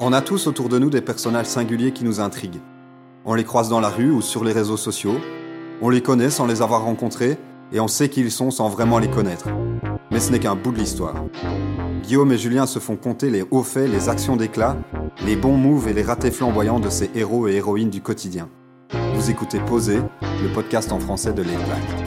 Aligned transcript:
On 0.00 0.12
a 0.12 0.20
tous 0.20 0.48
autour 0.48 0.68
de 0.68 0.78
nous 0.80 0.90
des 0.90 1.00
personnages 1.00 1.46
singuliers 1.46 1.92
qui 1.92 2.04
nous 2.04 2.18
intriguent. 2.18 2.60
On 3.24 3.34
les 3.34 3.44
croise 3.44 3.68
dans 3.68 3.80
la 3.80 3.88
rue 3.88 4.10
ou 4.10 4.22
sur 4.22 4.42
les 4.42 4.52
réseaux 4.52 4.76
sociaux. 4.76 5.20
On 5.80 5.88
les 5.88 6.02
connaît 6.02 6.30
sans 6.30 6.46
les 6.46 6.62
avoir 6.62 6.82
rencontrés 6.82 7.38
et 7.72 7.78
on 7.78 7.86
sait 7.86 8.08
qui 8.08 8.20
ils 8.20 8.32
sont 8.32 8.50
sans 8.50 8.68
vraiment 8.68 8.98
les 8.98 9.08
connaître. 9.08 9.48
Mais 10.10 10.18
ce 10.18 10.32
n'est 10.32 10.40
qu'un 10.40 10.56
bout 10.56 10.72
de 10.72 10.78
l'histoire. 10.78 11.14
Guillaume 12.02 12.32
et 12.32 12.38
Julien 12.38 12.66
se 12.66 12.80
font 12.80 12.96
compter 12.96 13.30
les 13.30 13.44
hauts 13.52 13.62
faits, 13.62 13.88
les 13.88 14.08
actions 14.08 14.34
d'éclat, 14.36 14.76
les 15.24 15.36
bons 15.36 15.56
moves 15.56 15.86
et 15.86 15.92
les 15.92 16.02
ratés 16.02 16.32
flamboyants 16.32 16.80
de 16.80 16.90
ces 16.90 17.10
héros 17.14 17.46
et 17.46 17.54
héroïnes 17.54 17.90
du 17.90 18.02
quotidien. 18.02 18.48
Vous 19.14 19.30
écoutez 19.30 19.60
Poser, 19.60 20.00
le 20.22 20.52
podcast 20.52 20.90
en 20.90 20.98
français 20.98 21.32
de 21.32 21.42
l'Impact. 21.42 22.03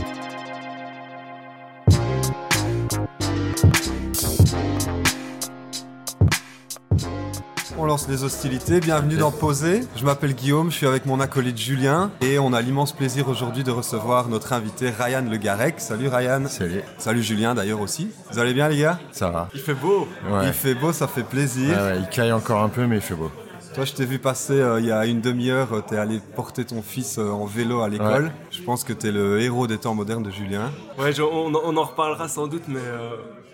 Lance 7.97 8.07
les 8.09 8.23
hostilités, 8.23 8.79
bienvenue 8.79 9.17
dans 9.17 9.31
Poser. 9.31 9.81
Je 9.95 10.05
m'appelle 10.05 10.35
Guillaume, 10.35 10.69
je 10.69 10.75
suis 10.77 10.85
avec 10.85 11.07
mon 11.07 11.19
acolyte 11.19 11.57
Julien 11.57 12.11
et 12.21 12.37
on 12.37 12.53
a 12.53 12.61
l'immense 12.61 12.91
plaisir 12.91 13.27
aujourd'hui 13.27 13.63
de 13.63 13.71
recevoir 13.71 14.27
notre 14.27 14.53
invité 14.53 14.91
Ryan 14.91 15.25
Le 15.27 15.37
Garec. 15.37 15.79
Salut 15.79 16.07
Ryan. 16.07 16.43
Salut. 16.47 16.83
Salut 16.99 17.23
Julien 17.23 17.55
d'ailleurs 17.55 17.81
aussi. 17.81 18.11
Vous 18.31 18.37
allez 18.37 18.53
bien 18.53 18.69
les 18.69 18.77
gars? 18.77 18.99
Ça 19.11 19.31
va. 19.31 19.49
Il 19.55 19.59
fait 19.61 19.73
beau. 19.73 20.07
Il 20.43 20.53
fait 20.53 20.75
beau, 20.75 20.91
ça 20.93 21.07
fait 21.07 21.23
plaisir. 21.23 21.69
Ouais, 21.75 21.83
ouais, 21.93 21.97
il 22.01 22.07
caille 22.09 22.31
encore 22.31 22.61
un 22.61 22.69
peu 22.69 22.85
mais 22.85 22.97
il 22.97 23.01
fait 23.01 23.15
beau. 23.15 23.31
Toi, 23.73 23.83
je 23.85 23.93
t'ai 23.93 24.05
vu 24.05 24.19
passer 24.19 24.53
euh, 24.61 24.79
il 24.79 24.85
y 24.85 24.91
a 24.91 25.03
une 25.07 25.21
demi-heure, 25.21 25.83
tu 25.87 25.95
es 25.95 25.97
allé 25.97 26.19
porter 26.35 26.65
ton 26.65 26.83
fils 26.83 27.17
euh, 27.17 27.31
en 27.31 27.45
vélo 27.47 27.81
à 27.81 27.89
l'école. 27.89 28.25
Ouais. 28.25 28.31
Je 28.51 28.61
pense 28.61 28.83
que 28.83 28.93
tu 28.93 29.07
es 29.07 29.11
le 29.11 29.41
héros 29.41 29.65
des 29.65 29.79
temps 29.79 29.95
modernes 29.95 30.21
de 30.23 30.29
Julien. 30.31 30.71
Ouais, 30.99 31.13
je- 31.13 31.23
on, 31.23 31.51
on 31.55 31.77
en 31.77 31.83
reparlera 31.83 32.27
sans 32.27 32.45
doute, 32.45 32.63
mais 32.67 32.77
euh, 32.79 33.09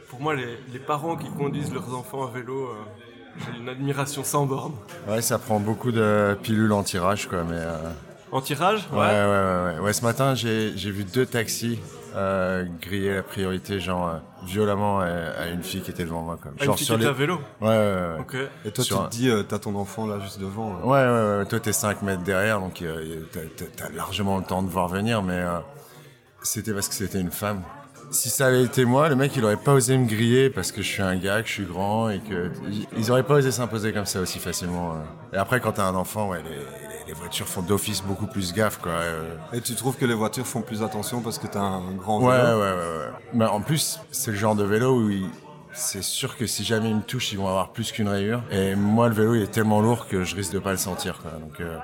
pour 0.10 0.20
moi, 0.22 0.36
les, 0.36 0.58
les 0.74 0.80
parents 0.80 1.16
qui 1.16 1.30
conduisent 1.30 1.74
leurs 1.74 1.94
enfants 1.96 2.26
à 2.28 2.32
vélo, 2.32 2.54
euh, 2.68 2.74
j'ai 3.38 3.60
une 3.60 3.70
admiration 3.70 4.24
sans 4.24 4.46
borne. 4.46 4.74
Ouais, 5.08 5.22
ça 5.22 5.38
prend 5.40 5.60
beaucoup 5.60 5.92
de 5.92 6.38
pilules 6.42 6.72
anti-rage 6.72 7.28
quoi, 7.28 7.44
mais. 7.44 7.56
euh, 7.58 7.78
En 8.32 8.42
tirage 8.42 8.88
Ouais, 8.92 8.98
ouais, 8.98 9.06
ouais, 9.06 9.74
ouais. 9.76 9.80
Ouais, 9.80 9.94
ce 9.94 10.04
matin, 10.04 10.36
j'ai 10.36 10.74
j'ai 10.76 10.92
vu 10.92 11.04
deux 11.04 11.26
taxis 11.26 11.80
euh, 12.16 12.64
griller 12.82 13.16
la 13.16 13.24
priorité, 13.24 13.80
genre 13.80 14.08
euh, 14.08 14.18
violemment 14.46 15.00
à, 15.00 15.06
à 15.08 15.48
une 15.48 15.64
fille 15.64 15.82
qui 15.82 15.90
était 15.92 16.04
devant 16.06 16.22
moi. 16.22 16.38
Comme. 16.42 16.54
Ah, 16.60 16.66
Genre 16.66 16.74
une 16.74 16.78
fille 16.78 16.88
qui 16.88 16.94
était 16.94 17.06
à 17.06 17.12
vélo 17.12 17.40
Ouais, 17.62 17.68
ouais. 17.70 18.50
Et 18.66 18.72
toi, 18.72 18.84
Sur 18.84 18.98
tu 18.98 19.04
un- 19.04 19.06
te 19.08 19.12
dis, 19.16 19.30
euh, 19.30 19.42
t'as 19.44 19.58
ton 19.60 19.76
enfant 19.76 20.06
là 20.08 20.20
juste 20.20 20.40
devant. 20.40 20.78
euh. 20.84 20.86
Ouais, 20.86 21.06
ouais, 21.34 21.40
ouais. 21.40 21.46
Toi, 21.48 21.60
t'es 21.60 21.74
5 21.74 22.02
mètres 22.04 22.22
derrière, 22.24 22.60
donc 22.60 22.82
euh, 22.84 23.24
t'as- 23.76 23.90
largement 23.90 24.38
le 24.38 24.44
temps 24.44 24.62
de 24.62 24.70
voir 24.70 24.88
venir, 24.90 25.24
mais 25.24 25.34
euh, 25.40 25.58
c'était 26.44 26.74
parce 26.74 26.88
que 26.88 26.94
c'était 26.96 27.20
une 27.22 27.32
femme. 27.32 27.62
Si 28.14 28.30
ça 28.30 28.46
avait 28.48 28.64
été 28.64 28.86
moi, 28.86 29.10
le 29.10 29.16
mec, 29.16 29.36
il 29.36 29.44
aurait 29.44 29.58
pas 29.58 29.74
osé 29.74 29.98
me 29.98 30.06
griller 30.06 30.50
parce 30.52 30.72
que 30.72 30.82
je 30.84 30.88
suis 30.88 31.02
un 31.02 31.16
gars, 31.16 31.42
que 31.42 31.48
je 31.48 31.54
suis 31.54 31.66
grand 31.66 32.10
et 32.10 32.20
que 32.20 32.52
ils 32.96 33.12
auraient 33.12 33.24
pas 33.24 33.36
osé 33.36 33.52
s'imposer 33.52 33.92
comme 33.92 34.06
ça 34.06 34.22
aussi 34.22 34.38
facilement. 34.40 34.94
euh. 34.94 35.36
Et 35.36 35.38
après, 35.38 35.60
quand 35.60 35.74
t'as 35.74 35.86
un 35.88 35.96
enfant, 35.96 36.30
ouais, 36.30 36.42
les, 37.08 37.14
voitures 37.14 37.48
font 37.48 37.62
d'office 37.62 38.02
beaucoup 38.02 38.26
plus 38.28 38.54
gaffe, 38.54 38.78
quoi. 38.78 38.92
euh. 38.92 39.36
Et 39.54 39.62
tu 39.62 39.76
trouves 39.76 39.98
que 39.98 40.06
les 40.06 40.14
voitures 40.14 40.46
font 40.48 40.62
plus 40.62 40.82
attention 40.84 41.22
parce 41.22 41.38
que 41.40 41.48
t'as 41.48 41.60
un 41.62 41.92
grand 41.92 42.20
Ouais, 42.22 42.28
ouais, 42.36 42.44
vélo 42.44 42.60
ouais, 42.60 42.72
ouais. 42.72 43.12
Mais 43.34 43.46
en 43.46 43.62
plus, 43.62 44.00
c'est 44.12 44.32
le 44.32 44.38
genre 44.38 44.56
de 44.56 44.64
vélo 44.64 44.96
où 45.00 45.10
il- 45.10 45.30
c'est 45.74 46.04
sûr 46.04 46.38
que 46.38 46.46
si 46.46 46.64
jamais 46.64 46.90
ils 46.92 46.96
me 46.96 47.02
touchent, 47.02 47.32
ils 47.32 47.38
vont 47.40 47.48
avoir 47.48 47.72
plus 47.72 47.92
qu'une 47.92 48.08
rayure. 48.10 48.44
Et 48.52 48.76
moi, 48.76 49.10
le 49.10 49.16
vélo, 49.16 49.34
il 49.36 49.42
est 49.42 49.52
tellement 49.52 49.82
lourd 49.82 50.08
que 50.08 50.24
je 50.24 50.36
risque 50.36 50.54
de 50.54 50.60
pas 50.60 50.72
le 50.72 50.78
sentir, 50.78 51.20
quoi. 51.20 51.32
Donc, 51.32 51.60
euh, 51.60 51.78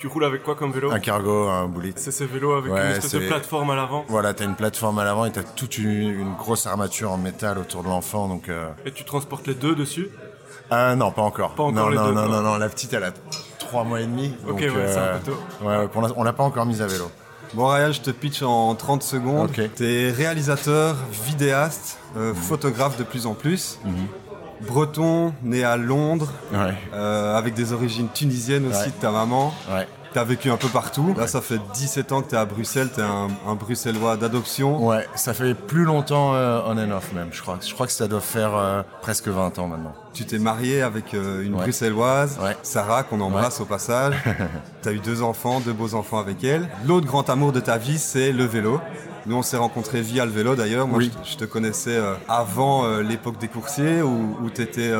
Tu 0.00 0.06
roules 0.06 0.24
avec 0.24 0.42
quoi 0.42 0.54
comme 0.54 0.72
vélo 0.72 0.90
un 0.90 0.98
cargo, 0.98 1.48
un 1.50 1.68
bullet. 1.68 1.92
C'est 1.94 2.10
ces 2.10 2.24
vélos 2.24 2.54
avec 2.54 2.72
Ouais, 2.72 2.80
une 2.80 2.92
espèce 2.92 3.12
de 3.12 3.28
plateforme 3.28 3.68
à 3.68 3.76
l'avant. 3.76 4.06
Voilà, 4.08 4.32
t'as 4.32 4.46
une 4.46 4.54
plateforme 4.54 4.98
à 4.98 5.04
l'avant 5.04 5.26
et 5.26 5.30
t'as 5.30 5.42
toute 5.42 5.76
une, 5.76 5.90
une 5.90 6.34
grosse 6.36 6.66
armature 6.66 7.12
en 7.12 7.18
métal 7.18 7.58
autour 7.58 7.82
de 7.82 7.88
l'enfant, 7.88 8.26
donc. 8.26 8.48
Euh... 8.48 8.70
Et 8.86 8.92
tu 8.92 9.04
transportes 9.04 9.46
les 9.46 9.52
deux 9.52 9.74
dessus 9.74 10.08
Ah 10.70 10.96
non, 10.96 11.12
pas 11.12 11.20
encore. 11.20 11.50
Pas 11.50 11.64
encore 11.64 11.74
non, 11.74 11.88
les 11.90 11.98
non, 11.98 12.06
deux, 12.06 12.12
non, 12.14 12.28
non, 12.28 12.40
non, 12.40 12.56
la 12.56 12.70
petite, 12.70 12.94
elle 12.94 13.04
a 13.04 13.12
trois 13.58 13.84
mois 13.84 14.00
et 14.00 14.06
demi. 14.06 14.34
Ok, 14.48 14.64
donc, 14.66 14.74
ouais, 14.74 14.88
c'est 14.88 14.96
un 14.98 15.18
peu 15.18 15.32
tôt. 15.32 15.38
Ouais, 15.60 15.76
ouais, 15.76 15.88
pour 15.88 16.00
l'instant, 16.00 16.16
on 16.18 16.24
l'a 16.24 16.32
pas 16.32 16.44
encore 16.44 16.64
mise 16.64 16.80
à 16.80 16.86
vélo. 16.86 17.10
Bon, 17.52 17.66
Ryan, 17.66 17.92
je 17.92 18.00
te 18.00 18.10
pitch 18.10 18.40
en 18.42 18.74
30 18.74 19.02
secondes. 19.02 19.50
Ok. 19.50 19.60
T'es 19.74 20.10
réalisateur, 20.10 20.96
vidéaste, 21.26 21.98
euh, 22.16 22.32
photographe 22.32 22.96
de 22.96 23.04
plus 23.04 23.26
en 23.26 23.34
plus. 23.34 23.78
Breton, 24.66 25.32
né 25.42 25.64
à 25.64 25.76
Londres, 25.76 26.32
Ouais, 26.52 26.74
euh, 26.94 27.36
avec 27.36 27.54
des 27.54 27.72
origines 27.72 28.08
tunisiennes 28.12 28.66
aussi 28.68 28.78
Ouais. 28.80 28.86
de 28.86 29.00
ta 29.00 29.10
maman. 29.10 29.52
ouais. 29.72 29.86
T'as 30.12 30.24
vécu 30.24 30.50
un 30.50 30.56
peu 30.56 30.66
partout. 30.66 31.14
Là, 31.16 31.28
ça 31.28 31.40
fait 31.40 31.60
17 31.72 32.10
ans 32.10 32.20
que 32.20 32.30
t'es 32.30 32.36
à 32.36 32.44
Bruxelles, 32.44 32.88
t'es 32.92 33.00
un, 33.00 33.28
un 33.46 33.54
bruxellois 33.54 34.16
d'adoption. 34.16 34.84
Ouais, 34.84 35.06
ça 35.14 35.32
fait 35.34 35.54
plus 35.54 35.84
longtemps 35.84 36.34
euh, 36.34 36.60
on 36.66 36.76
and 36.78 36.90
off 36.90 37.12
même, 37.12 37.28
je 37.30 37.40
crois. 37.40 37.58
Je 37.64 37.72
crois 37.72 37.86
que 37.86 37.92
ça 37.92 38.08
doit 38.08 38.20
faire 38.20 38.56
euh, 38.56 38.82
presque 39.02 39.28
20 39.28 39.60
ans 39.60 39.68
maintenant. 39.68 39.94
Tu 40.12 40.24
t'es 40.24 40.40
marié 40.40 40.82
avec 40.82 41.14
euh, 41.14 41.44
une 41.44 41.54
Ouais. 41.54 41.60
bruxelloise, 41.62 42.38
Ouais. 42.42 42.56
Sarah, 42.64 43.04
qu'on 43.04 43.20
embrasse 43.20 43.60
au 43.60 43.66
passage. 43.66 44.16
T'as 44.82 44.90
eu 44.90 44.98
deux 44.98 45.22
enfants, 45.22 45.60
deux 45.60 45.72
beaux 45.72 45.94
enfants 45.94 46.18
avec 46.18 46.42
elle. 46.42 46.68
L'autre 46.88 47.06
grand 47.06 47.30
amour 47.30 47.52
de 47.52 47.60
ta 47.60 47.78
vie, 47.78 47.98
c'est 48.00 48.32
le 48.32 48.46
vélo. 48.46 48.80
Nous, 49.26 49.36
on 49.36 49.42
s'est 49.42 49.56
rencontrés 49.56 50.00
via 50.00 50.24
le 50.24 50.30
vélo 50.30 50.54
d'ailleurs. 50.54 50.86
Moi, 50.86 50.98
Oui. 50.98 51.10
je, 51.24 51.32
je 51.32 51.36
te 51.36 51.44
connaissais 51.44 51.96
euh, 51.96 52.14
avant 52.28 52.84
euh, 52.84 53.02
l'époque 53.02 53.38
des 53.38 53.48
coursiers 53.48 54.02
où, 54.02 54.36
où 54.42 54.50
tu 54.50 54.62
étais 54.62 54.92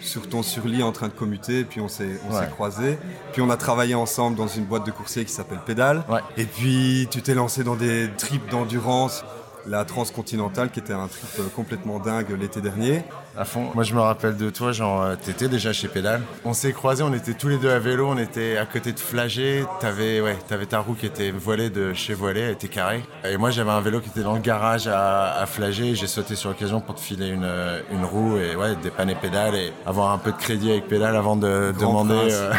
sur 0.00 0.28
ton 0.28 0.42
surlit 0.42 0.82
en 0.82 0.92
train 0.92 1.08
de 1.08 1.12
commuter, 1.14 1.64
puis 1.64 1.80
on 1.80 1.88
s'est 1.88 2.20
Ouais. 2.30 2.46
croisés. 2.50 2.98
Puis 3.32 3.40
on 3.42 3.48
a 3.50 3.56
travaillé 3.56 3.94
ensemble 3.94 4.36
dans 4.36 4.46
une 4.48 4.64
boîte 4.64 4.84
de 4.86 4.90
coursiers 4.90 5.24
qui 5.24 5.32
s'appelle 5.32 5.60
Pédale. 5.64 6.04
Ouais. 6.10 6.20
Et 6.36 6.44
puis 6.44 7.08
tu 7.10 7.22
t'es 7.22 7.34
lancé 7.34 7.64
dans 7.64 7.76
des 7.76 8.10
trips 8.18 8.48
d'endurance. 8.50 9.24
La 9.66 9.86
transcontinentale 9.86 10.70
qui 10.70 10.78
était 10.80 10.92
un 10.92 11.08
trip 11.08 11.26
euh, 11.40 11.44
complètement 11.56 11.98
dingue 11.98 12.36
l'été 12.38 12.60
dernier. 12.60 13.02
À 13.36 13.44
fond. 13.44 13.70
Moi, 13.74 13.82
je 13.82 13.94
me 13.94 14.00
rappelle 14.00 14.36
de 14.36 14.48
toi, 14.48 14.70
genre, 14.70 15.02
euh, 15.02 15.16
t'étais 15.16 15.48
déjà 15.48 15.72
chez 15.72 15.88
Pédale. 15.88 16.20
On 16.44 16.52
s'est 16.52 16.72
croisés, 16.72 17.02
on 17.02 17.12
était 17.12 17.34
tous 17.34 17.48
les 17.48 17.58
deux 17.58 17.70
à 17.70 17.80
vélo, 17.80 18.06
on 18.08 18.16
était 18.16 18.56
à 18.56 18.64
côté 18.64 18.92
de 18.92 19.00
Flagey. 19.00 19.64
T'avais, 19.80 20.20
ouais, 20.20 20.36
t'avais 20.46 20.66
ta 20.66 20.78
roue 20.78 20.94
qui 20.94 21.06
était 21.06 21.32
voilée 21.32 21.68
de 21.68 21.92
chez 21.94 22.14
Voilée, 22.14 22.42
elle 22.42 22.52
était 22.52 22.68
carrée. 22.68 23.02
Et 23.24 23.36
moi, 23.36 23.50
j'avais 23.50 23.72
un 23.72 23.80
vélo 23.80 24.00
qui 24.00 24.08
était 24.08 24.22
dans 24.22 24.34
le 24.34 24.40
garage 24.40 24.86
à, 24.86 25.34
à 25.40 25.46
Flagey. 25.46 25.88
et 25.88 25.94
J'ai 25.96 26.06
sauté 26.06 26.36
sur 26.36 26.50
l'occasion 26.50 26.80
pour 26.80 26.94
te 26.94 27.00
filer 27.00 27.28
une, 27.28 27.42
euh, 27.44 27.80
une 27.90 28.04
roue 28.04 28.36
et, 28.36 28.54
ouais, 28.54 28.76
dépanner 28.80 29.16
Pédale 29.16 29.56
et 29.56 29.72
avoir 29.84 30.12
un 30.12 30.18
peu 30.18 30.30
de 30.30 30.36
crédit 30.36 30.70
avec 30.70 30.86
Pédale 30.86 31.16
avant 31.16 31.34
de 31.34 31.72
Grand 31.76 32.04
demander, 32.04 32.28
euh, 32.32 32.52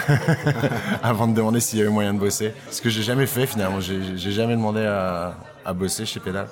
avant 1.03 1.28
de 1.28 1.34
demander 1.34 1.62
s'il 1.62 1.80
y 1.80 1.81
avait 1.84 1.92
moyen 1.92 2.13
de 2.13 2.19
bosser. 2.19 2.53
Ce 2.69 2.81
que 2.81 2.90
j'ai 2.90 3.03
jamais 3.03 3.28
fait 3.28 3.46
finalement. 3.47 3.80
J'ai 3.80 4.18
j'ai 4.18 4.31
jamais 4.31 4.56
demandé 4.56 4.86
à, 4.86 5.36
à 5.63 5.72
bosser 5.74 6.06
chez 6.06 6.19
Pédale. 6.19 6.47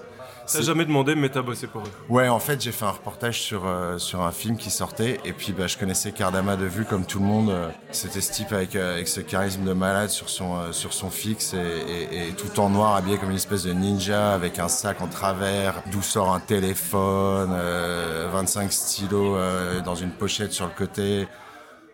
T'as 0.52 0.62
jamais 0.62 0.86
demandé, 0.86 1.16
mais 1.16 1.30
t'as 1.30 1.42
bossé 1.42 1.68
pour 1.68 1.82
eux. 1.84 1.92
Ouais, 2.10 2.28
en 2.28 2.40
fait, 2.40 2.62
j'ai 2.62 2.72
fait 2.72 2.86
un 2.86 2.92
reportage 2.92 3.42
sur, 3.42 3.66
euh, 3.66 3.98
sur 3.98 4.22
un 4.22 4.32
film 4.32 4.58
qui 4.58 4.70
sortait, 4.70 5.20
et 5.24 5.32
puis 5.34 5.54
bah, 5.54 5.68
je 5.68 5.78
connaissais 5.78 6.12
Cardama 6.12 6.56
de 6.58 6.66
vue 6.66 6.86
comme 6.86 7.06
tout 7.06 7.20
le 7.20 7.26
monde. 7.26 7.50
euh, 7.50 7.70
C'était 7.92 8.22
ce 8.22 8.32
type 8.34 8.52
avec, 8.52 8.76
euh, 8.76 8.96
avec 8.96 9.08
ce 9.08 9.22
charisme 9.22 9.64
de 9.64 9.74
malade 9.74 10.10
sur 10.10 10.30
son, 10.30 10.58
euh, 10.58 10.72
sur 10.72 10.94
son 10.94 11.10
fixe, 11.10 11.54
et, 11.54 11.58
et- 11.58 12.28
et 12.30 12.32
tout 12.34 12.60
en 12.60 12.70
noir, 12.70 12.96
habillé 12.96 13.18
comme 13.18 13.30
une 13.30 13.38
espèce 13.38 13.64
de 13.64 13.72
ninja, 13.74 14.34
avec 14.34 14.60
un 14.60 14.68
sac 14.68 15.02
en 15.02 15.08
travers, 15.08 15.76
d'où 15.92 16.02
sort 16.02 16.34
un 16.34 16.40
téléphone, 16.42 17.52
euh, 17.54 18.28
25 18.32 18.72
stylos 18.74 19.36
euh, 19.36 19.80
dans 19.82 19.96
une 19.96 20.12
pochette 20.12 20.52
sur 20.52 20.66
le 20.66 20.74
côté. 20.78 21.28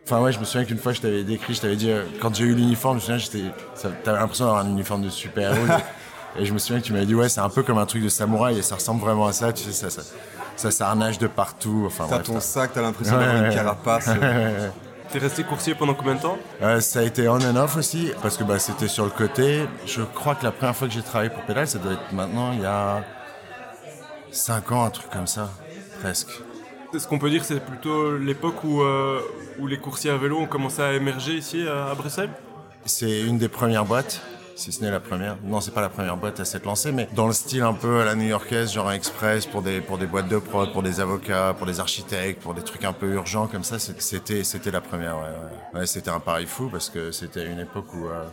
Enfin 0.05 0.21
ouais, 0.21 0.31
je 0.31 0.39
me 0.39 0.45
souviens 0.45 0.65
qu'une 0.65 0.79
fois 0.79 0.91
je 0.91 1.01
t'avais 1.01 1.23
décrit, 1.23 1.53
je 1.53 1.61
t'avais 1.61 1.75
dit, 1.75 1.91
quand 2.19 2.33
j'ai 2.33 2.45
eu 2.45 2.55
l'uniforme, 2.55 2.99
je 2.99 3.11
me 3.11 3.19
souviens, 3.19 3.51
t'avais 4.03 4.17
l'impression 4.19 4.45
d'avoir 4.45 4.65
un 4.65 4.69
uniforme 4.69 5.03
de 5.03 5.09
super-héros. 5.09 5.67
et 6.37 6.45
je 6.45 6.53
me 6.53 6.57
souviens 6.59 6.79
que 6.81 6.85
tu 6.85 6.93
m'avais 6.93 7.05
dit, 7.05 7.15
ouais, 7.15 7.29
c'est 7.29 7.41
un 7.41 7.49
peu 7.49 7.63
comme 7.63 7.77
un 7.77 7.85
truc 7.85 8.03
de 8.03 8.09
samouraï, 8.09 8.57
et 8.57 8.61
ça 8.61 8.75
ressemble 8.75 9.01
vraiment 9.01 9.27
à 9.27 9.33
ça, 9.33 9.51
tu 9.53 9.63
sais, 9.63 9.71
ça, 9.71 9.89
ça, 9.89 10.01
ça 10.55 10.71
s'arnage 10.71 11.17
de 11.19 11.27
partout. 11.27 11.83
Enfin, 11.87 12.05
T'as 12.09 12.15
bref, 12.15 12.27
ton 12.27 12.33
t'as- 12.35 12.39
sac, 12.41 12.71
t'as 12.73 12.81
l'impression 12.81 13.17
Ouais, 13.17 13.25
d'avoir 13.25 13.43
une 13.45 13.53
carapace. 13.53 14.09
euh, 14.21 14.69
T'es 15.11 15.17
resté 15.19 15.43
coursier 15.43 15.73
pendant 15.73 15.95
combien 15.95 16.13
de 16.15 16.21
temps 16.21 16.37
Euh, 16.61 16.79
ça 16.81 16.99
a 16.99 17.01
été 17.03 17.27
on 17.27 17.37
and 17.37 17.55
off 17.55 17.75
aussi, 17.77 18.11
parce 18.21 18.37
que 18.37 18.43
bah, 18.43 18.59
c'était 18.59 18.87
sur 18.87 19.05
le 19.05 19.09
côté. 19.09 19.65
Je 19.87 20.03
crois 20.03 20.35
que 20.35 20.43
la 20.43 20.51
première 20.51 20.75
fois 20.75 20.87
que 20.87 20.93
j'ai 20.93 21.01
travaillé 21.01 21.31
pour 21.31 21.41
Pédale, 21.43 21.67
ça 21.67 21.79
doit 21.79 21.93
être 21.93 22.11
maintenant, 22.13 22.51
il 22.53 22.61
y 22.61 22.65
a 22.65 23.03
5 24.31 24.71
ans, 24.71 24.85
un 24.85 24.89
truc 24.91 25.09
comme 25.09 25.25
ça, 25.27 25.49
presque. 26.01 26.29
Ce 26.97 27.07
qu'on 27.07 27.19
peut 27.19 27.29
dire, 27.29 27.43
c'est 27.43 27.59
plutôt 27.59 28.17
l'époque 28.17 28.63
où, 28.63 28.81
euh, 28.81 29.19
où 29.59 29.67
les 29.67 29.77
coursiers 29.79 30.11
à 30.11 30.17
vélo 30.17 30.37
ont 30.39 30.45
commencé 30.47 30.81
à 30.81 30.93
émerger 30.93 31.33
ici 31.33 31.65
à, 31.67 31.89
à 31.91 31.95
Bruxelles? 31.95 32.29
C'est 32.85 33.21
une 33.21 33.37
des 33.37 33.49
premières 33.49 33.85
boîtes, 33.85 34.21
si 34.59 34.71
ce 34.71 34.83
n'est 34.83 34.91
la 34.91 34.99
première. 34.99 35.37
Non, 35.43 35.61
c'est 35.61 35.71
pas 35.73 35.81
la 35.81 35.89
première 35.89 36.17
boîte 36.17 36.39
à 36.39 36.45
s'être 36.45 36.65
lancée, 36.65 36.91
mais 36.91 37.07
dans 37.15 37.27
le 37.27 37.33
style 37.33 37.63
un 37.63 37.73
peu 37.73 38.01
à 38.01 38.05
la 38.05 38.15
new-yorkaise, 38.15 38.73
genre 38.73 38.91
express 38.91 39.45
pour 39.45 39.61
des 39.61 39.81
pour 39.81 39.97
des 39.97 40.05
boîtes 40.07 40.27
de 40.27 40.37
prod, 40.37 40.71
pour 40.71 40.83
des 40.83 40.99
avocats, 40.99 41.53
pour 41.57 41.65
des 41.65 41.79
architectes, 41.79 42.41
pour 42.41 42.53
des 42.53 42.61
trucs 42.61 42.83
un 42.85 42.93
peu 42.93 43.07
urgents 43.13 43.47
comme 43.47 43.63
ça. 43.63 43.79
C'était 43.79 44.43
c'était 44.43 44.71
la 44.71 44.81
première. 44.81 45.15
Ouais, 45.17 45.23
ouais. 45.23 45.79
Ouais, 45.81 45.85
c'était 45.87 46.11
un 46.11 46.19
pari 46.19 46.45
fou 46.45 46.69
parce 46.71 46.89
que 46.89 47.11
c'était 47.11 47.45
une 47.45 47.59
époque 47.59 47.93
où 47.93 48.07
euh, 48.07 48.23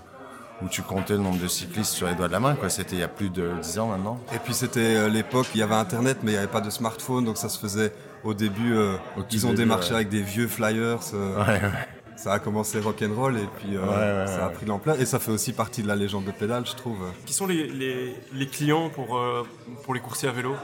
où 0.62 0.68
tu 0.68 0.80
comptais 0.82 1.12
le 1.12 1.18
nombre 1.20 1.38
de 1.38 1.48
cyclistes 1.48 1.92
sur 1.92 2.06
les 2.08 2.14
doigts 2.14 2.28
de 2.28 2.32
la 2.32 2.40
main. 2.40 2.54
Quoi, 2.54 2.70
c'était 2.70 2.96
il 2.96 3.00
y 3.00 3.02
a 3.04 3.08
plus 3.08 3.28
de 3.28 3.50
10 3.62 3.78
ans 3.78 3.88
maintenant. 3.88 4.18
Et 4.34 4.38
puis 4.38 4.54
c'était 4.54 4.96
euh, 4.96 5.08
l'époque, 5.08 5.46
il 5.54 5.58
y 5.60 5.62
avait 5.62 5.74
Internet, 5.74 6.18
mais 6.22 6.30
il 6.30 6.34
n'y 6.34 6.38
avait 6.38 6.46
pas 6.46 6.62
de 6.62 6.70
smartphone, 6.70 7.24
donc 7.26 7.36
ça 7.36 7.48
se 7.50 7.58
faisait 7.58 7.92
au 8.24 8.32
début. 8.32 8.74
euh, 8.74 8.94
Au 9.18 9.20
ils 9.30 9.44
ont 9.44 9.50
début, 9.50 9.62
démarché 9.64 9.90
ouais. 9.90 9.96
avec 9.96 10.08
des 10.08 10.22
vieux 10.22 10.48
flyers. 10.48 10.98
euh, 11.14 11.36
Ouais, 11.44 11.60
ouais. 11.62 11.88
Ça 12.16 12.32
a 12.32 12.38
commencé 12.38 12.80
rock'n'roll 12.80 13.36
et 13.36 13.48
puis 13.58 13.76
euh, 13.76 14.26
ça 14.26 14.46
a 14.46 14.48
pris 14.48 14.66
l'ampleur. 14.66 15.00
Et 15.00 15.06
ça 15.06 15.18
fait 15.18 15.30
aussi 15.30 15.52
partie 15.52 15.82
de 15.82 15.88
la 15.88 15.96
légende 15.96 16.24
de 16.24 16.30
pédale, 16.30 16.66
je 16.66 16.74
trouve. 16.74 16.98
Qui 17.26 17.32
sont 17.32 17.46
les, 17.46 17.66
les, 18.32 18.46
clients 18.46 18.88
pour, 18.90 19.18
euh, 19.18 19.46
pour 19.84 19.94
les 19.94 20.00
coursiers 20.00 20.28
à 20.28 20.32
vélo? 20.32 20.54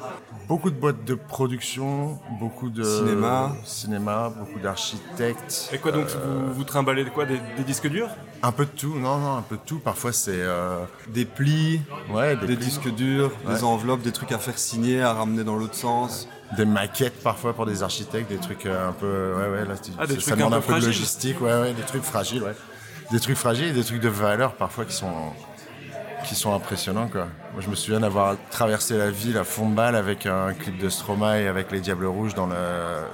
Beaucoup 0.48 0.70
de 0.70 0.76
boîtes 0.76 1.04
de 1.04 1.14
production, 1.14 2.18
beaucoup 2.40 2.70
de 2.70 2.82
cinéma, 2.82 3.54
cinéma 3.64 4.32
beaucoup 4.36 4.58
d'architectes. 4.58 5.70
Et 5.72 5.78
quoi 5.78 5.92
donc 5.92 6.06
vous, 6.06 6.54
vous 6.54 6.64
trimballez 6.64 7.04
de 7.04 7.10
quoi? 7.10 7.26
Des, 7.26 7.38
disques 7.64 7.88
durs? 7.88 8.08
Un 8.42 8.52
peu 8.52 8.64
de 8.64 8.70
tout, 8.70 8.98
non, 8.98 9.18
non, 9.18 9.36
un 9.36 9.42
peu 9.42 9.56
de 9.56 9.62
tout. 9.64 9.78
Parfois 9.78 10.12
c'est 10.12 10.32
euh, 10.34 10.84
des 11.08 11.24
plis, 11.24 11.80
ouais, 12.10 12.36
des, 12.36 12.56
disques 12.56 12.92
durs, 12.94 13.30
des 13.46 13.62
enveloppes, 13.62 14.02
des 14.02 14.12
trucs 14.12 14.32
à 14.32 14.38
faire 14.38 14.58
signer, 14.58 15.00
à 15.02 15.12
ramener 15.12 15.44
dans 15.44 15.56
l'autre 15.56 15.74
sens 15.74 16.28
des 16.56 16.64
maquettes 16.64 17.22
parfois 17.22 17.54
pour 17.54 17.66
des 17.66 17.82
architectes, 17.82 18.30
des 18.30 18.38
trucs 18.38 18.66
euh, 18.66 18.88
un 18.88 18.92
peu, 18.92 19.34
ouais, 19.36 19.60
ouais, 19.60 19.64
là, 19.66 19.74
ah, 19.98 20.06
des 20.06 20.20
ça 20.20 20.36
demande 20.36 20.54
un, 20.54 20.60
peu, 20.60 20.78
de 20.78 20.86
logistique, 20.86 21.40
ouais, 21.40 21.52
ouais, 21.60 21.72
des 21.72 21.82
trucs 21.82 22.02
fragiles, 22.02 22.42
ouais. 22.42 22.54
Des 23.10 23.20
trucs 23.20 23.36
fragiles 23.36 23.68
et 23.68 23.72
des 23.72 23.84
trucs 23.84 24.00
de 24.00 24.08
valeur 24.08 24.54
parfois 24.54 24.84
qui 24.84 24.94
sont, 24.94 25.12
qui 26.26 26.34
sont 26.34 26.54
impressionnants, 26.54 27.08
quoi. 27.08 27.28
Moi, 27.52 27.60
je 27.60 27.68
me 27.68 27.74
souviens 27.74 28.00
d'avoir 28.00 28.36
traversé 28.50 28.96
la 28.96 29.10
ville 29.10 29.36
à 29.36 29.44
fond 29.44 29.68
de 29.68 29.74
balle 29.74 29.96
avec 29.96 30.26
un 30.26 30.54
clip 30.54 30.78
de 30.78 30.88
Stromae 30.88 31.48
avec 31.48 31.70
les 31.72 31.80
Diables 31.80 32.06
Rouges 32.06 32.34
dans 32.34 32.46
le, 32.46 32.56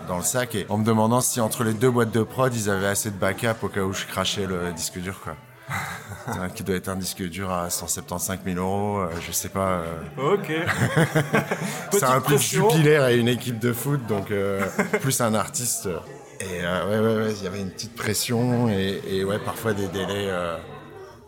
dans 0.07 0.19
le 0.19 0.23
sac 0.23 0.55
et 0.55 0.67
en 0.69 0.79
me 0.79 0.85
demandant 0.85 1.21
si 1.21 1.41
entre 1.41 1.65
les 1.65 1.75
deux 1.75 1.91
boîtes 1.91 2.13
de 2.13 2.23
prod, 2.23 2.55
ils 2.55 2.71
avaient 2.71 2.87
assez 2.87 3.11
de 3.11 3.17
backup 3.17 3.63
au 3.63 3.69
cas 3.69 3.83
où 3.83 3.93
je 3.93 4.07
crachais 4.07 4.47
le 4.47 4.73
disque 4.73 4.99
dur, 4.99 5.21
quoi. 5.23 5.35
qui 6.55 6.63
doit 6.63 6.77
être 6.77 6.89
un 6.89 6.97
disque 6.97 7.23
dur 7.23 7.51
à 7.51 7.71
175 7.71 8.39
000 8.45 8.59
euros, 8.59 9.01
euh, 9.01 9.09
je 9.21 9.33
sais 9.33 9.49
pas. 9.49 9.83
Euh. 10.19 10.35
Ok. 10.35 10.53
c'est 11.93 12.05
un 12.05 12.21
peu 12.21 12.37
jupilaire 12.37 13.03
à 13.03 13.13
une 13.13 13.29
équipe 13.29 13.59
de 13.59 13.73
foot, 13.73 14.07
donc 14.07 14.31
euh, 14.31 14.67
plus 15.01 15.21
un 15.21 15.35
artiste. 15.35 15.89
Et 16.41 16.61
ouais, 16.63 16.99
ouais, 16.99 17.17
ouais, 17.17 17.33
il 17.37 17.43
y 17.43 17.47
avait 17.47 17.61
une 17.61 17.71
petite 17.71 17.97
pression 17.97 18.69
et, 18.69 19.25
ouais, 19.25 19.39
parfois 19.39 19.73
des 19.73 19.89
délais 19.89 20.31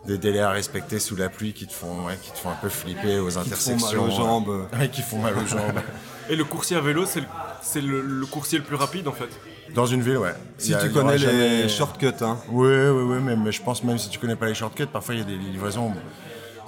des 0.05 0.17
délais 0.17 0.39
à 0.39 0.49
respecter 0.49 0.99
sous 0.99 1.15
la 1.15 1.29
pluie 1.29 1.53
qui 1.53 1.67
te 1.67 1.73
font, 1.73 2.05
ouais, 2.05 2.17
qui 2.21 2.31
te 2.31 2.37
font 2.37 2.49
un 2.49 2.55
peu 2.55 2.69
flipper 2.69 3.19
aux 3.19 3.37
intersections. 3.37 3.75
Qui 3.75 3.95
font 3.95 4.01
mal 4.01 4.09
aux 4.09 4.15
jambes. 4.15 4.67
Ouais, 4.79 4.89
qui 4.89 5.01
font 5.01 5.19
mal 5.19 5.37
aux 5.37 5.45
jambes. 5.45 5.81
Et 6.29 6.35
le 6.35 6.43
coursier 6.43 6.77
à 6.77 6.81
vélo, 6.81 7.05
c'est 7.05 7.81
le, 7.81 8.01
le, 8.01 8.25
coursier 8.25 8.57
le 8.57 8.63
plus 8.63 8.75
rapide 8.75 9.07
en 9.07 9.11
fait 9.11 9.29
dans 9.73 9.85
une 9.85 10.01
ville, 10.01 10.17
ouais. 10.17 10.33
Si 10.57 10.73
tu 10.81 10.89
connais 10.91 11.17
les 11.17 11.69
shortcuts, 11.69 12.07
hein. 12.21 12.37
Oui, 12.49 12.67
oui, 12.67 13.03
oui, 13.03 13.17
mais, 13.21 13.35
mais, 13.35 13.51
je 13.51 13.61
pense 13.61 13.83
même 13.83 13.97
si 13.97 14.09
tu 14.09 14.19
connais 14.19 14.35
pas 14.35 14.47
les 14.47 14.53
shortcuts, 14.53 14.87
parfois 14.87 15.15
il 15.15 15.19
y 15.19 15.21
a 15.21 15.25
des 15.25 15.37
livraisons 15.37 15.93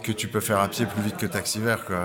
que 0.04 0.12
tu 0.12 0.28
peux 0.28 0.40
faire 0.40 0.60
à 0.60 0.68
pied 0.68 0.86
plus 0.86 1.02
vite 1.02 1.18
que 1.18 1.26
taxi 1.26 1.60
vert, 1.60 1.86
quoi. 1.86 1.98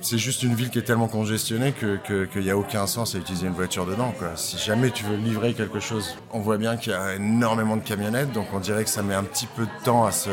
C'est 0.00 0.18
juste 0.18 0.42
une 0.42 0.54
ville 0.54 0.70
qui 0.70 0.78
est 0.78 0.82
tellement 0.82 1.08
congestionnée 1.08 1.72
que 1.72 1.96
qu'il 2.26 2.42
n'y 2.42 2.50
a 2.50 2.56
aucun 2.56 2.86
sens 2.86 3.14
à 3.14 3.18
utiliser 3.18 3.46
une 3.46 3.54
voiture 3.54 3.86
dedans, 3.86 4.12
quoi. 4.18 4.32
Si 4.36 4.58
jamais 4.58 4.90
tu 4.90 5.04
veux 5.04 5.16
livrer 5.16 5.54
quelque 5.54 5.80
chose, 5.80 6.16
on 6.32 6.40
voit 6.40 6.58
bien 6.58 6.76
qu'il 6.76 6.92
y 6.92 6.94
a 6.94 7.14
énormément 7.14 7.76
de 7.76 7.82
camionnettes, 7.82 8.32
donc 8.32 8.48
on 8.52 8.60
dirait 8.60 8.84
que 8.84 8.90
ça 8.90 9.02
met 9.02 9.14
un 9.14 9.24
petit 9.24 9.46
peu 9.46 9.64
de 9.64 9.84
temps 9.84 10.04
à 10.04 10.12
se, 10.12 10.30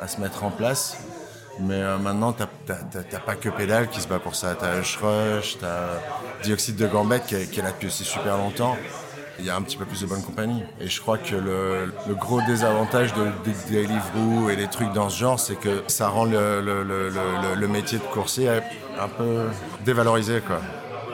à 0.00 0.06
se 0.06 0.20
mettre 0.20 0.44
en 0.44 0.50
place. 0.50 0.98
Mais 1.60 1.80
euh, 1.80 1.98
maintenant, 1.98 2.32
t'as 2.32 2.46
pas 3.20 3.36
que 3.36 3.48
Pédale 3.48 3.88
qui 3.88 4.00
se 4.00 4.08
bat 4.08 4.18
pour 4.18 4.34
ça. 4.34 4.56
T'as 4.58 4.74
Rush, 4.76 5.58
t'as 5.60 6.00
Dioxyde 6.42 6.76
de 6.76 6.86
Gambette 6.86 7.26
qui, 7.26 7.36
est 7.36 7.62
là 7.62 7.70
depuis 7.70 7.86
aussi 7.86 8.04
super 8.04 8.36
longtemps. 8.36 8.76
Il 9.38 9.44
y 9.44 9.50
a 9.50 9.56
un 9.56 9.62
petit 9.62 9.76
peu 9.76 9.84
plus 9.84 10.00
de 10.00 10.06
bonne 10.06 10.22
compagnie. 10.22 10.62
Et 10.80 10.88
je 10.88 11.00
crois 11.00 11.18
que 11.18 11.34
le, 11.34 12.14
gros 12.14 12.40
désavantage 12.42 13.12
de, 13.14 13.26
des 13.70 13.86
livres 13.86 14.50
et 14.50 14.56
des 14.56 14.68
trucs 14.68 14.92
dans 14.92 15.08
ce 15.08 15.18
genre, 15.18 15.40
c'est 15.40 15.56
que 15.56 15.82
ça 15.88 16.08
rend 16.08 16.24
le, 16.24 16.60
le, 16.60 17.68
métier 17.68 17.98
de 17.98 18.04
coursier 18.04 18.48
un 18.48 19.08
peu 19.08 19.46
dévalorisé. 19.84 20.40
Quoi. 20.40 20.60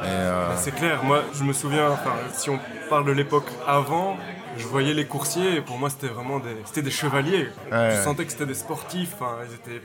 Euh, 0.02 0.48
bah, 0.48 0.56
c'est 0.56 0.74
clair, 0.74 1.02
moi 1.04 1.22
je 1.34 1.44
me 1.44 1.52
souviens, 1.52 1.98
si 2.32 2.50
on 2.50 2.58
parle 2.88 3.06
de 3.06 3.12
l'époque 3.12 3.48
avant, 3.66 4.16
je 4.56 4.66
voyais 4.66 4.94
les 4.94 5.06
coursiers 5.06 5.56
et 5.56 5.60
pour 5.60 5.78
moi 5.78 5.90
c'était 5.90 6.08
vraiment 6.08 6.38
des, 6.38 6.56
c'était 6.64 6.82
des 6.82 6.90
chevaliers. 6.90 7.48
Je 7.70 8.02
sentais 8.02 8.24
que 8.24 8.32
c'était 8.32 8.46
des 8.46 8.54
sportifs, 8.54 9.16
ils 9.48 9.54
étaient 9.54 9.82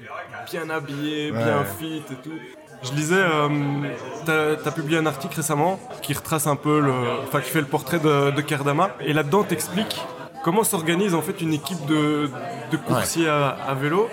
bien 0.51 0.69
habillés, 0.69 1.31
bien 1.31 1.63
fit 1.79 2.03
et 2.09 2.15
tout. 2.15 2.39
Je 2.83 2.91
lisais, 2.93 3.15
euh, 3.17 3.49
t'as 4.25 4.53
as 4.69 4.71
publié 4.71 4.97
un 4.97 5.05
article 5.05 5.35
récemment 5.35 5.79
qui 6.01 6.13
retrace 6.13 6.47
un 6.47 6.55
peu, 6.55 6.79
le, 6.79 6.93
enfin 7.23 7.41
qui 7.41 7.49
fait 7.49 7.61
le 7.61 7.67
portrait 7.67 7.99
de, 7.99 8.31
de 8.31 8.41
Kerdama 8.41 8.91
et 8.99 9.13
là-dedans 9.13 9.43
t'expliques 9.43 10.01
comment 10.43 10.63
s'organise 10.63 11.15
en 11.15 11.21
fait 11.21 11.41
une 11.41 11.53
équipe 11.53 11.85
de, 11.87 12.29
de 12.71 12.77
coursiers 12.77 13.27
à, 13.27 13.73
vélo. 13.79 14.09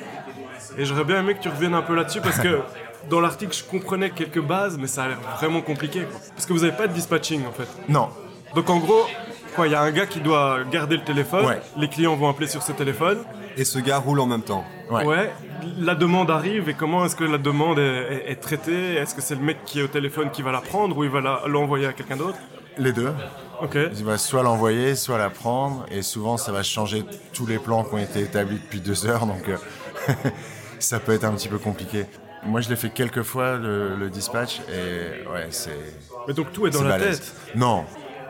Et 0.79 0.87
j'aurais 0.87 1.05
bien 1.05 1.20
aimé 1.20 1.35
que 1.35 1.43
tu 1.43 1.50
reviennes 1.50 1.75
un 1.75 1.82
peu 1.82 1.94
là-dessus 1.94 2.23
parce 2.23 2.38
que 2.38 2.61
dans 3.11 3.20
l'article 3.20 3.55
je 3.55 3.64
comprenais 3.64 4.11
quelques 4.11 4.41
bases 4.41 4.79
mais 4.79 4.87
ça 4.87 5.05
a 5.05 5.08
l'air 5.08 5.20
vraiment 5.38 5.61
compliqué. 5.61 6.06
Parce 6.35 6.47
que 6.47 6.55
vous 6.55 6.61
n'avez 6.61 6.76
pas 6.76 6.87
de 6.87 6.94
dispatching 6.94 7.47
en 7.47 7.53
fait. 7.53 7.69
Non. 7.88 8.08
Donc 8.55 8.70
en 8.70 8.79
gros, 8.79 9.06
Quoi, 9.54 9.69
il 9.69 9.72
y 9.72 9.75
a 9.75 9.82
un 9.82 9.90
gars 9.90 10.06
qui 10.06 10.20
doit 10.20 10.60
garder 10.70 10.96
le 10.96 11.04
téléphone, 11.04 11.56
les 11.76 11.88
clients 11.88 12.16
vont 12.16 12.28
appeler 12.28 12.46
sur 12.46 12.62
ce 12.62 12.72
téléphone. 12.72 13.19
Et 13.56 13.64
ce 13.64 13.78
gars 13.78 13.99
roule 13.99 14.20
en 14.20 14.26
même 14.26 14.43
temps. 14.43 14.64
Ouais. 14.90 15.31
La 15.78 15.94
demande 15.94 16.31
arrive 16.31 16.69
et 16.69 16.75
comment 16.75 17.04
est-ce 17.04 17.16
que 17.16 17.25
la 17.25 17.38
demande 17.38 17.78
est, 17.78 18.40
traitée? 18.40 18.94
Est-ce 18.94 19.14
que 19.14 19.20
c'est 19.20 19.34
le 19.34 19.43
mec 19.43 19.58
qui 19.64 19.81
est 19.81 19.82
au 19.82 19.88
téléphone 19.88 20.31
qui 20.31 20.43
va 20.43 20.52
la 20.52 20.60
prendre 20.60 20.96
ou 20.96 21.04
il 21.04 21.10
va 21.10 21.40
l'envoyer 21.46 21.87
à 21.87 21.93
quelqu'un 21.93 22.16
d'autre? 22.16 22.38
Les 22.78 22.93
deux. 22.93 23.12
Ok. 23.60 23.76
Il 23.96 24.04
va 24.04 24.19
soit 24.19 24.43
l'envoyer, 24.43 24.94
soit 24.94 25.19
la 25.19 25.31
prendre. 25.31 25.84
Et 25.90 26.02
souvent, 26.02 26.37
ça 26.37 26.50
va 26.52 26.62
changer 26.62 27.05
tous 27.32 27.46
les 27.46 27.58
plans 27.58 27.84
qui 27.84 27.94
ont 27.94 27.98
été 27.98 28.20
établis 28.20 28.58
depuis 28.58 28.81
deux 28.81 29.06
heures. 29.06 29.26
Donc, 29.26 29.48
euh, 29.48 30.12
ça 30.78 30.98
peut 30.98 31.12
être 31.12 31.25
un 31.25 31.32
petit 31.32 31.48
peu 31.48 31.58
compliqué. 31.58 32.06
Moi, 32.44 32.60
je 32.60 32.69
l'ai 32.69 32.76
fait 32.76 32.90
quelques 32.90 33.22
fois, 33.22 33.56
le, 33.56 34.08
dispatch. 34.10 34.60
Et 34.69 35.28
ouais, 35.28 35.46
c'est. 35.50 35.78
Mais 36.26 36.34
donc 36.34 36.52
tout 36.52 36.66
est 36.66 36.70
dans 36.70 36.82
la 36.82 36.98
tête 36.98 37.34
Non, 37.55 37.84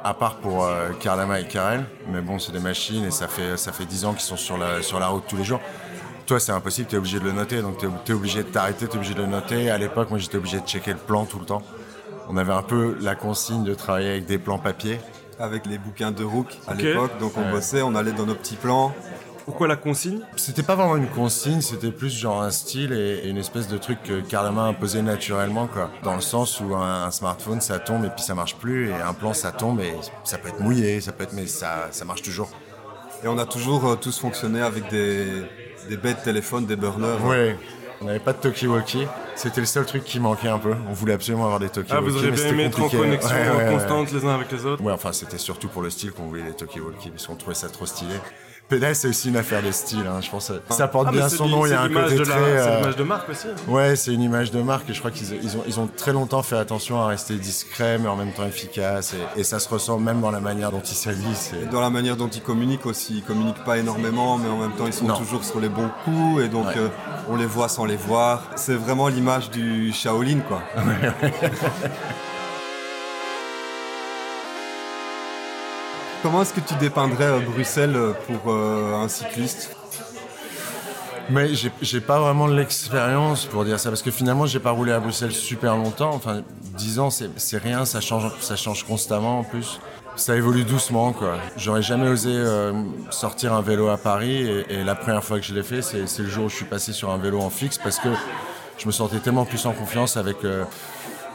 à 0.04 0.14
part 0.14 0.36
pour 0.36 0.64
euh, 0.64 0.90
Karlama 1.00 1.40
et 1.40 1.46
Karel, 1.46 1.84
mais 2.08 2.20
bon, 2.20 2.38
c'est 2.38 2.52
des 2.52 2.60
machines 2.60 3.04
et 3.04 3.10
ça 3.10 3.28
fait 3.28 3.56
ça 3.56 3.72
fait 3.72 3.84
10 3.84 4.04
ans 4.04 4.12
qu'ils 4.12 4.22
sont 4.22 4.36
sur 4.36 4.58
la 4.58 4.82
sur 4.82 4.98
la 4.98 5.08
route 5.08 5.24
tous 5.28 5.36
les 5.36 5.44
jours. 5.44 5.60
Toi, 6.26 6.38
c'est 6.38 6.52
impossible, 6.52 6.88
tu 6.88 6.94
es 6.94 6.98
obligé 6.98 7.18
de 7.18 7.24
le 7.24 7.32
noter, 7.32 7.62
donc 7.62 7.78
tu 7.78 7.86
es, 7.86 8.14
obligé 8.14 8.42
de 8.42 8.48
t'arrêter, 8.48 8.86
tu 8.86 8.92
es 8.92 8.96
obligé 8.96 9.14
de 9.14 9.22
le 9.22 9.26
noter. 9.26 9.70
À 9.70 9.78
l'époque, 9.78 10.08
moi, 10.08 10.18
j'étais 10.18 10.36
obligé 10.36 10.60
de 10.60 10.66
checker 10.66 10.92
le 10.92 10.98
plan 10.98 11.24
tout 11.24 11.40
le 11.40 11.44
temps. 11.44 11.62
On 12.28 12.36
avait 12.36 12.52
un 12.52 12.62
peu 12.62 12.96
la 13.00 13.16
consigne 13.16 13.64
de 13.64 13.74
travailler 13.74 14.10
avec 14.10 14.26
des 14.26 14.38
plans 14.38 14.58
papier. 14.58 15.00
Avec 15.40 15.66
les 15.66 15.78
bouquins 15.78 16.12
de 16.12 16.22
Rook 16.22 16.46
à 16.68 16.74
l'époque, 16.74 17.18
donc 17.18 17.32
on 17.36 17.50
bossait, 17.50 17.82
on 17.82 17.96
allait 17.96 18.12
dans 18.12 18.26
nos 18.26 18.36
petits 18.36 18.54
plans, 18.54 18.94
pourquoi 19.44 19.68
la 19.68 19.76
consigne? 19.76 20.20
C'était 20.36 20.62
pas 20.62 20.74
vraiment 20.74 20.96
une 20.96 21.08
consigne, 21.08 21.60
c'était 21.60 21.90
plus 21.90 22.10
genre 22.10 22.42
un 22.42 22.50
style 22.50 22.92
et, 22.92 23.28
une 23.28 23.38
espèce 23.38 23.68
de 23.68 23.78
truc 23.78 24.02
que 24.02 24.20
Carlema 24.20 24.62
imposait 24.62 25.02
naturellement, 25.02 25.66
quoi. 25.66 25.90
Dans 26.02 26.14
le 26.14 26.20
sens 26.20 26.60
où 26.60 26.74
un, 26.74 27.10
smartphone, 27.10 27.60
ça 27.60 27.78
tombe 27.78 28.04
et 28.04 28.10
puis 28.10 28.22
ça 28.22 28.34
marche 28.34 28.56
plus, 28.56 28.90
et 28.90 28.94
un 28.94 29.14
plan, 29.14 29.34
ça 29.34 29.52
tombe 29.52 29.80
et 29.80 29.94
ça 30.24 30.38
peut 30.38 30.48
être 30.48 30.60
mouillé, 30.60 31.00
ça 31.00 31.12
peut 31.12 31.24
être, 31.24 31.32
mais 31.32 31.46
ça, 31.46 31.88
ça 31.90 32.04
marche 32.04 32.22
toujours. 32.22 32.50
Et 33.24 33.28
on 33.28 33.38
a 33.38 33.46
toujours 33.46 33.86
euh, 33.86 33.96
tous 33.96 34.18
fonctionné 34.18 34.60
avec 34.60 34.88
des, 34.90 35.26
des 35.88 35.96
bêtes 35.96 36.22
téléphones, 36.22 36.66
des 36.66 36.76
burners. 36.76 37.18
Oui. 37.24 37.54
On 38.00 38.06
n'avait 38.06 38.18
pas 38.18 38.32
de 38.32 38.38
talkie-walkie. 38.38 39.06
C'était 39.36 39.60
le 39.60 39.66
seul 39.66 39.86
truc 39.86 40.02
qui 40.02 40.18
manquait 40.18 40.48
un 40.48 40.58
peu. 40.58 40.74
On 40.88 40.92
voulait 40.92 41.12
absolument 41.12 41.44
avoir 41.44 41.60
des 41.60 41.68
talkie-walkie. 41.68 41.96
Ah, 41.96 42.00
vous 42.00 42.16
auriez 42.16 42.32
bien 42.32 42.46
aimé 42.46 42.64
être 42.64 42.82
en 42.82 42.88
connexion 42.88 43.36
constante 43.70 44.12
les 44.12 44.24
uns 44.24 44.34
avec 44.34 44.50
les 44.50 44.66
autres 44.66 44.82
Ouais, 44.82 44.92
enfin, 44.92 45.12
c'était 45.12 45.38
surtout 45.38 45.68
pour 45.68 45.82
le 45.82 45.90
style 45.90 46.10
qu'on 46.10 46.24
voulait 46.24 46.42
les 46.42 46.52
talkie-walkie, 46.52 47.10
parce 47.10 47.28
qu'on 47.28 47.36
trouvait 47.36 47.54
ça 47.54 47.68
trop 47.68 47.86
stylé. 47.86 48.14
Pédale, 48.68 48.96
c'est 48.96 49.08
aussi 49.08 49.28
une 49.28 49.36
affaire 49.36 49.62
de 49.62 49.70
style, 49.70 50.06
hein, 50.06 50.20
je 50.22 50.30
pense. 50.30 50.50
Ça 50.70 50.88
porte 50.88 51.08
ah, 51.10 51.12
bien 51.12 51.28
son 51.28 51.46
nom, 51.46 51.66
il 51.66 51.70
y 51.70 51.74
a 51.74 51.82
un 51.82 51.88
côté 51.88 52.16
très... 52.16 52.24
C'est 52.24 52.32
euh, 52.32 52.78
l'image 52.78 52.96
de 52.96 53.02
marque 53.02 53.28
aussi. 53.28 53.46
Ouais, 53.68 53.96
c'est 53.96 54.14
une 54.14 54.22
image 54.22 54.50
de 54.50 54.62
marque 54.62 54.88
et 54.88 54.94
je 54.94 54.98
crois 54.98 55.10
qu'ils 55.10 55.34
ils 55.42 55.56
ont, 55.56 55.64
ils 55.66 55.78
ont 55.78 55.88
très 55.94 56.12
longtemps 56.12 56.42
fait 56.42 56.56
attention 56.56 57.00
à 57.00 57.06
rester 57.06 57.34
discret 57.34 57.98
mais 57.98 58.08
en 58.08 58.16
même 58.16 58.32
temps 58.32 58.46
efficace 58.46 59.14
et, 59.36 59.44
ça 59.44 59.58
se 59.58 59.68
ressent 59.68 59.98
même 59.98 60.20
dans 60.20 60.30
la 60.30 60.40
manière 60.40 60.70
dont 60.70 60.80
ils 60.80 60.94
s'habillent. 60.94 61.36
Et... 61.62 61.66
Dans 61.66 61.80
la 61.80 61.90
manière 61.90 62.16
dont 62.16 62.28
ils 62.28 62.40
communiquent 62.40 62.86
aussi. 62.86 63.18
Ils 63.18 63.22
communiquent 63.22 63.64
pas 63.64 63.76
énormément 63.76 64.38
mais 64.38 64.48
en 64.48 64.58
même 64.58 64.72
temps 64.72 64.86
ils 64.86 64.92
sont 64.92 65.06
toujours 65.06 65.44
sur 65.44 65.60
les 65.60 65.68
bons 65.68 65.90
coups 66.04 66.44
et 66.44 66.48
donc 66.48 66.68
euh, 66.76 66.88
on 67.28 67.36
les 67.36 67.46
voit 67.46 67.68
sans 67.68 67.84
les 67.84 67.96
voir. 67.96 68.50
C'est 68.56 68.74
vraiment 68.74 69.08
l'image 69.08 69.50
du 69.50 69.92
Shaolin 69.92 70.40
quoi. 70.40 70.62
Comment 76.22 76.42
est-ce 76.42 76.52
que 76.52 76.60
tu 76.60 76.74
dépeindrais 76.74 77.24
euh, 77.24 77.40
Bruxelles 77.40 77.96
euh, 77.96 78.12
pour 78.28 78.52
euh, 78.52 78.94
un 78.94 79.08
cycliste? 79.08 79.74
Mais 81.30 81.48
j'ai 81.80 82.00
pas 82.00 82.20
vraiment 82.20 82.46
l'expérience 82.46 83.46
pour 83.46 83.64
dire 83.64 83.80
ça 83.80 83.88
parce 83.88 84.02
que 84.02 84.10
finalement 84.10 84.46
j'ai 84.46 84.58
pas 84.58 84.70
roulé 84.70 84.92
à 84.92 85.00
Bruxelles 85.00 85.32
super 85.32 85.76
longtemps. 85.76 86.10
Enfin, 86.10 86.42
10 86.76 86.98
ans 87.00 87.10
c'est 87.10 87.58
rien, 87.58 87.84
ça 87.84 88.00
change, 88.00 88.30
ça 88.40 88.54
change 88.54 88.84
constamment 88.84 89.40
en 89.40 89.44
plus. 89.44 89.80
Ça 90.14 90.36
évolue 90.36 90.64
doucement 90.64 91.12
quoi. 91.12 91.38
J'aurais 91.56 91.80
jamais 91.80 92.08
osé 92.08 92.36
sortir 93.10 93.54
un 93.54 93.62
vélo 93.62 93.88
à 93.88 93.96
Paris 93.96 94.64
et, 94.68 94.84
la 94.84 94.94
première 94.94 95.24
fois 95.24 95.38
que 95.38 95.46
je 95.46 95.54
l'ai 95.54 95.62
fait, 95.62 95.80
c'est 95.80 96.18
le 96.18 96.28
jour 96.28 96.46
où 96.46 96.48
je 96.48 96.56
suis 96.56 96.64
passé 96.66 96.92
sur 96.92 97.10
un 97.10 97.18
vélo 97.18 97.40
en 97.40 97.50
fixe 97.50 97.78
parce 97.78 97.98
que 97.98 98.08
je 98.76 98.86
me 98.86 98.92
sentais 98.92 99.20
tellement 99.20 99.46
plus 99.46 99.64
en 99.64 99.72
confiance 99.72 100.16
avec 100.16 100.38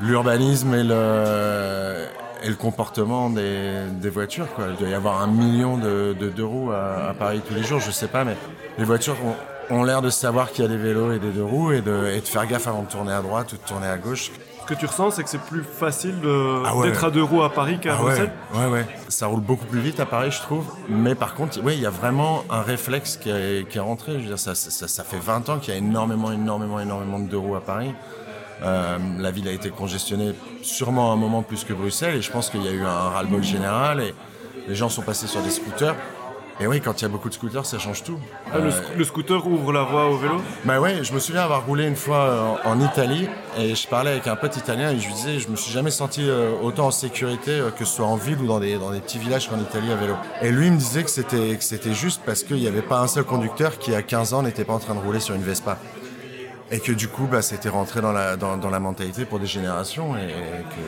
l'urbanisme 0.01 0.75
et 0.75 0.84
le 0.84 2.08
et 2.44 2.50
le 2.50 2.56
comportement 2.56 3.29
des, 3.29 4.10
voitures. 4.10 4.48
Quoi. 4.53 4.65
Il 4.72 4.75
doit 4.77 4.89
y 4.89 4.94
avoir 4.94 5.22
un 5.22 5.27
million 5.27 5.77
de, 5.77 6.13
deux 6.13 6.46
roues 6.46 6.72
à, 6.72 7.13
Paris 7.17 7.41
tous 7.48 7.53
les 7.53 7.63
jours, 7.63 7.79
je 7.79 7.91
sais 7.91 8.08
pas, 8.08 8.24
mais 8.24 8.36
les 8.77 8.86
voitures 8.86 9.17
ont, 9.70 9.84
l'air 9.84 10.01
de 10.01 10.10
savoir 10.10 10.51
qu'il 10.51 10.63
y 10.63 10.67
a 10.67 10.70
des 10.70 10.77
vélos 10.77 11.12
et 11.12 11.20
des 11.20 11.32
deux 11.32 11.44
roues 11.44 11.72
et 11.72 11.82
de, 11.82 12.20
faire 12.24 12.48
gaffe 12.48 12.67
avant 12.67 12.84
de 12.84 12.89
tourner 12.89 13.13
à 13.13 13.22
droite 13.22 13.51
ou 13.53 13.58
de 13.58 13.62
tourner 13.62 13.88
à 13.88 13.98
gauche. 13.98 14.32
que 14.65 14.74
tu 14.74 14.86
ressens, 14.86 15.12
c'est 15.12 15.24
que 15.24 15.29
c'est 15.29 15.41
plus 15.41 15.63
facile 15.63 16.15
ah 16.24 16.74
d'être 16.84 17.03
à 17.03 17.12
deux 17.12 17.24
roues 17.24 17.44
à 17.44 17.51
Paris 17.51 17.79
qu'à 17.79 17.96
ah 17.96 18.01
Bruxelles 18.01 18.32
ouais. 18.53 18.65
ouais, 18.67 18.86
Ça 19.10 19.27
roule 19.27 19.41
beaucoup 19.41 19.65
plus 19.65 19.79
vite 19.79 20.00
à 20.00 20.06
Paris, 20.06 20.32
je 20.32 20.41
trouve. 20.41 20.65
Mais 20.89 21.15
par 21.15 21.36
contre, 21.36 21.60
oui, 21.63 21.74
il 21.75 21.82
y 21.82 21.86
a 21.86 21.89
vraiment 21.89 22.44
un 22.50 22.62
réflexe 22.62 23.17
qui 23.17 23.29
est, 23.29 23.67
qui 23.67 23.77
est 23.77 23.82
rentré. 23.82 24.13
Je 24.13 24.17
veux 24.20 24.27
dire, 24.27 24.39
ça, 24.39 24.56
ça, 24.56 24.88
ça 24.88 25.03
fait 25.03 25.20
20 25.20 25.50
ans 25.50 25.58
qu'il 25.58 25.74
y 25.74 25.77
a 25.77 25.79
énormément, 25.79 26.32
énormément, 26.32 26.79
énormément 26.79 27.20
de 27.20 27.27
deux 27.27 27.38
roues 27.38 27.56
à 27.56 27.62
Paris. 27.62 27.94
Euh, 28.63 28.97
la 29.19 29.31
ville 29.31 29.47
a 29.47 29.51
été 29.51 29.69
congestionnée 29.69 30.33
sûrement 30.61 31.11
un 31.11 31.15
moment 31.15 31.43
plus 31.43 31.63
que 31.63 31.73
Bruxelles 31.73 32.15
et 32.15 32.21
je 32.21 32.31
pense 32.31 32.49
qu'il 32.49 32.63
y 32.63 32.67
a 32.67 32.71
eu 32.71 32.83
un 32.83 33.09
ras-le-bol 33.09 33.43
général 33.43 34.01
et 34.01 34.13
les 34.67 34.75
gens 34.75 34.89
sont 34.89 35.03
passés 35.03 35.27
sur 35.27 35.41
des 35.41 35.51
scooters. 35.51 35.95
Et 36.59 36.65
oui, 36.65 36.81
quand 36.81 36.99
il 36.99 37.03
y 37.03 37.05
a 37.05 37.09
beaucoup 37.09 37.29
de 37.29 37.35
scooters, 37.35 37.67
ça 37.67 37.77
change 37.77 38.03
tout. 38.03 38.17
Ah, 38.51 38.57
le, 38.57 39.03
scooter 39.03 39.45
ouvre 39.45 39.71
la 39.71 39.83
voie 39.83 40.07
au 40.07 40.17
vélo? 40.17 40.41
Bah 40.65 40.79
ouais, 40.79 41.03
je 41.03 41.13
me 41.13 41.19
souviens 41.19 41.43
avoir 41.43 41.63
roulé 41.67 41.85
une 41.85 41.95
fois 41.95 42.59
en, 42.65 42.81
Italie 42.81 43.29
et 43.59 43.75
je 43.75 43.87
parlais 43.87 44.11
avec 44.11 44.25
un 44.25 44.35
pote 44.35 44.57
italien 44.57 44.89
et 44.89 44.99
je 44.99 45.05
lui 45.05 45.13
disais, 45.13 45.39
je 45.39 45.49
me 45.49 45.55
suis 45.55 45.71
jamais 45.71 45.91
senti 45.91 46.27
euh, 46.27 46.53
autant 46.63 46.87
en 46.87 46.91
sécurité 46.91 47.51
euh, 47.51 47.69
que 47.69 47.85
ce 47.85 47.97
soit 47.97 48.07
en 48.07 48.15
ville 48.15 48.39
ou 48.39 48.47
dans 48.47 48.59
des, 48.59 48.77
dans 48.77 48.89
des 48.89 49.01
petits 49.01 49.19
villages 49.19 49.47
qu'en 49.49 49.59
Italie 49.59 49.91
à 49.91 49.95
vélo. 49.95 50.15
Et 50.41 50.49
lui 50.49 50.71
me 50.71 50.77
disait 50.77 51.03
que 51.03 51.11
c'était, 51.11 51.55
que 51.55 51.63
c'était 51.63 51.93
juste 51.93 52.23
parce 52.25 52.41
qu'il 52.41 52.57
n'y 52.57 52.67
avait 52.67 52.81
pas 52.81 53.01
un 53.01 53.07
seul 53.07 53.23
conducteur 53.23 53.77
qui 53.77 53.93
à 53.93 54.01
15 54.01 54.33
ans 54.33 54.41
n'était 54.41 54.65
pas 54.65 54.73
en 54.73 54.79
train 54.79 54.95
de 54.95 54.99
rouler 54.99 55.19
sur 55.19 55.35
une 55.35 55.43
Vespa. 55.43 55.77
Et 56.71 56.79
que 56.79 56.91
du 56.91 57.07
coup, 57.07 57.27
bah, 57.27 57.41
c'était 57.41 57.69
rentré 57.69 58.01
dans 58.01 58.12
la, 58.12 58.36
dans, 58.36 58.57
dans, 58.57 58.69
la 58.69 58.79
mentalité 58.79 59.25
pour 59.25 59.39
des 59.39 59.47
générations 59.47 60.17
et, 60.17 60.27
que 60.27 60.81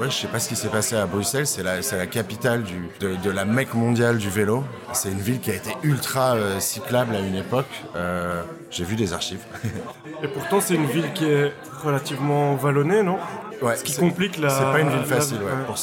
Ouais, 0.00 0.10
je 0.10 0.16
sais 0.16 0.26
pas 0.26 0.40
ce 0.40 0.48
qui 0.48 0.56
s'est 0.56 0.68
passé 0.68 0.96
à 0.96 1.06
Bruxelles, 1.06 1.46
c'est 1.46 1.62
la, 1.62 1.76
la 1.76 2.06
capitale 2.06 2.64
du, 2.64 2.88
de, 2.98 3.14
de, 3.14 3.30
la 3.30 3.44
mecque 3.44 3.74
mondiale 3.74 4.18
du 4.18 4.28
vélo. 4.28 4.64
C'est 4.92 5.12
une 5.12 5.20
ville 5.20 5.38
qui 5.38 5.52
a 5.52 5.54
été 5.54 5.70
ultra 5.84 6.34
euh, 6.34 6.58
cyclable 6.58 7.14
à 7.14 7.20
une 7.20 7.36
époque. 7.36 7.70
Euh, 7.94 8.42
J'ai 8.72 8.82
vu 8.82 8.96
des 8.96 9.12
archives. 9.12 9.44
Et 10.22 10.26
pourtant, 10.26 10.60
c'est 10.60 10.74
une 10.74 10.86
ville 10.86 11.12
qui 11.12 11.26
est 11.26 11.52
relativement 11.84 12.56
vallonnée, 12.56 13.04
non? 13.04 13.18
Ouais. 13.62 13.76
Ce 13.76 13.84
qui 13.84 13.94
complique 13.94 14.36
la. 14.38 14.50
C'est 14.50 14.64
pas 14.64 14.80
une 14.80 14.90
ville 14.90 15.04
facile, 15.04 15.38
ouais. 15.38 15.74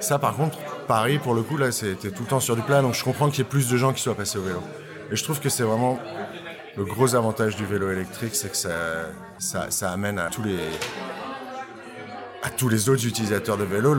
Ça, 0.00 0.18
par 0.18 0.34
contre, 0.34 0.58
Paris, 0.88 1.18
pour 1.18 1.34
le 1.34 1.42
coup, 1.42 1.56
là, 1.56 1.70
c'était 1.70 2.10
tout 2.10 2.24
le 2.24 2.28
temps 2.28 2.40
sur 2.40 2.56
du 2.56 2.62
plat, 2.62 2.82
donc 2.82 2.94
je 2.94 3.04
comprends 3.04 3.28
qu'il 3.28 3.38
y 3.38 3.42
ait 3.42 3.50
plus 3.50 3.68
de 3.68 3.76
gens 3.76 3.92
qui 3.92 4.02
soient 4.02 4.16
passés 4.16 4.38
au 4.38 4.42
vélo. 4.42 4.62
Et 5.12 5.16
je 5.16 5.22
trouve 5.22 5.38
que 5.38 5.48
c'est 5.48 5.62
vraiment 5.62 6.00
le 6.78 6.84
gros 6.84 7.16
avantage 7.16 7.56
du 7.56 7.66
vélo 7.66 7.90
électrique, 7.90 8.36
c'est 8.36 8.50
que 8.50 8.56
ça, 8.56 9.66
ça, 9.68 9.90
amène 9.90 10.18
à 10.18 10.30
tous 10.30 10.42
les 10.44 10.58
à 12.44 12.50
tous 12.50 12.68
les 12.68 12.88
autres 12.88 13.04
utilisateurs 13.04 13.56
de 13.56 13.64
vélo 13.64 13.96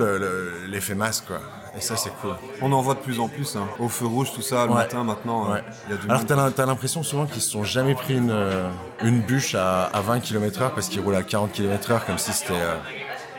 l'effet 0.68 0.96
masse 0.96 1.22
quoi. 1.22 1.42
Et 1.78 1.82
ça 1.82 1.98
c'est 1.98 2.12
cool. 2.22 2.36
On 2.62 2.72
en 2.72 2.82
voit 2.82 2.94
de 2.94 3.00
plus 3.00 3.20
en 3.20 3.28
plus, 3.28 3.58
hein. 3.58 3.68
au 3.80 3.90
feu 3.90 4.06
rouge 4.06 4.32
tout 4.34 4.42
ça, 4.42 4.66
le 4.66 4.74
matin 4.74 5.04
maintenant. 5.04 5.52
Ouais. 5.52 5.62
y 5.90 5.94
a 5.94 5.98
du 5.98 6.10
Alors 6.10 6.26
t'as, 6.26 6.64
as 6.64 6.66
l'impression 6.66 7.04
souvent 7.04 7.26
qu'ils 7.26 7.42
se 7.42 7.52
sont 7.52 7.66
jamais 7.66 7.96
pris 7.96 8.16
une, 8.16 8.34
une 9.04 9.22
bûche 9.22 9.56
à, 9.56 9.84
à 9.84 10.00
20 10.00 10.22
km/h 10.22 10.72
parce 10.74 10.88
qu'ils 10.88 11.02
roulent 11.02 11.16
à 11.18 11.24
40 11.24 11.52
km/h 11.52 12.06
comme 12.06 12.18
si 12.18 12.32
c'était 12.32 12.54
euh, 12.54 12.76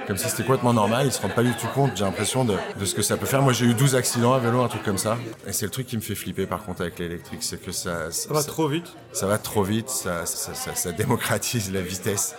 comme 0.06 0.16
si 0.16 0.28
c'était 0.28 0.42
complètement 0.42 0.72
normal. 0.72 1.06
Ils 1.06 1.12
se 1.12 1.20
rendent 1.20 1.34
pas 1.34 1.42
du 1.42 1.54
tout 1.54 1.66
compte, 1.74 1.92
j'ai 1.96 2.04
l'impression, 2.04 2.44
de, 2.44 2.56
ce 2.84 2.94
que 2.94 3.02
ça 3.02 3.16
peut 3.16 3.26
faire. 3.26 3.42
Moi, 3.42 3.52
j'ai 3.52 3.66
eu 3.66 3.74
12 3.74 3.94
accidents 3.94 4.34
à 4.34 4.38
vélo, 4.38 4.60
un 4.60 4.68
truc 4.68 4.82
comme 4.82 4.98
ça. 4.98 5.16
Et 5.46 5.52
c'est 5.52 5.66
le 5.66 5.70
truc 5.70 5.86
qui 5.86 5.96
me 5.96 6.02
fait 6.02 6.14
flipper, 6.14 6.46
par 6.46 6.64
contre, 6.64 6.82
avec 6.82 6.98
l'électrique. 6.98 7.42
C'est 7.42 7.62
que 7.62 7.72
ça, 7.72 8.10
ça, 8.10 8.32
va 8.32 8.42
trop 8.42 8.68
vite. 8.68 8.86
Ça 9.12 9.26
va 9.26 9.38
trop 9.38 9.62
vite, 9.62 9.88
ça, 9.88 10.26
ça, 10.26 10.92
démocratise 10.92 11.72
la 11.72 11.80
vitesse. 11.80 12.36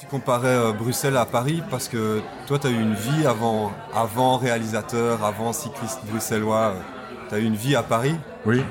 Tu 0.00 0.06
comparais 0.06 0.48
euh, 0.48 0.72
Bruxelles 0.72 1.16
à 1.16 1.26
Paris 1.26 1.60
parce 1.70 1.88
que 1.88 2.20
toi, 2.46 2.58
tu 2.60 2.68
as 2.68 2.70
eu 2.70 2.80
une 2.80 2.94
vie 2.94 3.26
avant, 3.26 3.72
avant 3.92 4.36
réalisateur, 4.36 5.24
avant 5.24 5.52
cycliste 5.52 6.00
bruxellois. 6.06 6.74
Euh, 6.76 6.80
tu 7.28 7.34
as 7.34 7.38
eu 7.38 7.44
une 7.44 7.56
vie 7.56 7.74
à 7.74 7.82
Paris 7.82 8.14
Oui. 8.46 8.62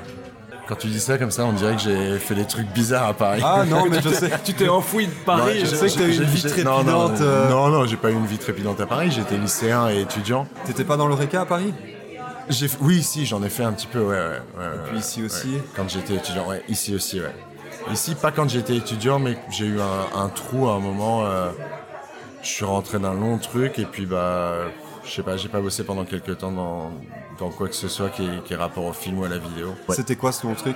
Quand 0.67 0.75
tu 0.75 0.87
dis 0.87 0.99
ça 0.99 1.17
comme 1.17 1.31
ça, 1.31 1.45
on 1.45 1.53
dirait 1.53 1.75
que 1.75 1.81
j'ai 1.81 2.19
fait 2.19 2.35
des 2.35 2.45
trucs 2.45 2.67
bizarres 2.67 3.07
à 3.07 3.13
Paris. 3.13 3.41
Ah 3.43 3.63
non, 3.65 3.85
mais 3.89 4.01
je 4.01 4.09
sais. 4.13 4.29
tu 4.43 4.53
t'es 4.53 4.67
enfoui 4.67 5.07
de 5.07 5.11
Paris. 5.25 5.61
je, 5.61 5.65
sais 5.75 5.87
que 5.87 5.93
tu 5.93 6.03
as 6.03 6.07
eu 6.07 6.15
une 6.17 6.23
vie 6.23 6.41
trépidante. 6.41 7.21
Euh. 7.21 7.49
Non, 7.49 7.69
non, 7.69 7.85
j'ai 7.85 7.95
pas 7.95 8.11
eu 8.11 8.15
une 8.15 8.25
vie 8.25 8.37
trépidante 8.37 8.81
à 8.81 8.85
Paris. 8.85 9.11
J'étais 9.11 9.37
lycéen 9.37 9.89
et 9.89 10.01
étudiant. 10.01 10.45
T'étais 10.65 10.83
pas 10.83 10.97
dans 10.97 11.07
l'Oreca 11.07 11.41
à 11.41 11.45
Paris? 11.45 11.73
Oui, 12.81 13.03
si, 13.03 13.25
j'en 13.25 13.43
ai 13.43 13.49
fait 13.49 13.63
un 13.63 13.73
petit 13.73 13.87
peu, 13.87 13.99
ouais. 13.99 14.15
ouais, 14.15 14.65
et 14.65 14.89
puis 14.89 14.99
ici 14.99 15.23
aussi? 15.23 15.57
Quand 15.75 15.87
j'étais 15.89 16.15
étudiant, 16.15 16.47
ouais. 16.47 16.63
Ici 16.69 16.95
aussi, 16.95 17.19
ouais. 17.19 17.35
Ici, 17.91 18.15
pas 18.15 18.31
quand 18.31 18.49
j'étais 18.49 18.75
étudiant, 18.75 19.19
mais 19.19 19.37
j'ai 19.49 19.65
eu 19.65 19.79
un, 19.79 20.29
trou 20.29 20.67
à 20.67 20.73
un 20.73 20.79
moment. 20.79 21.25
Euh, 21.25 21.49
je 22.41 22.47
suis 22.47 22.65
rentré 22.65 22.99
dans 22.99 23.09
un 23.09 23.13
long 23.13 23.37
truc 23.37 23.79
et 23.79 23.85
puis 23.85 24.05
bah 24.05 24.55
je 25.07 25.13
sais 25.13 25.23
pas, 25.23 25.37
j'ai 25.37 25.49
pas 25.49 25.61
bossé 25.61 25.83
pendant 25.83 26.05
quelques 26.05 26.37
temps 26.37 26.51
dans, 26.51 26.91
dans 27.39 27.49
quoi 27.49 27.67
que 27.67 27.75
ce 27.75 27.87
soit 27.87 28.09
qui 28.09 28.23
est, 28.25 28.43
qui 28.43 28.53
est 28.53 28.57
rapport 28.57 28.85
au 28.85 28.93
film 28.93 29.19
ou 29.19 29.23
à 29.23 29.29
la 29.29 29.37
vidéo. 29.37 29.73
C'était 29.89 30.15
quoi 30.15 30.31
ce 30.31 30.45
long 30.45 30.53
truc? 30.55 30.75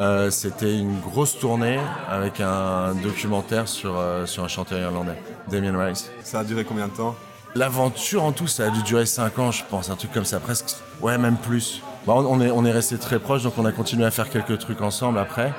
Euh, 0.00 0.30
C'était 0.30 0.76
une 0.76 1.00
grosse 1.00 1.38
tournée 1.38 1.78
avec 2.10 2.40
un 2.40 2.94
documentaire 2.94 3.68
sur, 3.68 3.96
euh, 3.96 4.26
sur 4.26 4.44
un 4.44 4.48
chanteur 4.48 4.78
irlandais, 4.80 5.18
Damien 5.48 5.76
Rice. 5.86 6.10
Ça 6.22 6.40
a 6.40 6.44
duré 6.44 6.64
combien 6.64 6.88
de 6.88 6.92
temps? 6.92 7.14
L'aventure 7.54 8.24
en 8.24 8.32
tout, 8.32 8.48
ça 8.48 8.66
a 8.66 8.70
dû 8.70 8.82
durer 8.82 9.06
5 9.06 9.38
ans, 9.38 9.50
je 9.52 9.62
pense, 9.70 9.88
un 9.88 9.94
truc 9.96 10.12
comme 10.12 10.24
ça, 10.24 10.40
presque. 10.40 10.76
Ouais, 11.00 11.16
même 11.18 11.36
plus. 11.36 11.82
on 12.08 12.40
est, 12.40 12.50
on 12.50 12.64
est 12.64 12.72
resté 12.72 12.98
très 12.98 13.20
proches, 13.20 13.44
donc 13.44 13.54
on 13.56 13.64
a 13.64 13.70
continué 13.72 14.04
à 14.04 14.10
faire 14.10 14.28
quelques 14.28 14.58
trucs 14.58 14.80
ensemble 14.82 15.18
après. 15.20 15.52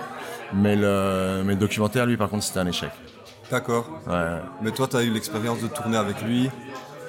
Mais 0.54 0.76
le, 0.76 1.42
mais 1.46 1.54
le 1.54 1.60
documentaire, 1.60 2.06
lui, 2.06 2.18
par 2.18 2.30
contre, 2.30 2.44
c'était 2.44 2.60
un 2.60 2.68
échec. 2.68 2.92
D'accord. 3.50 3.86
Ouais. 4.08 4.40
Mais 4.62 4.72
toi, 4.72 4.88
tu 4.88 4.98
as 4.98 5.04
eu 5.04 5.10
l'expérience 5.12 5.62
de 5.62 5.68
tourner 5.68 5.98
avec 5.98 6.22
lui 6.22 6.50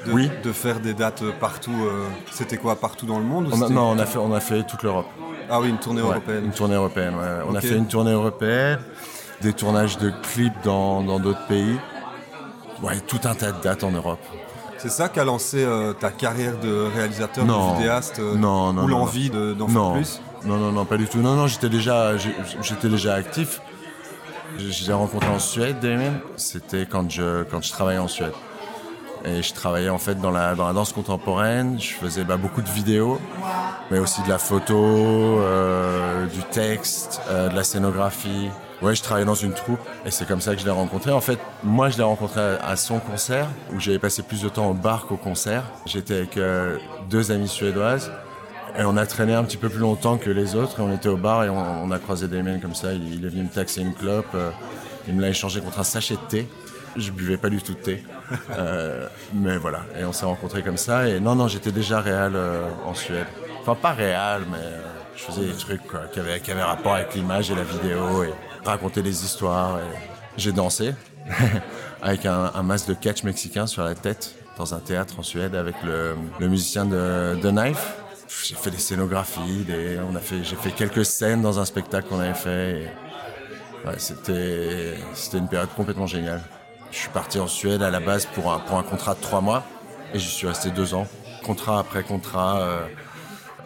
de, 0.07 0.13
oui. 0.13 0.31
de 0.43 0.53
faire 0.53 0.81
des 0.81 0.95
dates 0.95 1.23
partout. 1.41 1.75
Euh, 1.85 2.07
c'était 2.31 2.57
quoi 2.57 2.77
Partout 2.77 3.07
dans 3.07 3.19
le 3.19 3.25
monde 3.25 3.49
Non, 3.71 3.91
on 3.91 3.99
a, 3.99 4.07
fait, 4.07 4.19
on 4.19 4.33
a 4.33 4.41
fait 4.41 4.63
toute 4.65 4.83
l'Europe. 4.83 5.07
Ah 5.49 5.61
oui, 5.61 5.69
une 5.69 5.79
tournée 5.79 6.01
européenne. 6.01 6.45
Une 6.45 6.53
tournée 6.53 6.75
européenne, 6.75 7.15
ouais. 7.15 7.45
On 7.49 7.55
a 7.55 7.61
fait 7.61 7.77
une 7.77 7.87
tournée 7.87 8.13
européenne, 8.13 8.79
des 9.41 9.53
tournages 9.53 9.99
de 9.99 10.13
clips 10.23 10.63
dans 10.65 11.03
d'autres 11.21 11.47
pays. 11.47 11.77
Ouais, 12.83 13.01
tout 13.01 13.21
un 13.25 13.35
tas 13.35 13.53
de 13.53 13.63
dates 13.63 13.85
en 13.85 13.91
Europe. 13.91 14.21
C'est 14.79 14.91
ça 14.91 15.09
qui 15.09 15.19
a 15.19 15.25
lancé 15.25 15.65
euh, 15.65 15.93
ta 15.93 16.11
carrière 16.11 16.59
de 16.59 16.89
réalisateur, 16.95 17.45
de 17.45 17.77
vidéaste 17.77 18.19
euh, 18.19 18.35
non, 18.35 18.73
non, 18.73 18.85
Ou 18.85 18.89
l'envie 18.89 19.31
d'en 19.31 19.69
faire 19.69 19.93
plus 19.93 20.21
Non, 20.45 20.59
non, 20.59 20.73
non, 20.73 20.85
pas 20.85 20.97
du 20.97 21.07
tout. 21.07 21.19
Non, 21.19 21.35
non, 21.35 21.47
j'étais 21.47 21.69
déjà, 21.69 22.17
j'étais 22.17 22.89
déjà 22.89 23.15
actif. 23.15 23.61
Je 24.59 24.87
l'ai 24.87 24.93
rencontré 24.93 25.29
en 25.29 25.39
Suède, 25.39 25.81
Damien. 25.81 26.15
C'était 26.37 26.87
quand 26.87 27.11
je, 27.11 27.43
quand 27.45 27.63
je 27.63 27.73
travaillais 27.73 27.99
en 27.99 28.09
Suède. 28.09 28.33
Et 29.25 29.43
je 29.43 29.55
travaillais 29.55 29.89
en 29.89 29.99
fait 29.99 30.21
dans 30.21 30.31
la, 30.31 30.55
dans 30.55 30.67
la 30.67 30.73
danse 30.73 30.93
contemporaine. 30.93 31.81
Je 31.81 31.95
faisais 31.95 32.25
bah, 32.25 32.37
beaucoup 32.37 32.63
de 32.63 32.69
vidéos, 32.69 33.21
mais 33.91 33.99
aussi 33.99 34.23
de 34.23 34.29
la 34.29 34.39
photo, 34.39 34.77
euh, 34.77 36.27
du 36.27 36.43
texte, 36.43 37.21
euh, 37.29 37.49
de 37.49 37.55
la 37.55 37.65
scénographie. 37.65 38.51
Ouais, 38.83 38.95
je 38.95 39.03
travaillais 39.03 39.27
dans 39.27 39.35
une 39.35 39.55
troupe 39.55 39.81
et 40.05 40.11
c'est 40.11 40.29
comme 40.29 40.43
ça 40.43 40.55
que 40.55 40.61
je 40.61 40.67
l'ai 40.67 40.71
rencontré. 40.71 41.11
En 41.11 41.23
fait, 41.23 41.39
moi, 41.65 41.89
je 41.89 41.97
l'ai 41.97 42.03
rencontré 42.03 42.41
à, 42.41 42.77
son 42.77 42.99
concert 42.99 43.49
où 43.73 43.81
j'avais 43.81 43.99
passé 43.99 44.23
plus 44.23 44.43
de 44.43 44.51
temps 44.51 44.69
au 44.69 44.75
bar 44.75 45.07
qu'au 45.07 45.17
concert. 45.17 45.65
J'étais 45.87 46.15
avec 46.15 46.37
euh, 46.37 46.77
deux 47.09 47.33
amies 47.33 47.49
suédoises 47.49 48.13
et 48.79 48.85
on 48.85 48.99
a 48.99 49.07
traîné 49.07 49.33
un 49.33 49.45
petit 49.45 49.57
peu 49.57 49.71
plus 49.71 49.79
longtemps 49.79 50.19
que 50.19 50.29
les 50.29 50.55
autres 50.55 50.81
et 50.81 50.83
on 50.83 50.93
était 50.95 51.09
au 51.09 51.17
bar 51.17 51.45
et 51.45 51.49
on, 51.49 51.91
a 51.91 51.99
croisé 51.99 52.29
des 52.29 52.43
mails 52.43 52.61
comme 52.61 52.75
ça. 52.75 52.93
Il, 52.93 53.25
est 53.25 53.29
venu 53.29 53.45
me 53.45 53.49
taxer 53.49 53.81
une 53.81 53.95
clope. 53.95 54.27
Euh, 54.35 54.51
il 55.09 55.15
me 55.15 55.23
l'a 55.23 55.31
échangé 55.31 55.61
contre 55.61 55.79
un 55.79 55.85
sachet 55.85 56.17
de 56.17 56.29
thé. 56.29 56.49
Je 56.97 57.11
buvais 57.11 57.37
pas 57.37 57.51
du 57.51 57.61
tout 57.61 57.75
de 57.75 57.79
thé. 57.79 58.05
Euh, 58.51 59.07
mais 59.35 59.57
voilà. 59.59 59.81
Et 59.99 60.05
on 60.05 60.13
s'est 60.13 60.25
rencontrés 60.25 60.63
comme 60.63 60.77
ça. 60.77 61.09
Et 61.09 61.21
non, 61.21 61.35
non, 61.35 61.49
j'étais 61.49 61.73
déjà 61.73 62.01
réel 62.01 62.33
euh, 62.35 62.69
en 62.85 62.95
Suède. 62.95 63.27
Enfin, 63.61 63.75
pas 63.75 63.93
réel, 63.93 64.43
mais 64.51 64.59
je 65.15 65.23
faisais 65.23 65.45
des 65.45 65.57
trucs 65.57 65.83
qui, 66.13 66.21
avaient, 66.21 66.41
qui, 66.41 66.51
avaient, 66.51 66.63
rapport 66.63 66.95
avec 66.95 67.15
l'image 67.15 67.51
et 67.51 67.55
la 67.55 67.65
vidéo 67.65 68.25
et 68.25 68.33
raconter 68.65 69.03
des 69.03 69.25
histoires. 69.25 69.79
J'ai 70.37 70.53
dansé 70.53 70.95
avec 72.03 72.27
un, 72.27 72.63
masque 72.63 72.89
de 72.89 72.95
catch 72.95 73.23
mexicain 73.25 73.67
sur 73.67 73.83
la 73.83 73.95
tête 73.95 74.35
dans 74.57 74.75
un 74.75 74.79
théâtre 74.79 75.19
en 75.19 75.23
Suède 75.23 75.55
avec 75.55 75.75
le, 75.85 76.17
musicien 76.41 76.85
de 76.85 77.37
The 77.43 77.47
Knife 77.47 77.97
j'ai 78.45 78.55
fait 78.55 78.71
des 78.71 78.79
scénographies, 78.79 79.65
des, 79.67 79.99
on 80.01 80.15
a 80.15 80.21
fait, 80.21 80.43
j'ai 80.43 80.57
fait 80.57 80.71
quelques 80.71 81.05
scènes 81.05 81.43
dans 81.43 81.59
un 81.59 81.65
spectacle 81.65 82.09
qu'on 82.09 82.21
avait 82.21 82.35
fait. 82.35 82.93
ouais, 83.85 83.95
c'était, 83.99 84.95
c'était 85.15 85.39
une 85.39 85.49
période 85.49 85.71
complètement 85.75 86.07
géniale. 86.07 86.43
Je 86.91 86.99
suis 86.99 87.09
parti 87.11 87.39
en 87.39 87.47
Suède 87.47 87.83
à 87.83 87.91
la 87.91 88.01
base 88.01 88.27
pour 88.27 88.53
un, 88.53 88.59
pour 88.59 88.79
un 88.79 88.83
contrat 88.83 89.15
de 89.15 89.21
trois 89.21 89.41
mois 89.41 89.65
et 90.15 90.19
j'y 90.19 90.29
suis 90.29 90.47
resté 90.47 90.71
deux 90.71 90.95
ans, 90.95 91.07
contrat 91.45 91.79
après 91.79 92.03
contrat. 92.03 92.61
Euh. 92.61 92.87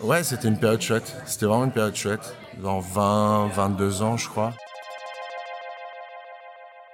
Ouais, 0.02 0.24
c'était 0.24 0.48
une 0.48 0.58
période 0.58 0.80
chouette. 0.80 1.16
C'était 1.26 1.46
vraiment 1.46 1.64
une 1.64 1.72
période 1.72 1.94
chouette. 1.94 2.34
Dans 2.62 2.80
20, 2.80 3.48
22 3.48 4.02
ans, 4.02 4.16
je 4.16 4.28
crois. 4.28 4.52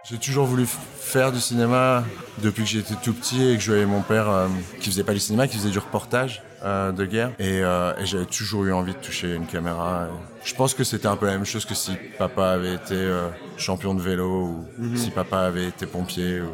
J'ai 0.09 0.19
toujours 0.19 0.47
voulu 0.47 0.67
faire 0.67 1.33
du 1.33 1.41
cinéma 1.41 2.05
depuis 2.39 2.63
que 2.63 2.69
j'étais 2.69 2.95
tout 3.03 3.13
petit 3.13 3.49
et 3.49 3.57
que 3.57 3.63
je 3.63 3.71
voyais 3.71 3.87
mon 3.87 4.03
père 4.03 4.29
euh, 4.29 4.49
qui 4.81 4.91
faisait 4.91 5.05
pas 5.05 5.13
du 5.13 5.21
cinéma, 5.21 5.49
qui 5.49 5.57
faisait 5.57 5.71
du 5.71 5.79
reportage. 5.79 6.43
Euh, 6.65 6.91
de 6.91 7.05
guerre 7.05 7.33
euh, 7.39 7.93
et, 7.99 8.07
j'avais 8.07 8.25
toujours 8.25 8.65
eu 8.65 8.73
envie 8.73 8.95
de 8.95 8.99
toucher 8.99 9.35
une 9.35 9.47
caméra. 9.47 10.09
Je 10.43 10.55
pense 10.55 10.73
que 10.73 10.85
c'était 10.85 11.07
un 11.07 11.17
peu 11.17 11.27
la 11.27 11.33
même 11.33 11.45
chose 11.45 11.67
que 11.67 11.75
si 11.75 11.93
papa 12.19 12.49
avait 12.49 12.75
été 12.75 12.95
euh, 12.95 13.29
champion 13.59 13.95
de 13.95 14.01
vélo 14.01 14.47
ou 14.47 14.67
mhm. 14.79 14.97
si 14.97 15.11
papa 15.11 15.41
avait 15.41 15.67
été 15.67 15.85
pompier 15.85 16.41
ou 16.41 16.49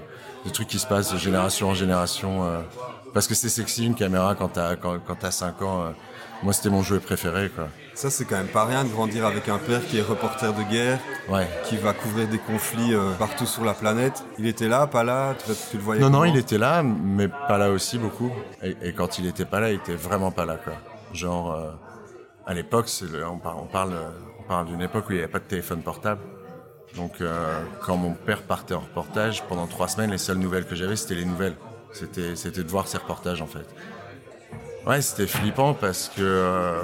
des 0.44 0.50
trucs 0.50 0.66
qui 0.66 0.80
se 0.80 0.88
passent 0.88 1.12
de 1.12 1.18
génération 1.18 1.68
en 1.68 1.74
génération. 1.74 2.44
Parce 3.14 3.26
que 3.26 3.34
c'est 3.34 3.48
sexy 3.48 3.86
une 3.86 3.94
caméra 3.94 4.34
quand 4.34 4.48
t'as 4.48 4.76
quand, 4.76 4.98
quand 4.98 5.22
as 5.24 5.30
5 5.30 5.62
ans. 5.62 5.82
Euh, 5.82 5.90
moi, 6.42 6.52
c'était 6.52 6.70
mon 6.70 6.82
jouet 6.82 6.98
préféré, 6.98 7.50
quoi. 7.50 7.68
Ça, 7.94 8.10
c'est 8.10 8.24
quand 8.24 8.36
même 8.36 8.48
pas 8.48 8.64
rien 8.64 8.84
de 8.84 8.88
grandir 8.88 9.26
avec 9.26 9.48
un 9.48 9.58
père 9.58 9.84
qui 9.86 9.98
est 9.98 10.02
reporter 10.02 10.54
de 10.54 10.62
guerre, 10.62 10.98
ouais. 11.28 11.46
qui 11.64 11.76
va 11.76 11.92
couvrir 11.92 12.26
des 12.26 12.38
conflits 12.38 12.94
euh, 12.94 13.12
partout 13.18 13.44
sur 13.44 13.64
la 13.64 13.74
planète. 13.74 14.24
Il 14.38 14.46
était 14.46 14.68
là, 14.68 14.86
pas 14.86 15.04
là? 15.04 15.34
Tu, 15.70 15.76
le 15.76 15.82
voyais 15.82 16.00
Non, 16.00 16.08
non, 16.08 16.24
il 16.24 16.36
était 16.36 16.56
là, 16.56 16.82
mais 16.82 17.28
pas 17.28 17.58
là 17.58 17.70
aussi 17.70 17.98
beaucoup. 17.98 18.32
Et, 18.62 18.92
quand 18.94 19.18
il 19.18 19.26
était 19.26 19.44
pas 19.44 19.60
là, 19.60 19.70
il 19.70 19.76
était 19.76 19.94
vraiment 19.94 20.30
pas 20.30 20.46
là, 20.46 20.56
quoi. 20.56 20.74
Genre, 21.12 21.52
euh, 21.52 21.70
à 22.46 22.54
l'époque, 22.54 22.86
on, 23.30 23.38
parle, 23.38 23.58
on 23.60 23.66
parle, 23.66 23.94
on 24.40 24.42
parle 24.44 24.66
d'une 24.68 24.80
époque 24.80 25.04
où 25.08 25.12
il 25.12 25.16
n'y 25.16 25.22
avait 25.22 25.30
pas 25.30 25.40
de 25.40 25.44
téléphone 25.44 25.82
portable. 25.82 26.22
Donc, 26.96 27.20
euh, 27.20 27.62
quand 27.82 27.96
mon 27.96 28.14
père 28.14 28.42
partait 28.42 28.74
en 28.74 28.80
reportage, 28.80 29.42
pendant 29.48 29.66
trois 29.66 29.88
semaines, 29.88 30.10
les 30.10 30.18
seules 30.18 30.38
nouvelles 30.38 30.66
que 30.66 30.74
j'avais, 30.74 30.96
c'était 30.96 31.14
les 31.14 31.26
nouvelles. 31.26 31.56
C'était, 31.92 32.36
c'était 32.36 32.62
de 32.62 32.70
voir 32.70 32.88
ses 32.88 32.96
reportages, 32.96 33.42
en 33.42 33.46
fait. 33.46 33.66
Ouais, 34.86 35.02
c'était 35.02 35.26
flippant 35.26 35.74
parce 35.74 36.08
que 36.08 36.80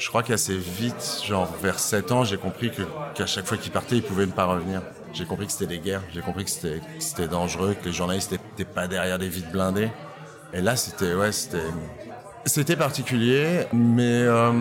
je 0.00 0.08
crois 0.08 0.22
qu'assez 0.22 0.56
vite, 0.56 1.20
genre 1.26 1.52
vers 1.62 1.78
7 1.78 2.10
ans, 2.10 2.24
j'ai 2.24 2.38
compris 2.38 2.70
que, 2.70 2.82
qu'à 3.14 3.26
chaque 3.26 3.46
fois 3.46 3.58
qu'il 3.58 3.70
partait, 3.70 3.96
il 3.96 4.02
pouvait 4.02 4.24
ne 4.24 4.32
pas 4.32 4.46
revenir. 4.46 4.80
J'ai 5.12 5.26
compris 5.26 5.46
que 5.46 5.52
c'était 5.52 5.66
des 5.66 5.78
guerres, 5.78 6.00
j'ai 6.14 6.22
compris 6.22 6.44
que 6.44 6.50
c'était, 6.50 7.28
dangereux, 7.28 7.76
que 7.80 7.84
les 7.84 7.92
journalistes 7.92 8.32
n'étaient 8.32 8.64
pas 8.64 8.88
derrière 8.88 9.18
des 9.18 9.28
vides 9.28 9.50
blindés. 9.52 9.90
Et 10.54 10.62
là, 10.62 10.74
c'était, 10.74 11.14
ouais, 11.14 11.32
c'était, 11.32 11.58
c'était 12.46 12.76
particulier, 12.76 13.66
mais 13.74 14.22
euh, 14.22 14.52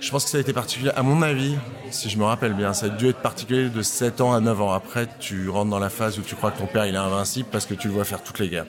je 0.00 0.10
pense 0.10 0.24
que 0.24 0.30
ça 0.30 0.38
a 0.38 0.40
été 0.40 0.52
particulier, 0.52 0.90
à 0.96 1.04
mon 1.04 1.22
avis, 1.22 1.56
si 1.90 2.10
je 2.10 2.18
me 2.18 2.24
rappelle 2.24 2.54
bien, 2.54 2.72
ça 2.72 2.86
a 2.86 2.88
dû 2.88 3.08
être 3.08 3.20
particulier 3.20 3.68
de 3.68 3.82
7 3.82 4.20
ans 4.20 4.32
à 4.32 4.40
9 4.40 4.62
ans. 4.62 4.72
Après, 4.72 5.06
tu 5.20 5.48
rentres 5.48 5.70
dans 5.70 5.78
la 5.78 5.90
phase 5.90 6.18
où 6.18 6.22
tu 6.22 6.34
crois 6.34 6.50
que 6.50 6.58
ton 6.58 6.66
père 6.66 6.86
il 6.86 6.96
est 6.96 6.98
invincible 6.98 7.48
parce 7.52 7.66
que 7.66 7.74
tu 7.74 7.86
le 7.86 7.94
vois 7.94 8.04
faire 8.04 8.22
toutes 8.22 8.40
les 8.40 8.48
guerres. 8.48 8.66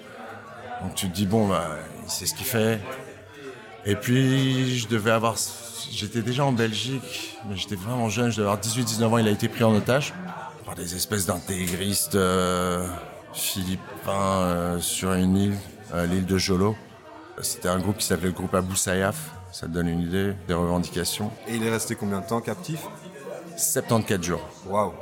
Donc 0.83 0.93
tu 0.93 1.09
te 1.09 1.15
dis, 1.15 1.25
bon, 1.25 1.47
bah, 1.47 1.65
il 2.03 2.27
ce 2.27 2.35
qu'il 2.35 2.45
fait. 2.45 2.79
Et 3.85 3.95
puis, 3.95 4.77
je 4.77 4.87
devais 4.87 5.11
avoir. 5.11 5.35
J'étais 5.91 6.21
déjà 6.21 6.43
en 6.43 6.51
Belgique, 6.51 7.37
mais 7.47 7.55
j'étais 7.55 7.75
vraiment 7.75 8.09
jeune, 8.09 8.31
je 8.31 8.37
devais 8.37 8.49
avoir 8.49 8.61
18-19 8.61 9.05
ans, 9.05 9.17
il 9.19 9.27
a 9.27 9.31
été 9.31 9.47
pris 9.47 9.63
en 9.63 9.73
otage 9.75 10.13
par 10.65 10.73
des 10.73 10.95
espèces 10.95 11.27
d'intégristes 11.27 12.15
euh, 12.15 12.87
philippins 13.33 14.41
euh, 14.41 14.79
sur 14.79 15.13
une 15.13 15.37
île, 15.37 15.57
euh, 15.93 16.07
l'île 16.07 16.25
de 16.25 16.37
Jolo. 16.37 16.75
C'était 17.41 17.69
un 17.69 17.79
groupe 17.79 17.97
qui 17.97 18.05
s'appelait 18.05 18.29
le 18.29 18.33
groupe 18.33 18.53
Abou 18.55 18.75
Sayyaf, 18.75 19.29
ça 19.51 19.67
te 19.67 19.71
donne 19.71 19.87
une 19.87 20.01
idée 20.01 20.33
des 20.47 20.53
revendications. 20.53 21.31
Et 21.47 21.55
il 21.55 21.63
est 21.63 21.69
resté 21.69 21.95
combien 21.95 22.21
de 22.21 22.25
temps 22.25 22.41
captif? 22.41 22.81
74 23.55 24.23
jours. 24.23 24.49
Waouh 24.65 24.93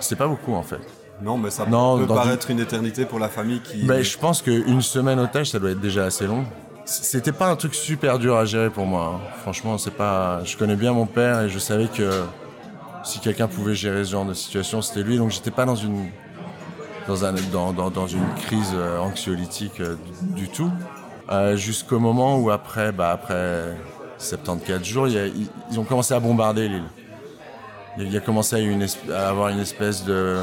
C'est 0.00 0.16
pas 0.16 0.26
beaucoup 0.26 0.54
en 0.54 0.62
fait. 0.62 0.80
Non, 1.22 1.38
mais 1.38 1.50
ça 1.50 1.64
peut 1.64 2.06
paraître 2.08 2.50
une... 2.50 2.58
éternité 2.58 3.04
pour 3.04 3.20
la 3.20 3.28
famille 3.28 3.60
qui. 3.60 3.84
Ben, 3.84 4.02
je 4.02 4.18
pense 4.18 4.42
qu'une 4.42 4.82
semaine 4.82 5.20
otage, 5.20 5.50
ça 5.50 5.60
doit 5.60 5.70
être 5.70 5.80
déjà 5.80 6.06
assez 6.06 6.26
long. 6.26 6.44
C'était 6.86 7.32
pas 7.32 7.48
un 7.48 7.56
truc 7.56 7.74
super 7.74 8.18
dur 8.18 8.36
à 8.36 8.44
gérer 8.44 8.68
pour 8.68 8.84
moi. 8.84 9.14
Hein. 9.14 9.28
Franchement, 9.40 9.78
c'est 9.78 9.90
pas. 9.90 10.44
Je 10.44 10.56
connais 10.56 10.76
bien 10.76 10.92
mon 10.92 11.06
père 11.06 11.42
et 11.42 11.48
je 11.48 11.58
savais 11.58 11.86
que 11.86 12.24
si 13.04 13.20
quelqu'un 13.20 13.48
pouvait 13.48 13.74
gérer 13.74 14.04
ce 14.04 14.10
genre 14.12 14.26
de 14.26 14.34
situation, 14.34 14.82
c'était 14.82 15.02
lui. 15.02 15.16
Donc 15.16 15.30
j'étais 15.30 15.50
pas 15.50 15.64
dans 15.64 15.76
une 15.76 16.10
dans, 17.06 17.24
un, 17.24 17.32
dans, 17.52 17.90
dans, 17.90 18.06
une 18.06 18.26
crise 18.46 18.72
euh, 18.74 18.98
anxiolytique 18.98 19.80
euh, 19.80 19.96
du, 20.22 20.48
tout. 20.48 20.70
Euh, 21.30 21.56
jusqu'au 21.56 21.98
moment 21.98 22.38
où 22.38 22.50
après, 22.50 22.92
bah, 22.92 23.10
après 23.10 23.74
74 24.18 24.84
jours, 24.84 25.08
ils 25.08 25.78
ont 25.78 25.84
commencé 25.84 26.14
à 26.14 26.20
bombarder 26.20 26.68
l'île. 26.68 26.84
Il 27.98 28.12
y 28.12 28.16
a 28.16 28.20
commencé 28.20 28.56
à, 28.56 29.16
à 29.16 29.28
avoir 29.28 29.48
une 29.48 29.60
espèce 29.60 30.04
de 30.04 30.38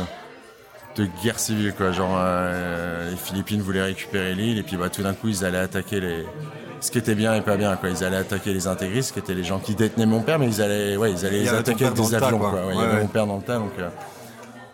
de 0.95 1.07
guerre 1.23 1.39
civile 1.39 1.73
quoi. 1.73 1.91
Genre 1.91 2.15
euh, 2.15 3.09
les 3.11 3.17
Philippines 3.17 3.61
voulaient 3.61 3.83
récupérer 3.83 4.33
l'île 4.33 4.57
et 4.57 4.63
puis 4.63 4.77
bah 4.77 4.89
tout 4.89 5.03
d'un 5.03 5.13
coup 5.13 5.27
ils 5.27 5.45
allaient 5.45 5.57
attaquer 5.57 5.99
les 5.99 6.25
ce 6.79 6.89
qui 6.89 6.97
était 6.97 7.15
bien 7.15 7.35
et 7.35 7.41
pas 7.41 7.57
bien 7.57 7.75
quoi. 7.75 7.89
Ils 7.89 8.03
allaient 8.03 8.17
attaquer 8.17 8.53
les 8.53 8.67
intégristes 8.67 9.13
qui 9.13 9.19
étaient 9.19 9.33
les 9.33 9.43
gens 9.43 9.59
qui 9.59 9.75
détenaient 9.75 10.05
mon 10.05 10.21
père 10.21 10.39
mais 10.39 10.47
ils 10.47 10.61
allaient 10.61 10.97
ouais 10.97 11.11
ils 11.11 11.25
allaient 11.25 11.39
les 11.39 11.49
attaquer 11.49 11.85
avec 11.85 11.97
des 11.97 12.15
avions 12.15 12.39
quoi, 12.39 12.61
il 12.71 12.79
y 12.79 12.83
avait 12.83 13.01
mon 13.01 13.07
père 13.07 13.27
dans 13.27 13.37
le 13.37 13.43
tas 13.43 13.57
donc 13.57 13.73
euh, 13.79 13.89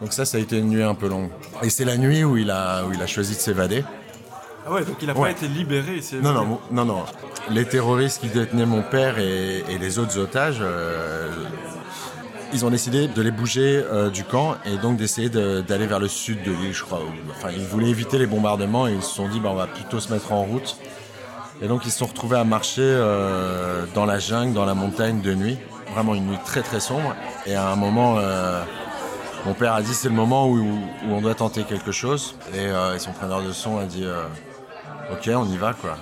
donc 0.01 0.13
ça 0.13 0.25
ça 0.25 0.37
a 0.37 0.41
été 0.41 0.59
une 0.59 0.69
nuit 0.69 0.83
un 0.83 0.95
peu 0.95 1.07
longue. 1.07 1.29
Et 1.63 1.69
c'est 1.69 1.85
la 1.85 1.97
nuit 1.97 2.23
où 2.23 2.37
il 2.37 2.51
a 2.51 2.85
où 2.85 2.93
il 2.93 3.01
a 3.01 3.07
choisi 3.07 3.35
de 3.35 3.39
s'évader. 3.39 3.83
Ah 4.67 4.73
ouais, 4.73 4.83
donc 4.83 4.97
il 5.01 5.07
n'a 5.07 5.13
pas 5.13 5.31
été 5.31 5.47
libéré. 5.47 6.01
Non, 6.21 6.33
non, 6.33 6.59
non, 6.71 6.85
non. 6.85 7.05
Les 7.49 7.63
terroristes 7.63 8.19
qui 8.19 8.27
détenaient 8.27 8.65
mon 8.65 8.81
père 8.81 9.17
et, 9.17 9.63
les 9.79 9.97
autres 9.97 10.17
otages, 10.17 10.57
euh, 10.59 11.31
ils 12.53 12.65
ont 12.65 12.69
décidé 12.69 13.07
de 13.07 13.21
les 13.21 13.31
bouger 13.31 13.83
euh, 13.91 14.09
du 14.09 14.23
camp 14.23 14.55
et 14.65 14.77
donc 14.77 14.97
d'essayer 14.97 15.29
d'aller 15.29 15.87
vers 15.87 15.99
le 15.99 16.07
sud 16.07 16.43
de 16.43 16.51
l'île, 16.51 16.73
je 16.73 16.83
crois. 16.83 17.01
Enfin, 17.31 17.49
ils 17.51 17.65
voulaient 17.65 17.89
éviter 17.89 18.17
les 18.17 18.25
bombardements 18.25 18.87
et 18.87 18.93
ils 18.93 19.03
se 19.03 19.15
sont 19.15 19.27
dit, 19.27 19.39
bah, 19.39 19.49
on 19.51 19.55
va 19.55 19.67
plutôt 19.67 19.99
se 19.99 20.11
mettre 20.11 20.31
en 20.31 20.43
route. 20.43 20.77
Et 21.61 21.67
donc, 21.67 21.85
ils 21.85 21.91
se 21.91 21.99
sont 21.99 22.05
retrouvés 22.05 22.37
à 22.37 22.43
marcher 22.43 22.81
euh, 22.83 23.85
dans 23.95 24.05
la 24.05 24.19
jungle, 24.19 24.53
dans 24.53 24.65
la 24.65 24.75
montagne 24.75 25.21
de 25.21 25.33
nuit. 25.33 25.57
Vraiment 25.93 26.15
une 26.15 26.27
nuit 26.27 26.39
très 26.45 26.61
très 26.61 26.79
sombre. 26.79 27.15
Et 27.45 27.55
à 27.55 27.67
un 27.69 27.75
moment, 27.75 28.17
euh, 28.19 28.61
mon 29.45 29.53
père 29.53 29.73
a 29.73 29.81
dit, 29.81 29.93
c'est 29.93 30.09
le 30.09 30.15
moment 30.15 30.47
où, 30.47 30.79
on 31.09 31.21
doit 31.21 31.35
tenter 31.35 31.63
quelque 31.63 31.91
chose. 31.91 32.35
Et, 32.53 32.69
son 32.99 33.11
preneur 33.11 33.41
de 33.41 33.51
son 33.51 33.79
a 33.79 33.85
dit, 33.85 34.05
ok, 35.11 35.29
on 35.35 35.45
y 35.45 35.57
va, 35.57 35.73
quoi. 35.73 35.97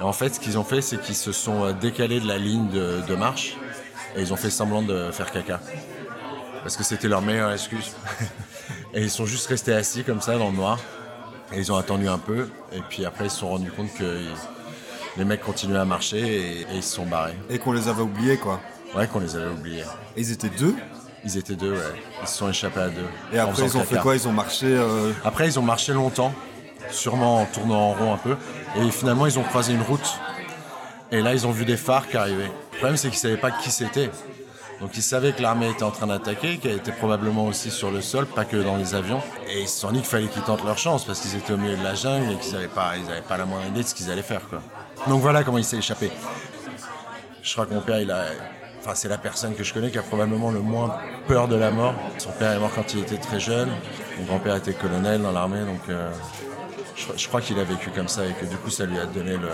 Et 0.00 0.02
en 0.02 0.12
fait, 0.12 0.34
ce 0.34 0.40
qu'ils 0.40 0.58
ont 0.58 0.64
fait, 0.64 0.80
c'est 0.80 1.00
qu'ils 1.00 1.14
se 1.14 1.30
sont 1.30 1.72
décalés 1.72 2.18
de 2.18 2.26
la 2.26 2.38
ligne 2.38 2.68
de 2.70 3.14
marche 3.14 3.56
et 4.16 4.20
ils 4.20 4.32
ont 4.32 4.36
fait 4.36 4.50
semblant 4.50 4.82
de 4.82 5.10
faire 5.10 5.30
caca. 5.30 5.60
Parce 6.62 6.76
que 6.76 6.84
c'était 6.84 7.08
leur 7.08 7.22
meilleure 7.22 7.52
excuse. 7.52 7.92
et 8.94 9.02
ils 9.02 9.10
sont 9.10 9.26
juste 9.26 9.46
restés 9.48 9.74
assis 9.74 10.04
comme 10.04 10.20
ça 10.20 10.38
dans 10.38 10.50
le 10.50 10.56
noir. 10.56 10.78
Et 11.52 11.58
ils 11.58 11.72
ont 11.72 11.76
attendu 11.76 12.08
un 12.08 12.18
peu. 12.18 12.48
Et 12.72 12.80
puis 12.88 13.04
après, 13.04 13.26
ils 13.26 13.30
se 13.30 13.38
sont 13.38 13.48
rendus 13.48 13.70
compte 13.70 13.92
que 13.94 14.20
les 15.16 15.24
mecs 15.24 15.42
continuaient 15.42 15.78
à 15.78 15.84
marcher 15.84 16.20
et, 16.20 16.66
ils 16.74 16.82
se 16.82 16.94
sont 16.94 17.06
barrés. 17.06 17.36
Et 17.50 17.58
qu'on 17.58 17.72
les 17.72 17.88
avait 17.88 18.02
oubliés, 18.02 18.36
quoi. 18.36 18.60
Ouais, 18.94 19.06
qu'on 19.06 19.20
les 19.20 19.36
avait 19.36 19.50
oubliés. 19.50 19.84
Et 20.16 20.20
ils 20.20 20.32
étaient 20.32 20.50
deux 20.50 20.74
Ils 21.24 21.36
étaient 21.36 21.56
deux, 21.56 21.72
ouais. 21.72 22.02
Ils 22.22 22.28
se 22.28 22.38
sont 22.38 22.48
échappés 22.48 22.80
à 22.80 22.88
deux. 22.88 23.06
Et 23.32 23.38
après, 23.38 23.64
ils 23.64 23.76
ont 23.76 23.84
fait 23.84 23.98
quoi? 23.98 24.14
Ils 24.14 24.28
ont 24.28 24.32
marché. 24.32 24.66
Euh, 24.66 25.12
après, 25.24 25.46
ils 25.46 25.58
ont 25.58 25.62
marché 25.62 25.92
longtemps, 25.92 26.32
sûrement 26.90 27.42
en 27.42 27.46
tournant 27.46 27.90
en 27.90 27.92
rond 27.92 28.14
un 28.14 28.18
peu. 28.18 28.36
Et 28.76 28.90
finalement, 28.90 29.26
ils 29.26 29.38
ont 29.38 29.42
croisé 29.42 29.72
une 29.72 29.82
route. 29.82 30.18
Et 31.12 31.20
là, 31.20 31.34
ils 31.34 31.46
ont 31.46 31.52
vu 31.52 31.64
des 31.64 31.76
qui 31.76 32.16
arrivaient. 32.16 32.50
Le 32.72 32.76
problème, 32.78 32.96
c'est 32.96 33.08
qu'ils 33.08 33.18
ne 33.18 33.34
savaient 33.34 33.36
pas 33.36 33.50
qui 33.50 33.70
c'était. 33.70 34.10
Donc 34.80 34.96
ils 34.96 35.02
savaient 35.02 35.32
que 35.32 35.40
l'armée 35.40 35.70
était 35.70 35.84
en 35.84 35.92
train 35.92 36.08
d'attaquer, 36.08 36.56
qu'elle 36.56 36.78
était 36.78 36.90
probablement 36.90 37.46
aussi 37.46 37.70
sur 37.70 37.92
le 37.92 38.00
sol, 38.00 38.26
pas 38.26 38.44
que 38.44 38.56
dans 38.56 38.76
les 38.76 38.96
avions. 38.96 39.20
Et 39.48 39.60
ils 39.60 39.68
se 39.68 39.78
sont 39.78 39.92
dit 39.92 40.00
qu'il 40.00 40.08
fallait 40.08 40.26
qu'ils 40.26 40.42
tentent 40.42 40.64
leur 40.64 40.76
chance 40.76 41.04
parce 41.04 41.20
qu'ils 41.20 41.36
étaient 41.36 41.52
au 41.52 41.56
milieu 41.56 41.76
de 41.76 41.84
la 41.84 41.94
jungle 41.94 42.32
et 42.32 42.36
qu'ils 42.36 42.54
n'avaient 42.54 42.66
pas, 42.66 42.94
pas 43.28 43.36
la 43.36 43.44
moindre 43.44 43.68
idée 43.68 43.82
de 43.82 43.86
ce 43.86 43.94
qu'ils 43.94 44.10
allaient 44.10 44.22
faire. 44.22 44.40
Donc 45.06 45.20
voilà 45.20 45.44
comment 45.44 45.58
il 45.58 45.64
s'est 45.64 45.76
échappé. 45.76 46.10
Je 47.42 47.52
crois 47.52 47.66
que 47.66 47.74
mon 47.74 47.80
père, 47.80 47.98
enfin 48.80 48.96
c'est 48.96 49.08
la 49.08 49.18
personne 49.18 49.54
que 49.54 49.62
je 49.62 49.72
connais 49.72 49.90
qui 49.90 49.98
a 49.98 50.02
probablement 50.02 50.50
le 50.50 50.60
moins 50.60 50.96
peur 51.28 51.46
de 51.46 51.54
la 51.54 51.70
mort. 51.70 51.94
Son 52.18 52.32
père 52.32 52.50
est 52.50 52.58
mort 52.58 52.72
quand 52.74 52.92
il 52.94 53.00
était 53.00 53.18
très 53.18 53.38
jeune. 53.38 53.68
Mon 54.18 54.24
grand-père 54.24 54.56
était 54.56 54.74
colonel 54.74 55.22
dans 55.22 55.32
l'armée, 55.32 55.60
donc 55.60 55.88
euh, 55.90 56.10
je, 57.16 57.28
crois 57.28 57.40
qu'il 57.40 57.58
a 57.60 57.64
vécu 57.64 57.90
comme 57.90 58.08
ça 58.08 58.26
et 58.26 58.32
que 58.32 58.46
du 58.46 58.56
coup 58.56 58.70
ça 58.70 58.84
lui 58.84 58.98
a 58.98 59.06
donné 59.06 59.36
le. 59.36 59.48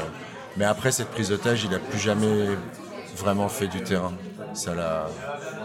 Mais 0.56 0.64
après 0.64 0.92
cette 0.92 1.08
prise 1.08 1.28
d'otage, 1.28 1.64
il 1.64 1.70
n'a 1.70 1.78
plus 1.78 1.98
jamais 1.98 2.46
vraiment 3.16 3.48
fait 3.48 3.66
du 3.66 3.82
terrain. 3.82 4.12
Ça 4.54 4.74
l'a, 4.74 5.06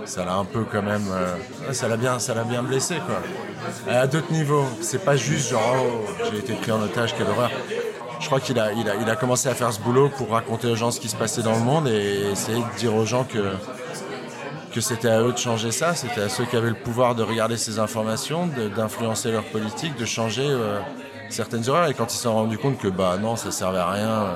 ça 0.06 0.26
l'a 0.26 0.36
un 0.36 0.46
peu 0.46 0.65
quand 0.65 0.82
même, 0.82 1.06
euh, 1.12 1.74
ça 1.74 1.88
l'a 1.88 1.98
bien, 1.98 2.19
ça 2.19 2.34
l'a 2.34 2.43
bien 2.43 2.63
blessé 2.63 2.96
quoi. 3.06 3.22
À 3.91 4.08
d'autres 4.08 4.32
niveaux, 4.32 4.65
c'est 4.82 5.04
pas 5.04 5.15
juste 5.15 5.50
genre 5.50 5.76
oh, 5.78 6.12
j'ai 6.32 6.39
été 6.39 6.54
pris 6.54 6.72
en 6.72 6.82
otage, 6.82 7.15
quelle 7.15 7.30
horreur. 7.30 7.50
Je 8.19 8.26
crois 8.28 8.39
qu'il 8.39 8.60
a, 8.60 8.72
il 8.74 8.88
a, 8.89 8.96
il 8.96 9.10
a 9.10 9.15
commencé 9.15 9.50
à 9.50 9.56
faire 9.56 9.72
ce 9.74 9.80
boulot 9.80 10.10
pour 10.10 10.30
raconter 10.30 10.67
aux 10.67 10.76
gens 10.76 10.91
ce 10.91 11.00
qui 11.00 11.10
se 11.10 11.15
passait 11.15 11.41
dans 11.41 11.56
le 11.56 11.62
monde 11.62 11.88
et 11.88 12.32
essayer 12.32 12.60
de 12.60 12.78
dire 12.78 12.93
aux 12.96 13.06
gens 13.06 13.24
que 13.24 13.54
que 14.74 14.82
c'était 14.82 15.10
à 15.10 15.22
eux 15.22 15.32
de 15.32 15.38
changer 15.38 15.72
ça, 15.72 15.93
c'était 15.93 16.22
à 16.22 16.30
ceux 16.30 16.46
qui 16.46 16.56
avaient 16.56 16.69
le 16.69 16.76
pouvoir 16.76 17.13
de 17.13 17.22
regarder 17.22 17.58
ces 17.58 17.78
informations, 17.78 18.50
d'influencer 18.76 19.32
leur 19.32 19.43
politique, 19.43 19.96
de 19.98 20.06
changer 20.06 20.48
euh, 20.48 20.80
certaines 21.30 21.63
erreurs. 21.67 21.88
Et 21.88 21.93
quand 21.93 22.12
ils 22.12 22.17
se 22.17 22.24
sont 22.24 22.34
rendus 22.34 22.58
compte 22.58 22.80
que 22.80 22.88
bah 22.88 23.17
non, 23.22 23.36
ça 23.36 23.52
servait 23.52 23.78
à 23.78 23.91
rien 23.91 24.36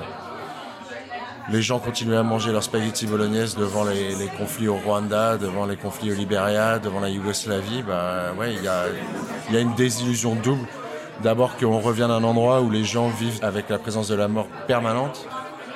les 1.50 1.62
gens 1.62 1.78
continuaient 1.78 2.16
à 2.16 2.22
manger 2.22 2.52
leur 2.52 2.62
spaghetti 2.62 3.06
bolognaise 3.06 3.56
devant 3.56 3.84
les, 3.84 4.28
conflits 4.36 4.68
au 4.68 4.76
Rwanda, 4.76 5.38
devant 5.38 5.64
les 5.66 5.76
conflits 5.76 6.12
au 6.12 6.14
Libéria, 6.14 6.78
devant 6.78 7.00
la 7.00 7.08
Yougoslavie, 7.08 7.82
bah 7.82 8.32
ouais, 8.38 8.54
il 8.54 8.62
y 8.62 8.68
a, 8.68 8.84
y 9.50 9.56
a 9.56 9.60
une 9.60 9.74
désillusion 9.74 10.34
double. 10.34 10.66
D'abord 11.22 11.56
qu'on 11.56 11.80
revient 11.80 12.06
d'un 12.08 12.22
endroit 12.22 12.60
où 12.60 12.70
les 12.70 12.84
gens 12.84 13.08
vivent 13.08 13.40
avec 13.42 13.68
la 13.70 13.78
présence 13.78 14.08
de 14.08 14.14
la 14.14 14.28
mort 14.28 14.46
permanente, 14.66 15.26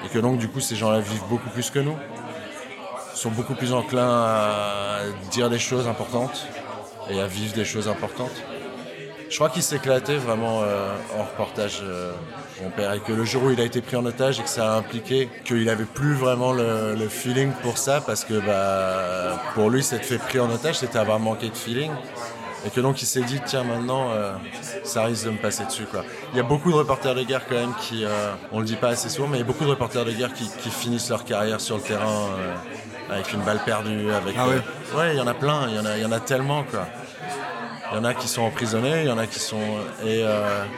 et 0.05 0.09
que 0.09 0.19
donc 0.19 0.39
du 0.39 0.49
coup 0.49 0.61
ces 0.61 0.77
gens-là 0.77 1.01
vivent 1.01 1.25
beaucoup 1.29 1.51
plus 1.51 1.71
que 1.71 1.79
nous, 1.79 1.97
sont 3.15 3.31
beaucoup 3.31 3.55
plus 3.55 3.73
enclins 3.73 4.25
à 4.25 4.99
dire 5.31 5.49
des 5.49 5.59
choses 5.59 5.89
importantes 5.89 6.47
et 7.11 7.21
à 7.21 7.27
vivre 7.27 7.55
des 7.55 7.65
choses 7.65 7.89
importantes. 7.89 8.43
Je 9.33 9.38
crois 9.38 9.49
qu'il 9.49 9.62
s'éclatait 9.62 10.18
vraiment 10.18 10.61
euh, 10.62 10.95
en 11.18 11.23
reportage, 11.23 11.81
euh, 11.83 12.12
mon 12.62 12.68
père, 12.68 12.92
et 12.92 13.01
que 13.01 13.14
le 13.14 13.25
jour 13.25 13.45
où 13.45 13.51
il 13.51 13.59
a 13.62 13.64
été 13.64 13.81
pris 13.81 13.97
en 13.97 14.05
otage 14.05 14.38
et 14.38 14.42
que 14.42 14.49
ça 14.49 14.75
a 14.75 14.77
impliqué 14.77 15.31
qu'il 15.47 15.64
n'avait 15.64 15.87
plus 15.87 16.12
vraiment 16.12 16.53
le, 16.53 17.09
feeling 17.09 17.51
pour 17.62 17.79
ça, 17.79 18.03
parce 18.03 18.27
que 18.27 18.35
bah, 18.35 19.40
pour 19.55 19.71
lui, 19.71 19.83
s'être 19.83 20.05
fait 20.05 20.18
pris 20.18 20.38
en 20.38 20.51
otage, 20.51 20.81
c'était 20.81 20.99
avoir 20.99 21.18
manqué 21.18 21.49
de 21.49 21.57
feeling. 21.57 21.90
Et 22.66 22.71
que 22.71 22.83
donc 22.83 23.01
il 23.01 23.07
s'est 23.07 23.23
dit, 23.23 23.40
tiens, 23.47 23.64
maintenant, 23.64 24.11
euh, 24.11 24.35
ça 24.85 25.05
risque 25.05 25.25
de 25.25 25.31
me 25.31 25.38
passer 25.38 25.64
dessus. 25.64 25.87
Quoi. 25.90 26.05
Il 26.35 26.37
y 26.37 26.40
a 26.40 26.45
beaucoup 26.45 26.71
de 26.71 26.77
reporters 26.77 27.14
de 27.14 27.23
guerre 27.23 27.47
quand 27.49 27.55
même 27.55 27.75
qui, 27.81 28.05
euh, 28.05 28.35
on 28.53 28.61
le 28.61 28.66
dit 28.66 28.77
pas 28.77 28.88
assez 28.88 29.09
souvent, 29.09 29.29
mais 29.29 29.38
il 29.38 29.40
y 29.40 29.45
a 29.45 29.47
beaucoup 29.47 29.64
de 29.64 29.71
reporters 29.71 30.05
de 30.05 30.12
guerre 30.12 30.35
qui, 30.35 30.71
finissent 30.71 31.09
leur 31.09 31.25
carrière 31.25 31.61
sur 31.62 31.77
le 31.77 31.83
terrain 31.83 32.29
avec 33.09 33.33
une 33.33 33.40
balle 33.40 33.61
perdue. 33.64 34.12
Avec, 34.12 34.37
ah 34.38 34.47
ouais 34.47 34.61
Ouais, 34.95 35.14
il 35.14 35.16
y 35.16 35.21
en 35.23 35.27
a 35.27 35.35
plein, 35.35 35.68
il 35.68 35.75
y 35.77 35.79
en 35.79 35.87
a, 35.87 35.97
y 35.97 36.05
en 36.05 36.12
a 36.12 36.21
tellement. 36.21 36.64
quoi. 36.64 36.87
Il 37.90 37.97
y 37.97 37.99
en 37.99 38.05
a 38.05 38.14
qui 38.14 38.29
sont 38.29 38.42
emprisonnés, 38.42 39.03
il 39.03 39.09
y 39.09 39.11
en 39.11 39.18
a 39.18 39.27
qui 39.27 39.38
sont. 39.38 39.61
Et, 40.07 40.25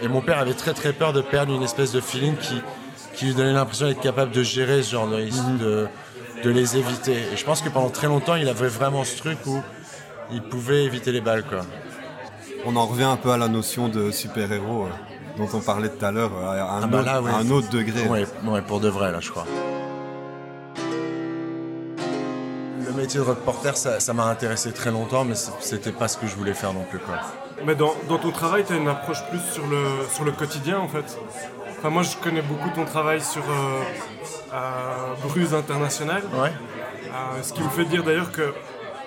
et, 0.02 0.08
mon 0.08 0.20
père 0.20 0.38
avait 0.38 0.54
très 0.54 0.72
très 0.72 0.92
peur 0.92 1.12
de 1.12 1.20
perdre 1.20 1.54
une 1.54 1.62
espèce 1.62 1.92
de 1.92 2.00
feeling 2.00 2.34
qui, 2.36 2.60
qui 3.14 3.26
lui 3.26 3.34
donnait 3.34 3.52
l'impression 3.52 3.86
d'être 3.86 4.00
capable 4.00 4.32
de 4.32 4.42
gérer 4.42 4.82
ce 4.82 4.92
genre 4.92 5.06
de, 5.06 5.16
mhm. 5.16 5.58
de, 5.58 5.86
de 6.42 6.50
les 6.50 6.76
éviter. 6.76 7.16
Et 7.32 7.36
je 7.36 7.44
pense 7.44 7.62
que 7.62 7.68
pendant 7.68 7.90
très 7.90 8.06
longtemps, 8.06 8.36
il 8.36 8.48
avait 8.48 8.68
vraiment 8.68 9.04
ce 9.04 9.16
truc 9.16 9.38
où 9.46 9.60
il 10.32 10.42
pouvait 10.42 10.84
éviter 10.84 11.12
les 11.12 11.20
balles. 11.20 11.44
Quoi. 11.44 11.60
On 12.66 12.76
en 12.76 12.86
revient 12.86 13.04
un 13.04 13.16
peu 13.16 13.30
à 13.30 13.36
la 13.36 13.48
notion 13.48 13.88
de 13.88 14.10
super-héros 14.10 14.84
euh, 14.84 15.38
dont 15.38 15.48
on 15.52 15.60
parlait 15.60 15.88
tout 15.88 16.04
à 16.04 16.10
l'heure, 16.10 16.32
à, 16.36 16.78
un, 16.78 16.82
ah 16.82 16.86
bah 16.86 17.00
autre, 17.00 17.34
un 17.34 17.50
autre 17.50 17.68
degré. 17.70 18.06
Oui, 18.08 18.60
pour 18.66 18.80
de 18.80 18.88
vrai, 18.88 19.12
là, 19.12 19.20
je 19.20 19.30
crois. 19.30 19.46
Métier 23.04 23.20
de 23.20 23.24
reporter, 23.24 23.76
ça 23.76 24.12
m'a 24.14 24.24
intéressé 24.24 24.72
très 24.72 24.90
longtemps, 24.90 25.24
mais 25.24 25.34
c'était 25.60 25.92
pas 25.92 26.08
ce 26.08 26.16
que 26.16 26.26
je 26.26 26.34
voulais 26.36 26.54
faire 26.54 26.72
non 26.72 26.84
plus. 26.88 26.98
Quoi. 26.98 27.16
Mais 27.66 27.74
dans, 27.74 27.94
dans 28.08 28.18
ton 28.18 28.30
travail, 28.30 28.64
tu 28.66 28.72
as 28.72 28.76
une 28.76 28.88
approche 28.88 29.22
plus 29.28 29.40
sur 29.52 29.66
le, 29.66 29.84
sur 30.10 30.24
le 30.24 30.32
quotidien, 30.32 30.78
en 30.78 30.88
fait. 30.88 31.18
Enfin, 31.78 31.90
moi, 31.90 32.02
je 32.02 32.16
connais 32.16 32.40
beaucoup 32.40 32.70
ton 32.70 32.86
travail 32.86 33.20
sur 33.20 33.42
euh, 33.42 35.14
Bruce 35.22 35.52
International. 35.52 36.22
Ouais. 36.32 36.48
Euh, 36.48 37.42
ce 37.42 37.52
qui 37.52 37.62
me 37.62 37.68
fait 37.68 37.84
dire 37.84 38.02
d'ailleurs 38.04 38.32
que 38.32 38.54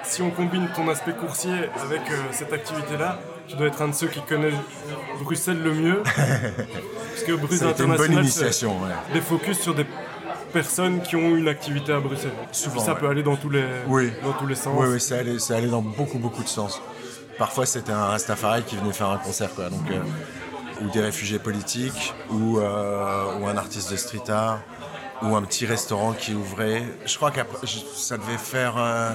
si 0.04 0.22
on 0.22 0.30
combine 0.30 0.70
ton 0.76 0.88
aspect 0.90 1.14
coursier 1.14 1.54
avec 1.84 2.02
euh, 2.12 2.22
cette 2.32 2.54
activité-là, 2.54 3.20
tu 3.48 3.56
dois 3.56 3.68
être 3.68 3.82
un 3.82 3.88
de 3.88 3.96
ceux 3.96 4.08
qui 4.08 4.22
connaît 4.22 4.54
Bruxelles 5.24 5.62
le 5.62 5.74
mieux. 5.74 6.04
Parce 6.16 7.24
que 7.26 7.32
Bruce 7.34 7.64
International, 7.64 8.28
c'est 8.28 8.68
des 9.14 9.22
focus 9.22 9.60
sur 9.60 9.74
des 9.74 9.86
personnes 10.52 11.02
qui 11.02 11.16
ont 11.16 11.36
une 11.36 11.48
activité 11.48 11.94
à 11.94 12.00
Bruxelles. 12.00 12.32
Souvent, 12.52 12.82
ça 12.82 12.96
peut 12.96 13.08
aller 13.08 13.24
dans 13.24 13.36
tous 13.36 13.50
les, 13.50 13.64
dans 14.24 14.34
tous 14.34 14.48
les 14.48 14.56
sens. 14.56 14.76
Oui, 14.78 14.88
oui, 14.90 15.00
ça 15.00 15.18
allait, 15.18 15.40
ça 15.40 15.56
allait 15.56 15.68
dans 15.68 15.82
beaucoup, 15.82 16.18
beaucoup 16.18 16.44
de 16.44 16.50
sens. 16.50 16.82
Parfois, 17.38 17.66
c'était 17.66 17.92
un 17.92 18.06
Rastafari 18.06 18.64
qui 18.64 18.76
venait 18.78 18.94
faire 18.94 19.10
un 19.10 19.18
concert, 19.18 19.54
quoi. 19.54 19.70
Donc, 19.70 19.92
euh, 19.92 20.00
ou 20.82 20.90
des 20.90 21.02
réfugiés 21.02 21.40
politiques, 21.40 22.14
ou, 22.30 22.60
euh, 22.60 23.40
ou 23.40 23.48
un 23.48 23.58
artiste 23.58 23.92
de 23.92 23.96
street 23.96 24.30
art, 24.30 24.60
ou 25.22 25.36
un 25.36 25.42
petit 25.44 25.66
restaurant 25.66 26.14
qui 26.14 26.34
ouvrait. 26.34 26.84
Je 27.06 27.16
crois 27.16 27.32
que 27.32 27.42
ça 27.96 28.18
devait 28.18 28.38
faire 28.38 28.76
euh, 28.78 29.12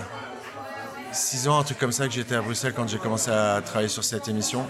six 1.13 1.49
ans, 1.49 1.59
un 1.59 1.65
truc 1.65 1.79
comme 1.79 1.93
ça, 1.93 2.07
que 2.07 2.13
j'étais 2.13 2.35
à 2.35 2.43
Bruxelles 2.43 2.75
quand 2.75 2.89
j'ai 2.89 2.99
commencé 2.99 3.31
à 3.31 3.61
travailler 3.61 3.89
sur 3.89 4.05
cette 4.05 4.29
émission. 4.29 4.65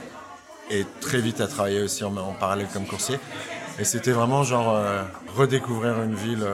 Et 0.70 0.86
très 1.00 1.18
vite 1.18 1.40
à 1.40 1.46
travailler 1.46 1.82
aussi 1.82 2.04
en, 2.04 2.12
parallèle 2.38 2.68
comme 2.72 2.86
coursier. 2.86 3.18
Et 3.78 3.84
c'était 3.84 4.12
vraiment 4.12 4.42
genre 4.42 4.78
redécouvrir 5.34 6.02
une 6.02 6.14
ville 6.14 6.46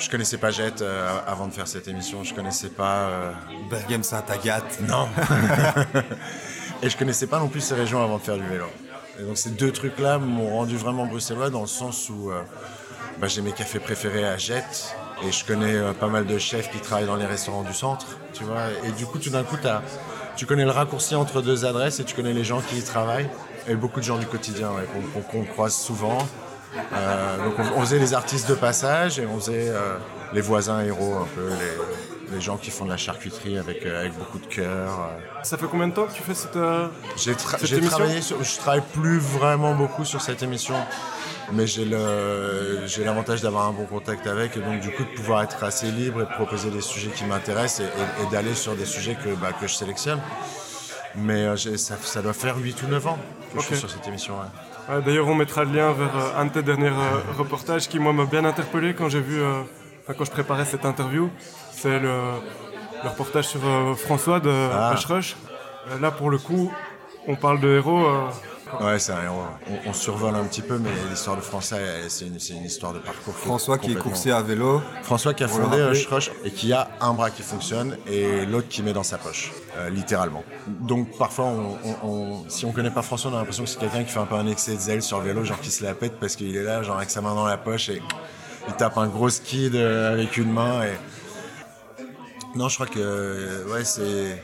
je 0.00 0.08
connaissais 0.08 0.38
pas 0.38 0.50
Jet 0.50 0.80
euh, 0.80 1.18
avant 1.26 1.46
de 1.46 1.52
faire 1.52 1.68
cette 1.68 1.86
émission. 1.86 2.24
Je 2.24 2.34
connaissais 2.34 2.70
pas. 2.70 3.08
Euh... 3.08 3.32
Bergame 3.68 4.02
Saint-Agathe. 4.02 4.80
Non. 4.88 5.08
et 6.82 6.88
je 6.88 6.96
connaissais 6.96 7.26
pas 7.26 7.38
non 7.38 7.48
plus 7.48 7.60
ces 7.60 7.74
régions 7.74 8.02
avant 8.02 8.16
de 8.16 8.22
faire 8.22 8.36
du 8.36 8.46
vélo. 8.46 8.64
Et 9.18 9.24
donc 9.24 9.36
ces 9.36 9.50
deux 9.50 9.70
trucs-là 9.70 10.18
m'ont 10.18 10.48
rendu 10.48 10.76
vraiment 10.76 11.04
bruxellois 11.04 11.50
dans 11.50 11.60
le 11.60 11.66
sens 11.66 12.08
où 12.08 12.30
euh, 12.30 12.40
bah, 13.18 13.26
j'ai 13.26 13.42
mes 13.42 13.52
cafés 13.52 13.78
préférés 13.78 14.26
à 14.26 14.38
Jet 14.38 14.94
et 15.22 15.30
je 15.30 15.44
connais 15.44 15.74
euh, 15.74 15.92
pas 15.92 16.08
mal 16.08 16.24
de 16.24 16.38
chefs 16.38 16.70
qui 16.70 16.78
travaillent 16.78 17.06
dans 17.06 17.16
les 17.16 17.26
restaurants 17.26 17.62
du 17.62 17.74
centre, 17.74 18.06
tu 18.32 18.44
vois. 18.44 18.68
Et 18.86 18.92
du 18.92 19.04
coup, 19.04 19.18
tout 19.18 19.30
d'un 19.30 19.42
coup, 19.42 19.56
tu 20.34 20.46
connais 20.46 20.64
le 20.64 20.70
raccourci 20.70 21.14
entre 21.14 21.42
deux 21.42 21.66
adresses 21.66 22.00
et 22.00 22.04
tu 22.04 22.16
connais 22.16 22.32
les 22.32 22.44
gens 22.44 22.62
qui 22.62 22.78
y 22.78 22.82
travaillent 22.82 23.28
et 23.68 23.74
beaucoup 23.74 24.00
de 24.00 24.04
gens 24.04 24.18
du 24.18 24.26
quotidien 24.26 24.70
qu'on 25.30 25.44
croise 25.44 25.74
souvent. 25.74 26.18
Euh, 26.92 27.36
donc 27.44 27.54
on, 27.76 27.80
faisait 27.80 27.98
les 27.98 28.14
artistes 28.14 28.48
de 28.48 28.54
passage 28.54 29.18
et 29.18 29.26
on 29.26 29.40
faisait 29.40 29.70
euh, 29.70 29.96
les 30.32 30.40
voisins 30.40 30.80
héros 30.80 31.16
un 31.16 31.26
peu, 31.34 31.48
les, 32.32 32.40
gens 32.40 32.56
qui 32.56 32.70
font 32.70 32.84
de 32.84 32.90
la 32.90 32.96
charcuterie 32.96 33.58
avec, 33.58 33.84
euh, 33.84 34.00
avec 34.00 34.16
beaucoup 34.16 34.38
de 34.38 34.46
cœur. 34.46 35.10
Ça 35.42 35.58
fait 35.58 35.66
combien 35.66 35.88
de 35.88 35.94
temps 35.94 36.06
que 36.06 36.12
tu 36.12 36.22
fais 36.22 36.34
cette, 36.34 36.58
j'ai 37.16 37.34
j'ai 37.64 37.80
travaillé 37.80 38.20
Je 38.20 38.58
travaille 38.58 38.82
plus 38.92 39.18
vraiment 39.18 39.74
beaucoup 39.74 40.04
sur 40.04 40.20
cette 40.20 40.44
émission, 40.44 40.76
mais 41.52 41.66
j'ai 41.66 41.84
l'avantage 41.84 43.42
d'avoir 43.42 43.66
un 43.66 43.72
bon 43.72 43.84
contact 43.84 44.28
avec 44.28 44.56
et 44.56 44.60
donc 44.60 44.78
du 44.78 44.92
coup 44.92 45.02
de 45.02 45.12
pouvoir 45.16 45.42
être 45.42 45.64
assez 45.64 45.90
libre 45.90 46.22
et 46.22 46.24
de 46.24 46.30
proposer 46.30 46.70
des 46.70 46.80
sujets 46.80 47.10
qui 47.10 47.24
m'intéressent 47.24 47.80
et, 47.80 48.30
d'aller 48.30 48.54
sur 48.54 48.76
des 48.76 48.86
sujets 48.86 49.16
que, 49.16 49.34
bah, 49.34 49.50
que 49.60 49.66
je 49.66 49.74
sélectionne. 49.74 50.20
Mais 51.16 51.56
ça, 51.56 51.96
ça, 51.96 52.22
doit 52.22 52.32
faire 52.32 52.56
8 52.56 52.82
ou 52.82 52.86
9 52.86 53.06
ans 53.06 53.18
que 53.52 53.60
je 53.60 53.66
suis 53.66 53.76
sur 53.76 53.90
cette 53.90 54.06
émission. 54.06 54.34
D'ailleurs, 55.04 55.28
on 55.28 55.34
mettra 55.34 55.64
le 55.64 55.72
lien 55.72 55.92
vers 55.92 56.16
euh, 56.16 56.40
un 56.40 56.46
de 56.46 56.50
tes 56.50 56.62
derniers 56.62 56.88
euh, 56.88 57.20
reportages 57.38 57.88
qui, 57.88 58.00
moi, 58.00 58.12
m'a 58.12 58.24
bien 58.24 58.44
interpellé 58.44 58.92
quand 58.92 59.08
j'ai 59.08 59.20
vu, 59.20 59.40
euh, 59.40 59.62
quand 60.18 60.24
je 60.24 60.30
préparais 60.30 60.64
cette 60.64 60.84
interview. 60.84 61.30
C'est 61.72 62.00
le, 62.00 62.12
reportage 63.04 63.46
sur 63.46 63.60
François 63.96 64.40
de 64.40 64.50
ah. 64.50 64.94
Rush. 65.08 65.36
Là, 66.00 66.10
pour 66.10 66.28
le 66.28 66.36
coup, 66.36 66.70
on 67.26 67.34
parle 67.34 67.60
de 67.60 67.68
héros 67.68 68.04
Ouais, 68.80 68.98
c'est 68.98 69.12
un 69.12 69.22
héros. 69.22 69.42
On, 69.86 69.92
survole 69.92 70.34
un 70.34 70.44
petit 70.44 70.62
peu, 70.62 70.78
mais 70.78 70.90
l'histoire 71.10 71.36
de 71.36 71.40
François, 71.40 71.78
c'est 72.08 72.26
une, 72.26 72.64
histoire 72.64 72.92
de 72.92 72.98
parcours. 72.98 73.34
François 73.34 73.78
qui 73.78 73.92
est 73.92 73.96
coursier 73.96 74.32
à 74.32 74.42
vélo. 74.42 74.80
François 75.02 75.34
qui 75.34 75.44
a 75.44 75.48
fondé 75.48 75.82
Rush 75.82 76.30
et 76.44 76.50
qui 76.50 76.72
a 76.72 76.88
un 77.00 77.12
bras 77.12 77.30
qui 77.30 77.42
fonctionne 77.42 77.96
et 78.06 78.46
l'autre 78.46 78.68
qui 78.68 78.82
met 78.82 78.92
dans 78.92 79.02
sa 79.02 79.18
poche, 79.18 79.52
euh, 79.76 79.90
littéralement. 79.90 80.44
Donc 80.66 81.16
parfois, 81.18 81.52
on, 82.02 82.44
si 82.48 82.64
on 82.64 82.72
connaît 82.72 82.90
pas 82.90 83.02
François, 83.02 83.30
on 83.30 83.34
a 83.34 83.38
l'impression 83.38 83.64
que 83.64 83.70
c'est 83.70 83.80
quelqu'un 83.80 84.04
qui 84.04 84.12
fait 84.12 84.20
un 84.20 84.26
peu 84.26 84.36
un 84.36 84.46
excès 84.46 84.76
de 84.76 84.80
zèle 84.80 85.02
sur 85.02 85.20
vélo, 85.20 85.44
genre 85.44 85.60
qui 85.60 85.70
se 85.70 85.82
la 85.84 85.94
pète 85.94 86.18
parce 86.20 86.36
qu'il 86.36 86.54
est 86.56 86.62
là, 86.62 86.82
genre 86.82 86.96
avec 86.96 87.10
sa 87.10 87.20
main 87.20 87.34
dans 87.34 87.46
la 87.46 87.58
poche 87.58 87.88
et 87.88 88.00
il 88.68 88.74
tape 88.74 88.98
un 88.98 89.08
gros 89.08 89.30
skid 89.30 89.74
euh, 89.74 90.12
avec 90.12 90.36
une 90.36 90.52
main. 90.52 90.82
Et... 90.84 90.96
Non, 92.56 92.68
je 92.68 92.74
crois 92.74 92.86
que 92.86 93.70
ouais, 93.72 93.84
c'est 93.84 94.42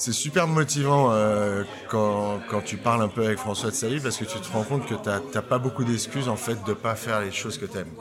c'est 0.00 0.12
super 0.12 0.46
motivant 0.46 1.10
euh, 1.10 1.62
quand, 1.90 2.40
quand, 2.48 2.62
tu 2.62 2.78
parles 2.78 3.02
un 3.02 3.08
peu 3.08 3.22
avec 3.22 3.38
François 3.38 3.70
de 3.70 3.74
sa 3.74 3.86
parce 4.02 4.16
que 4.16 4.24
tu 4.24 4.40
te 4.40 4.50
rends 4.50 4.62
compte 4.62 4.86
que 4.86 4.94
tu 4.94 5.08
n'as 5.34 5.42
pas 5.42 5.58
beaucoup 5.58 5.84
d'excuses 5.84 6.30
en 6.30 6.36
fait 6.36 6.56
de 6.64 6.72
pas 6.72 6.94
faire 6.94 7.20
les 7.20 7.30
choses 7.30 7.58
que 7.58 7.66
tu 7.66 7.76
aimes 7.76 7.92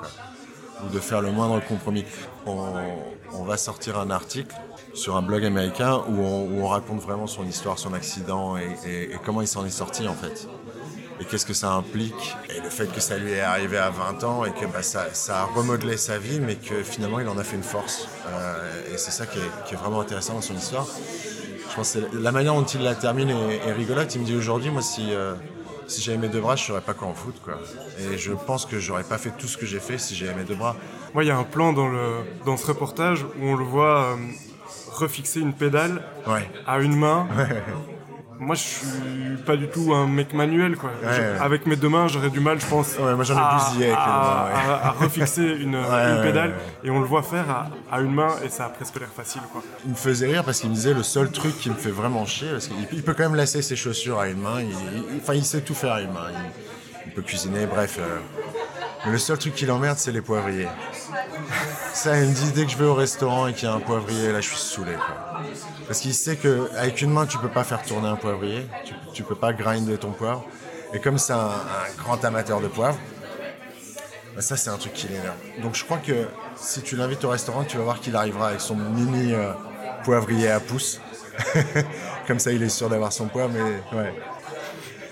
ou 0.81 0.93
de 0.93 0.99
faire 1.01 1.21
le 1.21 1.33
moindre 1.33 1.59
compromis. 1.67 2.05
On, 2.45 3.43
va 3.43 3.57
sortir 3.57 3.99
un 3.99 4.11
article 4.11 4.55
sur 4.93 5.17
un 5.17 5.21
blog 5.21 5.43
américain 5.43 6.01
où 6.07 6.21
on, 6.21 6.67
raconte 6.67 7.01
vraiment 7.01 7.27
son 7.27 7.45
histoire, 7.45 7.77
son 7.77 7.93
accident 7.93 8.55
et, 8.55 9.11
comment 9.25 9.41
il 9.41 9.47
s'en 9.47 9.65
est 9.65 9.69
sorti 9.69 10.07
en 10.07 10.15
fait. 10.15 10.47
Et 11.19 11.25
qu'est-ce 11.25 11.45
que 11.45 11.53
ça 11.53 11.73
implique 11.73 12.33
Et 12.55 12.61
le 12.61 12.69
fait 12.69 12.87
que 12.87 13.01
ça 13.01 13.17
lui 13.17 13.33
est 13.33 13.41
arrivé 13.41 13.77
à 13.77 13.89
20 13.89 14.23
ans 14.23 14.45
et 14.45 14.51
que 14.51 14.65
bah, 14.67 14.83
ça, 14.83 15.07
ça, 15.11 15.41
a 15.41 15.43
remodelé 15.43 15.97
sa 15.97 16.17
vie, 16.17 16.39
mais 16.39 16.55
que 16.55 16.81
finalement 16.81 17.19
il 17.19 17.27
en 17.27 17.37
a 17.37 17.43
fait 17.43 17.57
une 17.57 17.63
force. 17.63 18.07
Euh, 18.27 18.93
et 18.93 18.97
c'est 18.97 19.11
ça 19.11 19.25
qui 19.25 19.37
est, 19.37 19.65
qui 19.67 19.73
est 19.73 19.77
vraiment 19.77 19.99
intéressant 19.99 20.35
dans 20.35 20.41
son 20.41 20.55
histoire 20.55 20.87
pense 21.79 21.93
que 21.93 22.17
la 22.17 22.31
manière 22.33 22.53
dont 22.53 22.65
il 22.65 22.81
la 22.81 22.95
termine 22.95 23.29
est, 23.29 23.71
rigolote. 23.71 24.13
Il 24.15 24.21
me 24.21 24.25
dit 24.25 24.35
aujourd'hui, 24.35 24.69
moi, 24.69 24.81
si, 24.81 25.13
euh, 25.13 25.33
si 25.87 26.01
j'avais 26.01 26.17
mes 26.17 26.27
deux 26.27 26.41
bras, 26.41 26.57
je 26.57 26.63
ne 26.63 26.67
saurais 26.67 26.81
pas 26.81 26.93
quoi 26.93 27.07
en 27.07 27.13
foutre. 27.13 27.41
Quoi. 27.41 27.57
Et 27.99 28.17
je 28.17 28.33
pense 28.33 28.65
que 28.65 28.79
j'aurais 28.79 29.03
pas 29.03 29.17
fait 29.17 29.31
tout 29.37 29.47
ce 29.47 29.57
que 29.57 29.65
j'ai 29.65 29.79
fait 29.79 29.97
si 29.97 30.13
j'avais 30.15 30.33
mes 30.33 30.43
deux 30.43 30.55
bras. 30.55 30.75
Moi, 31.13 31.23
il 31.23 31.27
y 31.27 31.31
a 31.31 31.37
un 31.37 31.43
plan 31.43 31.71
dans, 31.71 31.87
le, 31.87 32.25
dans 32.45 32.57
ce 32.57 32.67
reportage 32.67 33.23
où 33.23 33.45
on 33.45 33.55
le 33.55 33.63
voit 33.63 34.11
euh, 34.11 34.15
refixer 34.91 35.39
une 35.39 35.53
pédale 35.53 36.03
à 36.67 36.79
une 36.79 36.97
main. 36.97 37.27
Moi 38.39 38.55
je 38.55 38.61
suis 38.61 39.37
pas 39.45 39.57
du 39.57 39.67
tout 39.67 39.93
un 39.93 40.07
mec 40.07 40.33
manuel 40.33 40.77
quoi. 40.77 40.91
Avec 41.39 41.65
mes 41.65 41.75
deux 41.75 41.89
mains 41.89 42.07
j'aurais 42.07 42.29
du 42.29 42.39
mal 42.39 42.59
je 42.59 42.65
pense 42.65 42.97
ouais, 42.97 43.15
moi, 43.15 43.25
à, 43.31 43.57
avec 43.57 43.91
à, 43.93 44.87
à, 44.87 44.91
refixer 44.91 45.43
une, 45.43 45.75
une 45.75 46.21
pédale 46.21 46.53
et 46.83 46.89
on 46.89 46.99
le 46.99 47.05
voit 47.05 47.23
faire 47.23 47.69
à, 47.91 48.01
une 48.01 48.13
main 48.13 48.29
et 48.43 48.49
ça 48.49 48.65
a 48.65 48.69
presque 48.69 48.99
l'air 48.99 49.09
facile 49.09 49.41
quoi. 49.51 49.61
Il 49.85 49.91
me 49.91 49.95
faisait 49.95 50.27
rire 50.27 50.43
parce 50.43 50.59
qu'il 50.59 50.69
me 50.69 50.75
disait 50.75 50.93
le 50.93 51.03
seul 51.03 51.29
truc 51.31 51.57
qui 51.57 51.69
me 51.69 51.75
fait 51.75 51.91
vraiment 51.91 52.25
chier 52.25 52.49
parce 52.51 52.67
qu'il 52.67 53.03
peut 53.03 53.13
quand 53.13 53.23
même 53.23 53.35
lasser 53.35 53.61
ses 53.61 53.75
chaussures 53.75 54.19
à 54.19 54.29
une 54.29 54.41
main, 54.41 54.61
il, 54.61 54.73
enfin 55.21 55.33
il 55.33 55.43
sait 55.43 55.61
tout 55.61 55.75
faire 55.75 55.93
à 55.93 56.01
une 56.01 56.11
main, 56.11 56.27
il, 57.05 57.11
peut 57.13 57.21
cuisiner, 57.21 57.65
bref. 57.65 57.97
Euh, 57.99 58.19
le 59.05 59.17
seul 59.17 59.37
truc 59.37 59.55
qui 59.55 59.65
l'emmerde, 59.65 59.97
c'est 59.97 60.11
les 60.11 60.21
poivriers. 60.21 60.67
Ça, 61.93 62.17
il 62.19 62.29
me 62.29 62.33
dit 62.33 62.51
dès 62.51 62.65
que 62.65 62.71
je 62.71 62.77
vais 62.77 62.85
au 62.85 62.93
restaurant 62.93 63.47
et 63.47 63.53
qu'il 63.53 63.67
y 63.67 63.71
a 63.71 63.73
un 63.73 63.79
poivrier, 63.79 64.31
là, 64.31 64.41
je 64.41 64.47
suis 64.49 64.57
saoulé. 64.57 64.93
Parce 65.87 65.99
qu'il 65.99 66.13
sait 66.13 66.35
qu'avec 66.37 67.01
une 67.01 67.11
main, 67.11 67.25
tu 67.25 67.37
peux 67.37 67.49
pas 67.49 67.63
faire 67.63 67.81
tourner 67.83 68.07
un 68.07 68.15
poivrier, 68.15 68.67
tu, 68.85 68.93
tu 69.13 69.23
peux 69.23 69.35
pas 69.35 69.53
grinder 69.53 69.97
ton 69.97 70.11
poivre. 70.11 70.45
Et 70.93 70.99
comme 70.99 71.17
c'est 71.17 71.33
un, 71.33 71.51
grand 71.97 72.23
amateur 72.25 72.61
de 72.61 72.67
poivre, 72.67 72.97
bah, 74.35 74.41
ça, 74.41 74.57
c'est 74.57 74.69
un 74.69 74.77
truc 74.77 74.93
qui 74.93 75.07
l'énerve. 75.07 75.35
Donc, 75.61 75.75
je 75.75 75.83
crois 75.83 75.97
que 75.97 76.27
si 76.55 76.81
tu 76.81 76.95
l'invites 76.95 77.23
au 77.23 77.29
restaurant, 77.29 77.63
tu 77.63 77.77
vas 77.77 77.83
voir 77.83 77.99
qu'il 77.99 78.15
arrivera 78.15 78.49
avec 78.49 78.61
son 78.61 78.75
mini 78.75 79.33
euh, 79.33 79.51
poivrier 80.03 80.49
à 80.49 80.59
pouce. 80.59 80.99
comme 82.27 82.39
ça, 82.39 82.51
il 82.51 82.63
est 82.63 82.69
sûr 82.69 82.89
d'avoir 82.89 83.13
son 83.13 83.27
poivre, 83.27 83.51
mais 83.53 83.97
ouais. 83.97 84.13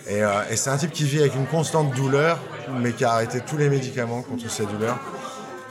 Euh, 0.10 0.44
et, 0.50 0.56
c'est 0.56 0.70
un 0.70 0.78
type 0.78 0.92
qui 0.92 1.04
vit 1.04 1.20
avec 1.20 1.36
une 1.36 1.48
constante 1.48 1.94
douleur, 1.94 2.40
mais 2.80 2.94
qui 2.94 3.04
a 3.04 3.12
arrêté 3.12 3.42
tous 3.42 3.58
les 3.58 3.70
médicaments 3.70 4.22
contre 4.22 4.50
cette 4.50 4.70
douleur, 4.72 4.98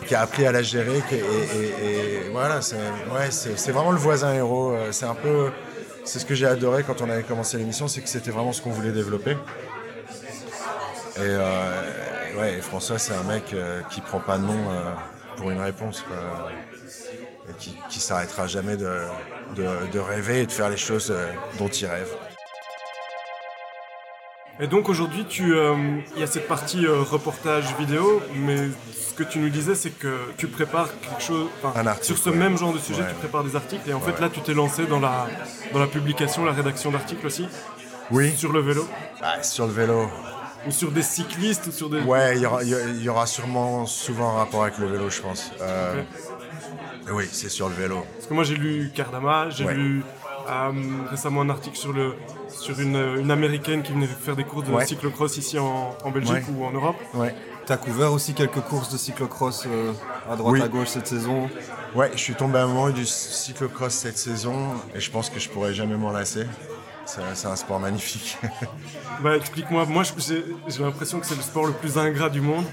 qui 0.06 0.14
a 0.14 0.20
appris 0.20 0.46
à 0.46 0.52
la 0.52 0.62
gérer. 0.62 1.02
et, 1.10 2.28
voilà, 2.32 2.60
c'est 2.60 3.72
vraiment 3.72 3.92
le 3.92 3.98
voisin 3.98 4.34
héros. 4.34 4.72
Euh, 4.72 4.92
c'est 4.92 5.06
un 5.06 5.14
peu, 5.14 5.50
c'est 6.04 6.18
ce 6.18 6.26
que 6.26 6.34
j'ai 6.34 6.46
adoré 6.46 6.82
quand 6.82 7.00
on 7.00 7.08
avait 7.08 7.22
commencé 7.22 7.56
l'émission, 7.56 7.88
c'est 7.88 8.02
que 8.02 8.08
c'était 8.08 8.30
vraiment 8.30 8.52
ce 8.52 8.60
qu'on 8.60 8.70
voulait 8.70 8.92
développer. 8.92 9.32
Et 11.16 11.20
euh, 11.20 12.38
ouais, 12.38 12.60
François, 12.60 12.98
c'est 12.98 13.14
un 13.14 13.22
mec 13.22 13.54
euh, 13.54 13.80
qui 13.90 14.02
prend 14.02 14.20
pas 14.20 14.36
de 14.36 14.44
nom 14.44 14.58
pour 15.36 15.50
une 15.50 15.60
réponse, 15.60 16.04
qui, 17.58 17.74
qui 17.88 18.00
s'arrêtera 18.00 18.46
jamais 18.46 18.76
de, 18.76 18.90
de, 19.56 19.98
rêver 19.98 20.42
et 20.42 20.46
de 20.46 20.52
faire 20.52 20.68
les 20.68 20.76
choses 20.76 21.14
dont 21.58 21.68
il 21.68 21.86
rêve. 21.86 22.08
Et 24.58 24.66
donc 24.66 24.88
aujourd'hui, 24.88 25.26
tu, 25.28 25.54
il 26.14 26.20
y 26.20 26.22
a 26.22 26.26
cette 26.26 26.48
partie 26.48 26.86
reportage 26.86 27.64
vidéo, 27.78 28.22
mais 28.34 28.56
ce 28.92 29.12
que 29.14 29.22
tu 29.22 29.38
nous 29.38 29.50
disais, 29.50 29.74
c'est 29.74 29.90
que 29.90 30.30
tu 30.38 30.46
prépares 30.46 30.88
quelque 31.00 31.22
chose, 31.22 31.48
un 31.74 31.86
article, 31.86 32.06
sur 32.06 32.18
ce 32.18 32.30
même 32.30 32.56
genre 32.56 32.72
de 32.72 32.78
sujet, 32.78 33.02
tu 33.08 33.14
prépares 33.16 33.44
des 33.44 33.54
articles, 33.54 33.88
et 33.88 33.92
en 33.92 34.00
fait 34.00 34.18
là, 34.20 34.30
tu 34.30 34.40
t'es 34.40 34.54
lancé 34.54 34.86
dans 34.86 35.00
la, 35.00 35.26
dans 35.72 35.78
la 35.78 35.86
publication, 35.86 36.44
la 36.44 36.52
rédaction 36.52 36.90
d'articles 36.90 37.26
aussi. 37.26 37.46
Oui. 38.10 38.34
Sur 38.36 38.52
le 38.52 38.60
vélo. 38.60 38.86
Ah, 39.22 39.42
sur 39.42 39.66
le 39.66 39.72
vélo. 39.72 40.08
Ou 40.66 40.70
sur 40.70 40.90
des 40.90 41.02
cyclistes 41.02 41.66
ou 41.66 41.72
sur 41.72 41.90
des... 41.90 42.00
Ouais, 42.00 42.36
il 42.36 43.02
y 43.02 43.08
aura, 43.08 43.26
sûrement 43.26 43.84
souvent 43.86 44.34
un 44.34 44.38
rapport 44.38 44.62
avec 44.62 44.78
le 44.78 44.86
vélo, 44.86 45.10
je 45.10 45.20
pense. 45.20 45.52
Euh, 45.60 46.02
oui, 47.12 47.28
c'est 47.30 47.48
sur 47.48 47.68
le 47.68 47.74
vélo. 47.74 48.04
Parce 48.14 48.26
que 48.26 48.34
moi 48.34 48.44
j'ai 48.44 48.56
lu 48.56 48.90
Cardama, 48.94 49.50
j'ai 49.50 49.64
lu 49.64 50.00
euh, 50.00 50.25
récemment 51.10 51.42
un 51.42 51.50
article 51.50 51.76
sur, 51.76 51.92
le, 51.92 52.14
sur 52.48 52.80
une, 52.80 53.30
américaine 53.30 53.82
qui 53.82 53.92
venait 53.92 54.06
faire 54.06 54.36
des 54.36 54.44
courses 54.44 54.66
de 54.66 54.80
cyclocross 54.84 55.36
ici 55.36 55.58
en, 55.58 55.96
Belgique 56.12 56.44
ou 56.54 56.64
en 56.64 56.72
Europe. 56.72 56.96
Ouais. 57.14 57.34
Tu 57.66 57.72
as 57.72 57.76
couvert 57.76 58.12
aussi 58.12 58.32
quelques 58.32 58.60
courses 58.60 58.92
de 58.92 58.96
cyclocross 58.96 59.66
euh, 59.66 59.92
à 60.30 60.36
droite 60.36 60.62
à 60.62 60.68
gauche 60.68 60.88
cette 60.88 61.08
saison? 61.08 61.50
Ouais, 61.96 62.10
je 62.12 62.18
suis 62.18 62.34
tombé 62.34 62.58
amoureux 62.58 62.92
du 62.92 63.04
cyclocross 63.04 63.92
cette 63.92 64.18
saison 64.18 64.74
et 64.94 65.00
je 65.00 65.10
pense 65.10 65.30
que 65.30 65.40
je 65.40 65.48
pourrais 65.48 65.74
jamais 65.74 65.96
m'en 65.96 66.12
lasser. 66.12 66.46
C'est 67.06 67.46
un 67.46 67.56
sport 67.56 67.80
magnifique. 67.80 68.36
bah, 69.22 69.36
explique-moi, 69.36 69.84
moi, 69.86 70.02
j'ai 70.18 70.82
l'impression 70.82 71.20
que 71.20 71.26
c'est 71.26 71.36
le 71.36 71.42
sport 71.42 71.66
le 71.66 71.72
plus 71.72 71.98
ingrat 71.98 72.28
du 72.28 72.40
monde. 72.40 72.64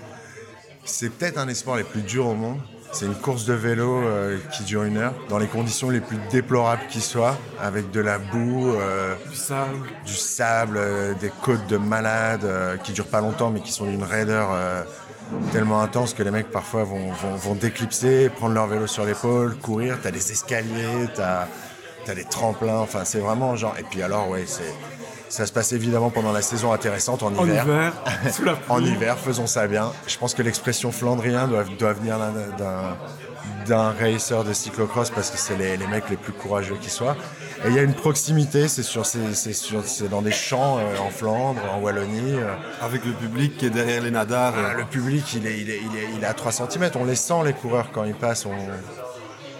C'est 0.85 1.09
peut-être 1.09 1.37
un 1.37 1.45
des 1.45 1.55
sports 1.55 1.77
les 1.77 1.83
plus 1.83 2.01
durs 2.01 2.27
au 2.27 2.33
monde. 2.33 2.59
C'est 2.93 3.05
une 3.05 3.15
course 3.15 3.45
de 3.45 3.53
vélo 3.53 4.03
euh, 4.03 4.37
qui 4.51 4.63
dure 4.63 4.83
une 4.83 4.97
heure, 4.97 5.13
dans 5.27 5.39
les 5.39 5.47
conditions 5.47 5.89
les 5.89 5.99
plus 5.99 6.19
déplorables 6.31 6.83
qui 6.89 7.01
soient, 7.01 7.35
avec 7.59 7.89
de 7.89 7.99
la 7.99 8.19
boue, 8.19 8.71
euh, 8.75 9.15
du 9.29 9.35
sable, 9.35 9.89
du 10.05 10.13
sable 10.13 10.77
euh, 10.77 11.13
des 11.15 11.31
côtes 11.41 11.65
de 11.67 11.77
malades 11.77 12.47
qui 12.83 12.93
durent 12.93 13.07
pas 13.07 13.21
longtemps 13.21 13.49
mais 13.49 13.61
qui 13.61 13.71
sont 13.71 13.85
d'une 13.85 14.03
raideur 14.03 14.49
tellement 15.51 15.81
intense 15.81 16.13
que 16.13 16.21
les 16.21 16.29
mecs 16.29 16.51
parfois 16.51 16.83
vont, 16.83 17.11
vont, 17.11 17.35
vont 17.35 17.55
déclipser, 17.55 18.29
prendre 18.29 18.53
leur 18.53 18.67
vélo 18.67 18.85
sur 18.85 19.05
l'épaule, 19.05 19.55
courir. 19.57 19.97
T'as 20.01 20.11
des 20.11 20.31
escaliers, 20.31 21.07
t'as 21.15 21.47
t'as 22.05 22.15
des 22.15 22.25
tremplins, 22.25 22.79
enfin 22.79 23.05
c'est 23.05 23.19
vraiment 23.19 23.55
genre. 23.55 23.75
Et 23.79 23.83
puis 23.83 24.01
alors, 24.01 24.29
ouais, 24.29 24.43
c'est. 24.45 24.73
Ça 25.33 25.47
se 25.47 25.51
passe 25.51 25.71
évidemment 25.71 26.11
pendant 26.11 26.31
la 26.31 26.43
saison 26.43 26.73
intéressante 26.73 27.23
en 27.23 27.31
hiver. 27.31 27.63
En 27.63 27.67
hiver, 27.67 27.93
sous 28.31 28.45
la 28.45 28.55
En 28.69 28.85
hiver, 28.85 29.17
faisons 29.17 29.47
ça 29.47 29.65
bien. 29.65 29.91
Je 30.05 30.15
pense 30.19 30.35
que 30.35 30.43
l'expression 30.43 30.91
flandrien 30.91 31.47
doit, 31.47 31.63
doit 31.63 31.93
venir 31.93 32.19
d'un 32.59 32.95
d'un 33.67 33.91
racer 33.91 34.43
de 34.43 34.53
cyclocross 34.53 35.09
parce 35.09 35.31
que 35.31 35.37
c'est 35.37 35.57
les, 35.57 35.75
les, 35.75 35.87
mecs 35.87 36.09
les 36.09 36.17
plus 36.17 36.33
courageux 36.33 36.77
qui 36.79 36.89
soient. 36.89 37.15
Et 37.65 37.69
il 37.69 37.75
y 37.75 37.79
a 37.79 37.81
une 37.81 37.93
proximité, 37.95 38.67
c'est 38.67 38.83
sur, 38.83 39.05
c'est 39.05 40.09
dans 40.09 40.21
des 40.21 40.31
champs 40.31 40.77
euh, 40.77 40.97
en 40.99 41.09
Flandre, 41.09 41.61
en 41.73 41.79
Wallonie. 41.79 42.35
Euh. 42.35 42.53
Avec 42.81 43.03
le 43.03 43.13
public 43.13 43.57
qui 43.57 43.65
est 43.65 43.69
derrière 43.69 44.03
les 44.03 44.11
nadars. 44.11 44.53
Ah, 44.55 44.73
le 44.75 44.85
public, 44.85 45.33
il 45.33 45.47
est, 45.47 45.59
il, 45.59 45.69
est, 45.69 45.79
il, 45.79 45.97
est, 45.97 46.07
il 46.15 46.23
est 46.23 46.27
à 46.27 46.33
3 46.33 46.51
cm. 46.51 46.91
On 46.95 47.05
les 47.05 47.15
sent, 47.15 47.41
les 47.43 47.53
coureurs, 47.53 47.89
quand 47.91 48.03
ils 48.03 48.15
passent. 48.15 48.45
On, 48.45 48.51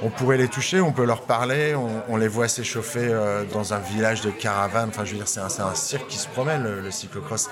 on 0.04 0.10
pourrait 0.10 0.38
les 0.38 0.50
toucher, 0.50 0.82
on 0.82 0.92
peut 0.92 1.06
leur 1.06 1.22
parler, 1.22 1.76
on, 2.10 2.18
les 2.18 2.28
voit 2.28 2.48
s'échauffer 2.48 3.08
euh, 3.10 3.46
dans 3.46 3.74
un 3.74 3.80
village 3.80 4.22
de 4.22 4.32
caravanes. 4.32 4.90
Enfin, 4.90 5.06
je 5.06 5.12
veux 5.12 5.18
dire, 5.18 5.28
c'est 5.28 5.40
un, 5.40 5.76
cirque 5.76 6.08
qui 6.08 6.18
se 6.18 6.28
promène, 6.28 6.64
le, 6.64 6.92
cyclocross. 6.92 7.50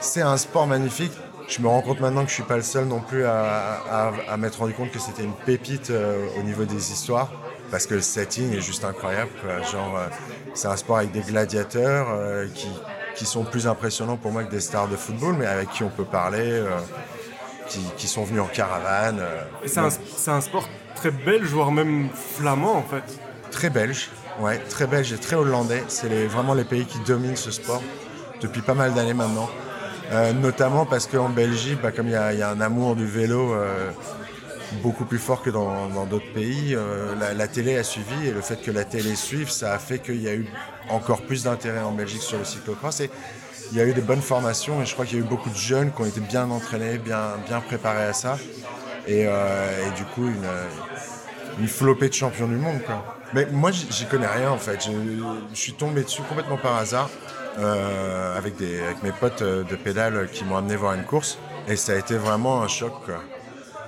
C'est 0.00 0.20
un 0.20 0.36
sport 0.36 0.66
magnifique. 0.66 1.12
Je 1.48 1.60
me 1.60 1.68
rends 1.68 1.82
compte 1.82 2.00
maintenant 2.00 2.22
que 2.22 2.28
je 2.28 2.34
suis 2.34 2.42
pas 2.42 2.56
le 2.56 2.62
seul 2.62 2.84
non 2.84 3.00
plus 3.00 3.24
à, 3.24 4.36
m'être 4.38 4.58
rendu 4.58 4.74
compte 4.74 4.90
que 4.90 4.98
c'était 4.98 5.24
une 5.24 5.34
pépite 5.34 5.90
euh, 5.90 6.26
au 6.38 6.42
niveau 6.42 6.64
des 6.64 6.92
histoires, 6.92 7.32
parce 7.70 7.86
que 7.86 7.94
le 7.94 8.00
setting 8.00 8.54
est 8.54 8.60
juste 8.60 8.84
incroyable. 8.84 9.30
Genre, 9.72 9.96
euh, 9.96 10.06
c'est 10.54 10.68
un 10.68 10.76
sport 10.76 10.98
avec 10.98 11.12
des 11.12 11.20
gladiateurs 11.20 12.08
qui, 12.54 12.68
qui, 13.14 13.24
sont 13.24 13.44
plus 13.44 13.66
impressionnants 13.66 14.16
pour 14.16 14.32
moi 14.32 14.44
que 14.44 14.50
des 14.50 14.60
stars 14.60 14.88
de 14.88 14.96
football, 14.96 15.36
mais 15.38 15.46
avec 15.46 15.70
qui 15.70 15.82
on 15.82 15.90
peut 15.90 16.04
parler, 16.04 16.62
qui, 17.96 18.06
sont 18.06 18.24
venus 18.24 18.42
en 18.42 18.46
caravane. 18.46 19.22
c'est 19.66 19.78
un, 19.78 19.88
un 20.34 20.40
sport 20.40 20.68
très 20.94 21.10
belge, 21.10 21.48
voire 21.48 21.72
même 21.72 22.08
flamand 22.14 22.76
en 22.76 22.82
fait. 22.82 23.20
Très 23.50 23.70
belge, 23.70 24.10
ouais, 24.40 24.58
très 24.58 24.86
belge 24.86 25.12
et 25.12 25.18
très 25.18 25.36
hollandais. 25.36 25.84
C'est 25.88 26.26
vraiment 26.26 26.54
les 26.54 26.64
pays 26.64 26.86
qui 26.86 26.98
dominent 27.00 27.36
ce 27.36 27.50
sport 27.50 27.82
depuis 28.40 28.62
pas 28.62 28.74
mal 28.74 28.94
d'années 28.94 29.14
maintenant. 29.14 29.48
Euh, 30.12 30.32
notamment 30.32 30.84
parce 30.84 31.06
qu'en 31.06 31.28
Belgique, 31.28 31.80
bah, 31.82 31.92
comme 31.92 32.08
il 32.08 32.12
y, 32.12 32.16
a 32.16 32.50
un 32.50 32.60
amour 32.60 32.94
du 32.94 33.06
vélo 33.06 33.54
euh, 33.54 33.90
beaucoup 34.82 35.04
plus 35.04 35.18
fort 35.18 35.42
que 35.42 35.50
dans 35.50 36.06
d'autres 36.06 36.32
pays, 36.32 36.74
euh, 36.74 37.14
la, 37.34 37.48
télé 37.48 37.76
a 37.78 37.82
suivi 37.82 38.28
et 38.28 38.30
le 38.30 38.42
fait 38.42 38.60
que 38.60 38.70
la 38.70 38.84
télé 38.84 39.14
suive, 39.16 39.50
ça 39.50 39.72
a 39.72 39.78
fait 39.78 39.98
qu'il 39.98 40.20
y 40.20 40.28
a 40.28 40.34
eu 40.34 40.46
encore 40.90 41.22
plus 41.22 41.44
d'intérêt 41.44 41.80
en 41.80 41.92
Belgique 41.92 42.22
sur 42.22 42.38
le 42.38 42.44
cyclocross. 42.44 43.00
Et 43.00 43.10
il 43.72 43.78
y 43.78 43.80
a 43.80 43.86
eu 43.86 43.94
des 43.94 44.02
bonnes 44.02 44.20
formations 44.20 44.82
et 44.82 44.86
je 44.86 44.92
crois 44.92 45.06
qu'il 45.06 45.18
y 45.18 45.22
a 45.22 45.24
eu 45.24 45.28
beaucoup 45.28 45.48
de 45.48 45.56
jeunes 45.56 45.90
qui 45.90 46.02
ont 46.02 46.06
été 46.06 46.20
bien 46.20 46.50
entraînés, 46.50 46.98
bien, 46.98 47.38
bien 47.46 47.60
préparés 47.60 48.04
à 48.04 48.12
ça. 48.12 48.36
Et, 49.06 49.22
et 49.22 49.90
du 49.96 50.04
coup, 50.14 50.26
une, 50.26 50.48
une 51.60 51.68
flopée 51.68 52.08
de 52.08 52.14
champions 52.14 52.48
du 52.48 52.56
monde. 52.56 52.80
Quoi. 52.84 53.04
Mais 53.32 53.46
moi, 53.50 53.70
j'y 53.70 54.06
connais 54.06 54.26
rien 54.26 54.50
en 54.50 54.58
fait. 54.58 54.88
Je 55.52 55.56
suis 55.56 55.74
tombé 55.74 56.02
dessus 56.02 56.22
complètement 56.22 56.56
par 56.56 56.76
hasard 56.76 57.10
euh, 57.58 58.36
avec, 58.36 58.54
avec 58.60 59.02
mes 59.02 59.12
potes 59.12 59.42
euh, 59.42 59.64
de 59.64 59.76
pédale 59.76 60.28
qui 60.32 60.44
m'ont 60.44 60.56
amené 60.56 60.76
voir 60.76 60.94
une 60.94 61.04
course. 61.04 61.38
Et 61.68 61.76
ça 61.76 61.92
a 61.92 61.96
été 61.96 62.16
vraiment 62.16 62.62
un 62.62 62.68
choc. 62.68 62.92
Quoi. 63.04 63.20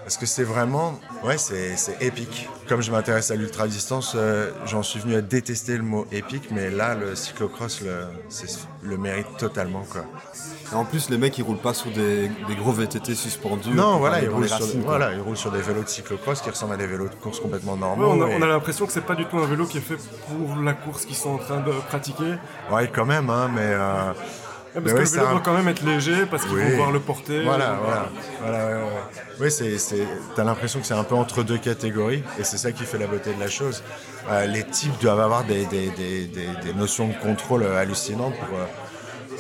Parce 0.07 0.19
que 0.19 0.27
c'est 0.27 0.45
vraiment, 0.45 1.01
ouais, 1.25 1.37
c'est 1.37 1.77
épique. 2.01 2.49
Comme 2.69 2.81
je 2.81 2.93
m'intéresse 2.93 3.33
à 3.33 3.35
l'ultra-distance, 3.35 4.13
euh, 4.15 4.53
j'en 4.65 4.85
suis 4.85 5.01
venu 5.01 5.17
à 5.17 5.21
détester 5.21 5.77
le 5.77 5.83
mot 5.83 6.07
épique, 6.13 6.53
mais 6.53 6.71
là, 6.71 6.95
le 6.95 7.17
cyclocross 7.17 7.81
le, 7.81 8.05
le 8.85 8.99
mérite 8.99 9.27
totalement. 9.37 9.85
Quoi. 9.91 10.05
en 10.79 10.85
plus, 10.85 11.11
les 11.11 11.19
mecs, 11.19 11.37
ils 11.39 11.43
roulent 11.43 11.59
pas 11.59 11.75
sur 11.75 11.91
des, 11.91 12.31
gros 12.57 12.71
VTT 12.71 13.17
suspendus. 13.17 13.71
Non, 13.71 13.99
voilà 13.99 14.23
ils, 14.23 14.29
roulent 14.29 14.49
sur, 14.49 14.65
voilà 14.85 15.13
ils, 15.13 15.21
roulent 15.21 15.37
sur, 15.37 15.51
des 15.51 15.61
vélos 15.61 15.83
de 15.83 15.89
cyclocross 15.89 16.41
qui 16.41 16.51
ressemblent 16.51 16.75
à 16.75 16.77
des 16.77 16.87
vélos 16.87 17.09
de 17.09 17.15
course 17.17 17.41
complètement 17.41 17.77
normaux. 17.77 18.07
on 18.07 18.43
a, 18.43 18.47
l'impression 18.47 18.87
que 18.87 18.93
c'est 18.93 19.01
pas 19.01 19.17
du 19.17 19.25
tout 19.25 19.39
un 19.39 19.47
vélo 19.47 19.67
qui 19.67 19.79
est 19.79 19.81
fait 19.81 19.99
pour 20.29 20.55
la 20.63 20.75
course 20.75 21.05
qu'ils 21.05 21.17
sont 21.17 21.31
en 21.31 21.39
train 21.39 21.63
de 21.63 21.73
pratiquer. 21.89 22.37
Ouais, 22.71 22.89
quand 22.95 23.07
même, 23.07 23.29
hein, 23.29 23.51
mais. 23.53 23.73
Euh, 23.73 24.13
parce 24.81 24.93
que 24.93 24.99
le 24.99 25.05
vélo 25.05 25.31
doit 25.31 25.43
quand 25.45 25.55
même 25.55 25.69
être 25.69 25.85
léger, 25.85 26.27
parce 26.27 26.45
qu'ils 26.45 26.57
vont 26.57 26.71
pouvoir 26.71 26.93
le 26.93 27.01
porter. 27.01 27.43
Voilà, 27.45 27.79
voilà. 27.83 28.09
voilà 28.41 28.85
oui, 29.41 29.51
c'est, 29.51 29.77
t'as 30.35 30.45
l'impression 30.45 30.81
que 30.81 30.87
c'est 30.87 30.95
un 30.95 31.05
peu 31.05 31.15
entre 31.15 31.43
deux 31.43 31.59
catégories, 31.59 32.23
et 32.39 32.45
c'est 32.45 32.59
ça 32.59 32.73
qui 32.73 32.85
fait 32.85 32.99
la 32.99 33.07
beauté 33.07 33.35
de 33.35 33.41
la 33.41 33.49
chose. 33.49 33.83
Euh, 34.31 34.47
les 34.47 34.65
types 34.65 34.99
doivent 35.01 35.21
avoir 35.21 35.45
des, 35.45 35.67
des, 35.67 35.91
des, 35.91 36.27
des, 36.27 36.75
notions 36.75 37.09
de 37.09 37.15
contrôle 37.15 37.65
hallucinantes 37.65 38.35
pour, 38.35 38.59
euh, 38.59 38.67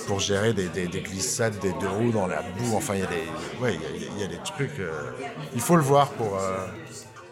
pour 0.06 0.20
gérer 0.20 0.52
des, 0.52 0.86
glissades, 1.00 1.58
des 1.58 1.72
deux 1.80 1.88
roues 1.88 2.12
dans 2.12 2.26
la 2.26 2.42
boue. 2.42 2.76
Enfin, 2.76 2.94
il 2.94 3.00
y 3.00 3.04
a 3.04 3.06
des, 3.06 3.62
ouais, 3.62 3.78
il 3.94 4.20
y, 4.20 4.24
a 4.24 4.28
des 4.28 4.38
trucs. 4.38 4.78
Euh, 4.78 5.10
il 5.54 5.60
faut 5.60 5.76
le 5.76 5.82
voir 5.82 6.10
pour. 6.10 6.38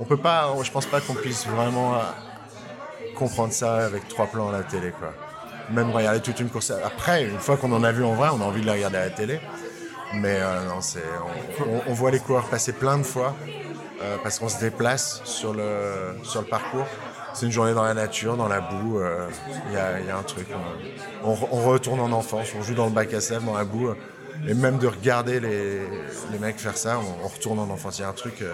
on 0.00 0.04
peut 0.04 0.16
pas, 0.16 0.52
je 0.62 0.70
pense 0.70 0.86
pas 0.86 1.00
qu'on 1.00 1.14
puisse 1.14 1.46
vraiment 1.46 2.00
comprendre 3.14 3.52
ça 3.52 3.76
avec 3.76 4.08
trois 4.08 4.26
plans 4.26 4.48
à 4.48 4.52
la 4.52 4.62
télé, 4.62 4.90
quoi 4.90 5.14
même 5.70 5.90
regarder 5.90 6.20
toute 6.20 6.40
une 6.40 6.48
course. 6.48 6.70
Après, 6.70 7.24
une 7.24 7.38
fois 7.38 7.56
qu'on 7.56 7.72
en 7.72 7.84
a 7.84 7.92
vu 7.92 8.04
en 8.04 8.14
vrai, 8.14 8.28
on 8.32 8.40
a 8.40 8.44
envie 8.44 8.60
de 8.60 8.66
la 8.66 8.72
regarder 8.74 8.96
à 8.98 9.04
la 9.04 9.10
télé. 9.10 9.40
Mais 10.14 10.38
euh, 10.40 10.68
non, 10.68 10.80
c'est, 10.80 11.02
on, 11.88 11.92
voit 11.92 12.10
les 12.10 12.20
coureurs 12.20 12.46
passer 12.46 12.72
plein 12.72 12.98
de 12.98 13.02
fois 13.02 13.34
euh, 14.00 14.16
parce 14.22 14.38
qu'on 14.38 14.48
se 14.48 14.60
déplace 14.60 15.22
sur 15.24 15.52
le, 15.52 16.16
sur 16.22 16.40
le 16.40 16.46
parcours. 16.46 16.86
C'est 17.32 17.46
une 17.46 17.52
journée 17.52 17.74
dans 17.74 17.82
la 17.82 17.94
nature, 17.94 18.36
dans 18.36 18.46
la 18.46 18.60
boue. 18.60 19.00
Euh, 19.00 19.28
il 19.68 19.74
y, 19.74 20.10
a, 20.10 20.16
un 20.16 20.22
truc. 20.22 20.46
On, 21.24 21.34
retourne 21.34 21.98
en 21.98 22.12
enfance, 22.12 22.48
on 22.56 22.62
joue 22.62 22.74
dans 22.74 22.86
le 22.86 22.92
bac 22.92 23.12
à 23.12 23.20
sèvres, 23.20 23.42
dans 23.42 23.56
la 23.56 23.64
boue. 23.64 23.92
Et 24.46 24.54
même 24.54 24.78
de 24.78 24.86
regarder 24.86 25.40
les, 25.40 25.80
les 26.30 26.38
mecs 26.38 26.60
faire 26.60 26.76
ça, 26.76 27.00
on, 27.24 27.26
retourne 27.26 27.58
en 27.58 27.68
enfance. 27.70 27.98
Il 27.98 28.02
y 28.02 28.04
a 28.04 28.08
un 28.08 28.12
truc. 28.12 28.44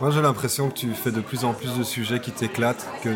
Moi, 0.00 0.10
j'ai 0.10 0.22
l'impression 0.22 0.70
que 0.70 0.74
tu 0.74 0.94
fais 0.94 1.10
de 1.10 1.20
plus 1.20 1.44
en 1.44 1.52
plus 1.52 1.76
de 1.76 1.82
sujets 1.82 2.20
qui 2.20 2.30
t'éclatent, 2.30 2.86
que 3.02 3.10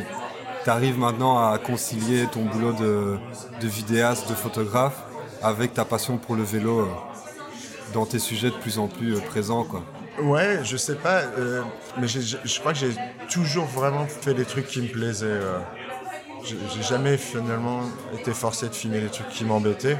tu 0.65 0.71
arrives 0.71 0.99
maintenant 0.99 1.39
à 1.39 1.59
concilier 1.59 2.27
ton 2.27 2.45
boulot 2.45 2.73
de, 2.73 3.19
vidéaste, 3.67 4.29
de 4.29 4.35
photographe, 4.35 5.03
avec 5.43 5.75
ta 5.75 5.85
passion 5.85 6.19
pour 6.19 6.37
le 6.37 6.43
vélo 6.43 6.81
euh, 6.81 6.87
dans 7.95 8.05
tes 8.05 8.19
sujets 8.19 8.51
de 8.51 8.57
plus 8.57 8.79
en 8.79 8.89
plus 8.89 9.17
euh, 9.17 9.21
présents. 9.21 9.65
Quoi. 9.65 9.83
Ouais, 10.23 10.61
je 10.63 10.77
sais 10.77 10.97
pas, 10.97 11.21
euh, 11.39 11.63
mais 11.99 12.07
je 12.09 12.61
crois 12.61 12.73
que 12.73 12.79
j'ai 12.79 12.95
toujours 13.31 13.65
vraiment 13.65 14.07
fait 14.07 14.35
des 14.35 14.45
trucs 14.45 14.67
qui 14.67 14.83
me 14.83 14.89
plaisaient. 14.89 15.41
j'ai 16.45 16.83
jamais 16.83 17.17
finalement 17.17 17.81
été 18.19 18.33
forcé 18.33 18.69
de 18.69 18.75
filmer 18.75 19.01
des 19.01 19.09
trucs 19.09 19.31
qui 19.31 19.45
m'embêtaient, 19.45 19.97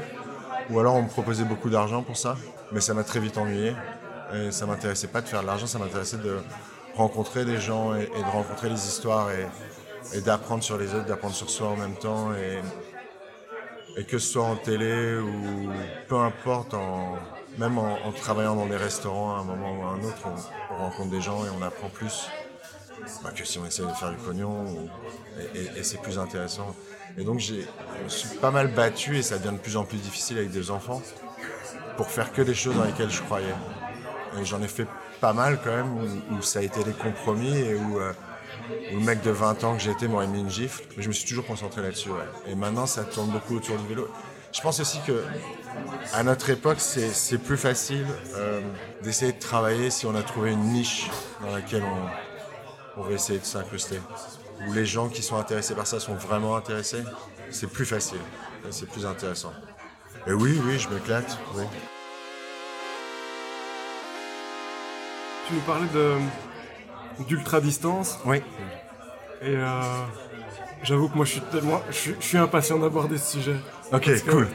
ou 0.69 0.79
alors 0.79 0.95
on 0.95 1.03
me 1.03 1.09
proposait 1.09 1.43
beaucoup 1.43 1.71
d'argent 1.71 2.03
pour 2.03 2.17
ça, 2.17 2.37
mais 2.71 2.81
ça 2.81 2.93
m'a 2.93 3.03
très 3.03 3.19
vite 3.19 3.37
ennuyé. 3.37 3.73
Et 4.33 4.51
ça 4.51 4.65
m'intéressait 4.65 5.07
pas 5.07 5.21
de 5.21 5.27
faire 5.27 5.41
de 5.41 5.47
l'argent, 5.47 5.65
ça 5.65 5.79
m'intéressait 5.79 6.17
de 6.17 6.37
rencontrer 6.95 7.43
des 7.43 7.59
gens 7.59 7.95
et, 7.95 8.03
et, 8.03 8.19
de 8.19 8.31
rencontrer 8.31 8.69
les 8.69 8.87
histoires 8.87 9.29
et, 9.31 9.45
et 10.13 10.21
d'apprendre 10.21 10.63
sur 10.63 10.77
les 10.77 10.93
autres, 10.93 11.05
d'apprendre 11.05 11.35
sur 11.35 11.49
soi 11.49 11.69
en 11.69 11.77
même 11.77 11.95
temps. 11.95 12.33
Et, 12.33 12.59
et 13.97 14.03
que 14.03 14.17
ce 14.19 14.31
soit 14.33 14.43
en 14.43 14.55
télé 14.55 15.17
ou 15.17 15.69
peu 16.07 16.17
importe, 16.17 16.75
même 17.57 17.77
en, 17.77 18.11
travaillant 18.13 18.55
dans 18.55 18.67
des 18.67 18.77
restaurants 18.77 19.35
à 19.35 19.39
un 19.39 19.43
moment 19.43 19.79
ou 19.79 19.83
à 19.83 19.89
un 19.89 20.03
autre, 20.03 20.27
on, 20.71 20.77
rencontre 20.77 21.09
des 21.09 21.21
gens 21.21 21.45
et 21.45 21.49
on 21.57 21.61
apprend 21.61 21.89
plus 21.89 22.29
bah, 23.23 23.31
que 23.35 23.43
si 23.43 23.59
on 23.59 23.65
essaie 23.65 23.83
de 23.83 23.89
faire 23.89 24.11
du 24.11 24.17
pognon. 24.17 24.65
et, 25.53 25.83
c'est 25.83 26.01
plus 26.01 26.17
intéressant. 26.17 26.75
Et 27.17 27.23
donc 27.23 27.39
je 27.39 27.55
me 27.55 28.09
suis 28.09 28.37
pas 28.37 28.51
mal 28.51 28.73
battu 28.73 29.17
et 29.17 29.21
ça 29.21 29.37
devient 29.37 29.55
de 29.55 29.61
plus 29.61 29.75
en 29.75 29.83
plus 29.83 29.97
difficile 29.97 30.37
avec 30.37 30.51
des 30.51 30.71
enfants 30.71 31.01
pour 31.97 32.07
faire 32.07 32.31
que 32.31 32.41
des 32.41 32.55
choses 32.55 32.75
dans 32.75 32.85
lesquelles 32.85 33.11
je 33.11 33.21
croyais. 33.21 33.53
Et 34.39 34.45
j'en 34.45 34.61
ai 34.61 34.67
fait 34.67 34.87
pas 35.19 35.33
mal 35.33 35.59
quand 35.63 35.71
même 35.71 36.21
où, 36.31 36.41
ça 36.41 36.59
a 36.59 36.61
été 36.61 36.83
des 36.83 36.93
compromis 36.93 37.57
et 37.57 37.75
où, 37.75 37.99
euh, 37.99 38.13
où 38.91 38.95
le 38.95 39.03
mec 39.03 39.21
de 39.21 39.31
20 39.31 39.63
ans 39.63 39.75
que 39.75 39.81
j'étais 39.81 40.07
m'aurait 40.07 40.27
mis 40.27 40.39
une 40.39 40.49
gifle. 40.49 40.83
Mais 40.95 41.03
je 41.03 41.07
me 41.07 41.13
suis 41.13 41.27
toujours 41.27 41.45
concentré 41.45 41.81
là-dessus. 41.81 42.09
Et 42.47 42.55
maintenant 42.55 42.85
ça 42.85 43.03
tourne 43.03 43.29
beaucoup 43.29 43.55
autour 43.55 43.77
du 43.77 43.87
vélo. 43.87 44.07
Je 44.53 44.59
pense 44.61 44.79
aussi 44.81 44.99
que 45.07 45.23
à 46.13 46.23
notre 46.23 46.49
époque, 46.49 46.77
c'est 46.79 47.37
plus 47.37 47.57
facile 47.57 48.05
euh, 48.35 48.61
d'essayer 49.01 49.31
de 49.31 49.39
travailler 49.39 49.89
si 49.89 50.05
on 50.05 50.15
a 50.15 50.23
trouvé 50.23 50.51
une 50.51 50.63
niche 50.73 51.09
dans 51.41 51.55
laquelle 51.55 51.83
on, 51.83 53.01
on 53.01 53.03
va 53.03 53.11
essayer 53.13 53.39
de 53.39 53.45
s'incruster. 53.45 53.99
Où 54.67 54.73
les 54.73 54.85
gens 54.85 55.07
qui 55.07 55.23
sont 55.23 55.37
intéressés 55.37 55.73
par 55.73 55.87
ça 55.87 55.99
sont 55.99 56.15
vraiment 56.15 56.55
intéressés, 56.55 57.03
c'est 57.49 57.67
plus 57.67 57.85
facile, 57.85 58.19
c'est 58.69 58.87
plus 58.89 59.05
intéressant. 59.05 59.53
Et 60.27 60.33
oui, 60.33 60.59
oui, 60.65 60.77
je 60.77 60.89
m'éclate. 60.89 61.37
Tu 65.47 65.53
nous 65.53 65.61
parlais 65.61 65.87
de 65.93 66.17
d'ultra 67.27 67.61
distance. 67.61 68.19
Oui. 68.25 68.37
Et 69.41 69.55
euh, 69.55 69.81
j'avoue 70.83 71.09
que 71.09 71.15
moi 71.15 71.25
je 71.25 71.31
suis 71.31 71.41
tellement, 71.41 71.81
je, 71.89 72.11
suis 72.19 72.37
impatient 72.37 72.77
d'aborder 72.77 73.17
ce 73.17 73.39
sujet. 73.39 73.55
Ok, 73.91 74.09
cool. 74.29 74.47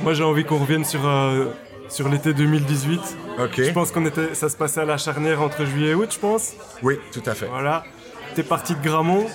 Moi 0.00 0.14
j'ai 0.14 0.24
envie 0.24 0.44
qu'on 0.44 0.58
revienne 0.58 0.84
sur 0.84 1.06
euh, 1.06 1.46
sur 1.88 2.08
l'été 2.08 2.34
2018. 2.34 3.00
Ok. 3.38 3.62
Je 3.62 3.70
pense 3.70 3.92
qu'on 3.92 4.04
était, 4.06 4.34
ça 4.34 4.48
se 4.48 4.56
passait 4.56 4.80
à 4.80 4.84
la 4.84 4.98
charnière 4.98 5.42
entre 5.42 5.64
juillet 5.64 5.90
et 5.90 5.94
août, 5.94 6.10
je 6.12 6.18
pense. 6.18 6.52
Oui, 6.82 6.98
tout 7.12 7.22
à 7.26 7.34
fait. 7.34 7.46
Voilà. 7.46 7.84
T'es 8.34 8.42
parti 8.42 8.74
de 8.74 8.82
Gramont. 8.82 9.26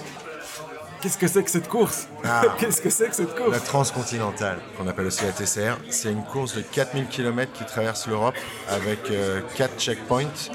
Qu'est-ce 1.01 1.17
que 1.17 1.27
c'est 1.27 1.43
que 1.43 1.49
cette 1.49 1.67
course? 1.67 2.07
Ah. 2.23 2.43
Qu'est-ce 2.59 2.79
que 2.79 2.91
c'est 2.91 3.09
que 3.09 3.15
cette 3.15 3.35
course? 3.35 3.51
La 3.51 3.59
transcontinentale, 3.59 4.59
qu'on 4.77 4.87
appelle 4.87 5.07
aussi 5.07 5.25
la 5.25 5.31
TCR, 5.31 5.79
c'est 5.89 6.11
une 6.11 6.23
course 6.23 6.55
de 6.55 6.61
4000 6.61 7.07
km 7.07 7.51
qui 7.53 7.65
traverse 7.65 8.07
l'Europe 8.07 8.35
avec 8.69 9.01
4 9.05 9.11
euh, 9.11 9.41
checkpoints, 9.79 10.51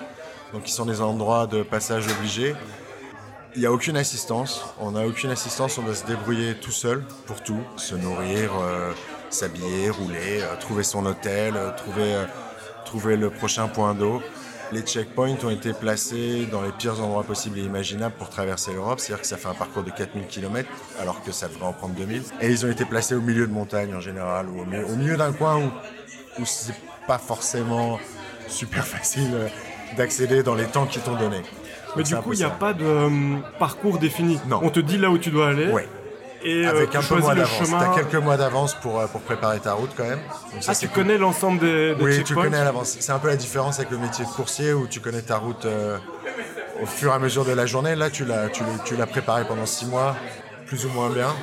donc 0.53 0.65
qui 0.65 0.73
sont 0.73 0.87
des 0.87 1.01
endroits 1.01 1.47
de 1.47 1.63
passage 1.63 2.07
obligés. 2.09 2.55
Il 3.55 3.61
n'y 3.61 3.67
a 3.67 3.73
aucune 3.73 3.97
assistance, 3.97 4.65
on 4.79 4.93
n'a 4.93 5.07
aucune 5.07 5.31
assistance, 5.31 5.79
on 5.79 5.83
doit 5.83 5.95
se 5.95 6.05
débrouiller 6.05 6.55
tout 6.55 6.73
seul 6.73 7.03
pour 7.27 7.43
tout, 7.43 7.61
se 7.77 7.95
nourrir, 7.95 8.51
euh, 8.61 8.93
s'habiller, 9.31 9.89
rouler, 9.89 10.43
euh, 10.43 10.57
trouver 10.61 10.83
son 10.83 11.07
hôtel, 11.07 11.55
trouver, 11.79 12.25
trouver 12.85 13.17
le 13.17 13.31
prochain 13.31 13.67
point 13.69 13.95
d'eau. 13.95 14.21
Les 14.73 14.83
checkpoints 14.83 15.37
ont 15.45 15.51
été 15.51 15.73
placés 15.73 16.47
dans 16.47 16.61
les 16.61 16.73
pires 16.73 17.01
endroits 17.01 17.23
possibles 17.23 17.59
et 17.61 17.63
imaginables 17.63 18.15
pour 18.17 18.29
traverser 18.29 18.73
l'Europe, 18.73 18.99
c'est-à-dire 18.99 19.23
que 19.23 19.29
ça 19.29 19.37
fait 19.37 19.49
un 19.49 19.55
parcours 19.55 19.85
de 19.85 19.91
4000 19.91 20.27
km 20.27 20.69
alors 21.01 21.23
que 21.23 21.31
ça 21.31 21.47
devrait 21.47 21.67
en 21.67 21.73
prendre 21.73 21.95
2000. 21.95 22.23
Et 22.41 22.51
ils 22.51 22.67
ont 22.67 22.71
été 22.71 22.85
placés 22.85 23.15
au 23.15 23.21
milieu 23.21 23.47
de 23.47 23.53
montagnes 23.53 23.95
en 23.95 24.01
général, 24.01 24.49
ou 24.49 24.63
au 24.63 24.97
milieu, 24.97 25.17
d'un 25.17 25.33
coin 25.33 25.59
où, 25.59 26.43
où 26.43 26.45
c'est 26.45 26.75
pas 27.07 27.19
forcément 27.19 28.01
super 28.49 28.85
facile 28.85 29.31
euh, 29.35 29.49
d'accéder 29.97 30.43
dans 30.43 30.55
les 30.55 30.65
temps 30.65 30.87
qu'ils 30.87 31.03
t'ont 31.03 31.17
donnés. 31.17 31.43
Mais 31.97 32.03
du 32.03 32.15
coup, 32.17 32.33
il 32.33 32.39
n'y 32.39 32.45
a 32.45 32.51
pas 32.51 32.73
de 32.75 32.85
euh, 32.85 33.37
parcours 33.59 33.99
défini. 33.99 34.39
Non. 34.49 34.61
On 34.63 34.71
te 34.71 34.81
dit 34.81 34.99
là 34.99 35.11
où 35.11 35.19
tu 35.19 35.31
dois 35.31 35.49
aller. 35.49 35.69
Ouais. 35.69 35.89
Euh, 36.45 36.71
avec 36.71 36.95
un 36.95 37.03
peu 37.03 37.17
moins 37.17 37.35
d'avance. 37.35 37.71
T'as 37.71 37.95
quelques 37.95 38.23
mois 38.23 38.37
d'avance 38.37 38.75
pour, 38.75 39.01
euh, 39.01 39.07
pour 39.07 39.21
préparer 39.23 39.59
ta 39.59 39.73
route 39.73 39.91
quand 39.97 40.05
même. 40.05 40.21
ah, 40.69 40.75
tu 40.75 40.89
connais 40.89 41.19
l'ensemble 41.19 41.59
des, 41.59 41.95
des 41.95 42.05
Oui, 42.05 42.23
tu 42.23 42.35
connais 42.35 42.59
à 42.59 42.65
l'avance. 42.65 42.97
C'est 43.01 43.13
un 43.13 43.19
peu 43.19 43.29
la 43.29 43.37
différence 43.37 43.79
avec 43.79 43.91
le 43.91 43.99
métier 43.99 44.25
de 44.25 44.31
coursier 44.31 44.73
où 44.73 44.87
tu 44.87 45.01
connais 45.01 45.23
ta 45.23 45.39
route 45.39 45.65
euh, 45.65 45.97
au 46.83 46.87
fur 46.87 47.11
et 47.11 47.15
à 47.15 47.19
mesure 47.19 47.45
de 47.45 47.53
la 47.53 47.67
journée. 47.67 47.97
Là, 47.97 48.11
tu 48.11 48.25
l'as, 48.25 48.49
tu, 48.49 48.63
tu 48.85 48.97
l'as 48.97 49.07
préparé 49.07 49.45
pendant 49.45 49.67
six 49.67 49.87
mois, 49.87 50.15
plus 50.67 50.85
ou 50.87 50.91
moins 50.91 51.11
bien. 51.11 51.35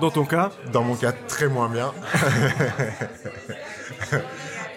Dans 0.00 0.10
ton 0.10 0.24
cas 0.24 0.50
Dans 0.72 0.82
mon 0.82 0.96
cas, 0.96 1.12
très 1.12 1.46
moins 1.46 1.68
bien. 1.68 1.92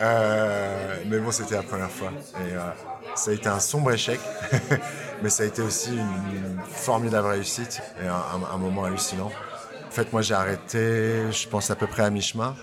mais 0.01 1.19
bon, 1.19 1.31
c'était 1.31 1.55
la 1.55 1.63
première 1.63 1.91
fois. 1.91 2.11
Et 2.39 2.53
ça 3.15 3.31
a 3.31 3.33
été 3.33 3.47
un 3.47 3.59
sombre 3.59 3.91
échec. 3.91 4.19
mais 5.21 5.29
ça 5.29 5.43
a 5.43 5.45
été 5.45 5.61
aussi 5.61 5.91
une, 5.91 6.59
formidable 6.67 7.27
réussite 7.27 7.81
et 8.03 8.07
un, 8.07 8.57
moment 8.57 8.85
hallucinant. 8.85 9.31
En 9.87 9.91
fait, 9.91 10.11
moi, 10.11 10.21
j'ai 10.21 10.33
arrêté, 10.33 11.31
je 11.31 11.47
pense 11.47 11.71
à 11.71 11.75
peu 11.75 11.87
près 11.87 12.03
à 12.03 12.09
mi-chemin, 12.09 12.55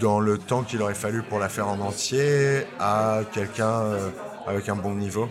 dans 0.00 0.20
le 0.20 0.38
temps 0.38 0.62
qu'il 0.62 0.82
aurait 0.82 0.94
fallu 0.94 1.22
pour 1.22 1.38
la 1.38 1.48
faire 1.48 1.68
en 1.68 1.78
entier 1.80 2.66
à 2.80 3.20
quelqu'un 3.32 3.70
euh, 3.70 4.10
avec 4.46 4.68
un 4.68 4.74
bon 4.74 4.94
niveau. 4.94 5.28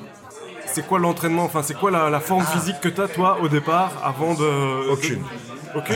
C'est 0.66 0.88
quoi 0.88 1.00
l'entraînement? 1.00 1.44
Enfin, 1.44 1.62
c'est 1.62 1.74
quoi 1.74 1.92
la, 1.92 2.20
forme 2.20 2.46
ah. 2.48 2.58
physique 2.58 2.80
que 2.80 2.90
tu 2.90 3.02
as, 3.02 3.08
toi, 3.08 3.40
au 3.42 3.50
départ, 3.50 3.92
avant 4.04 4.34
de. 4.34 4.90
Aucune. 4.92 5.24
Ok. 5.76 5.92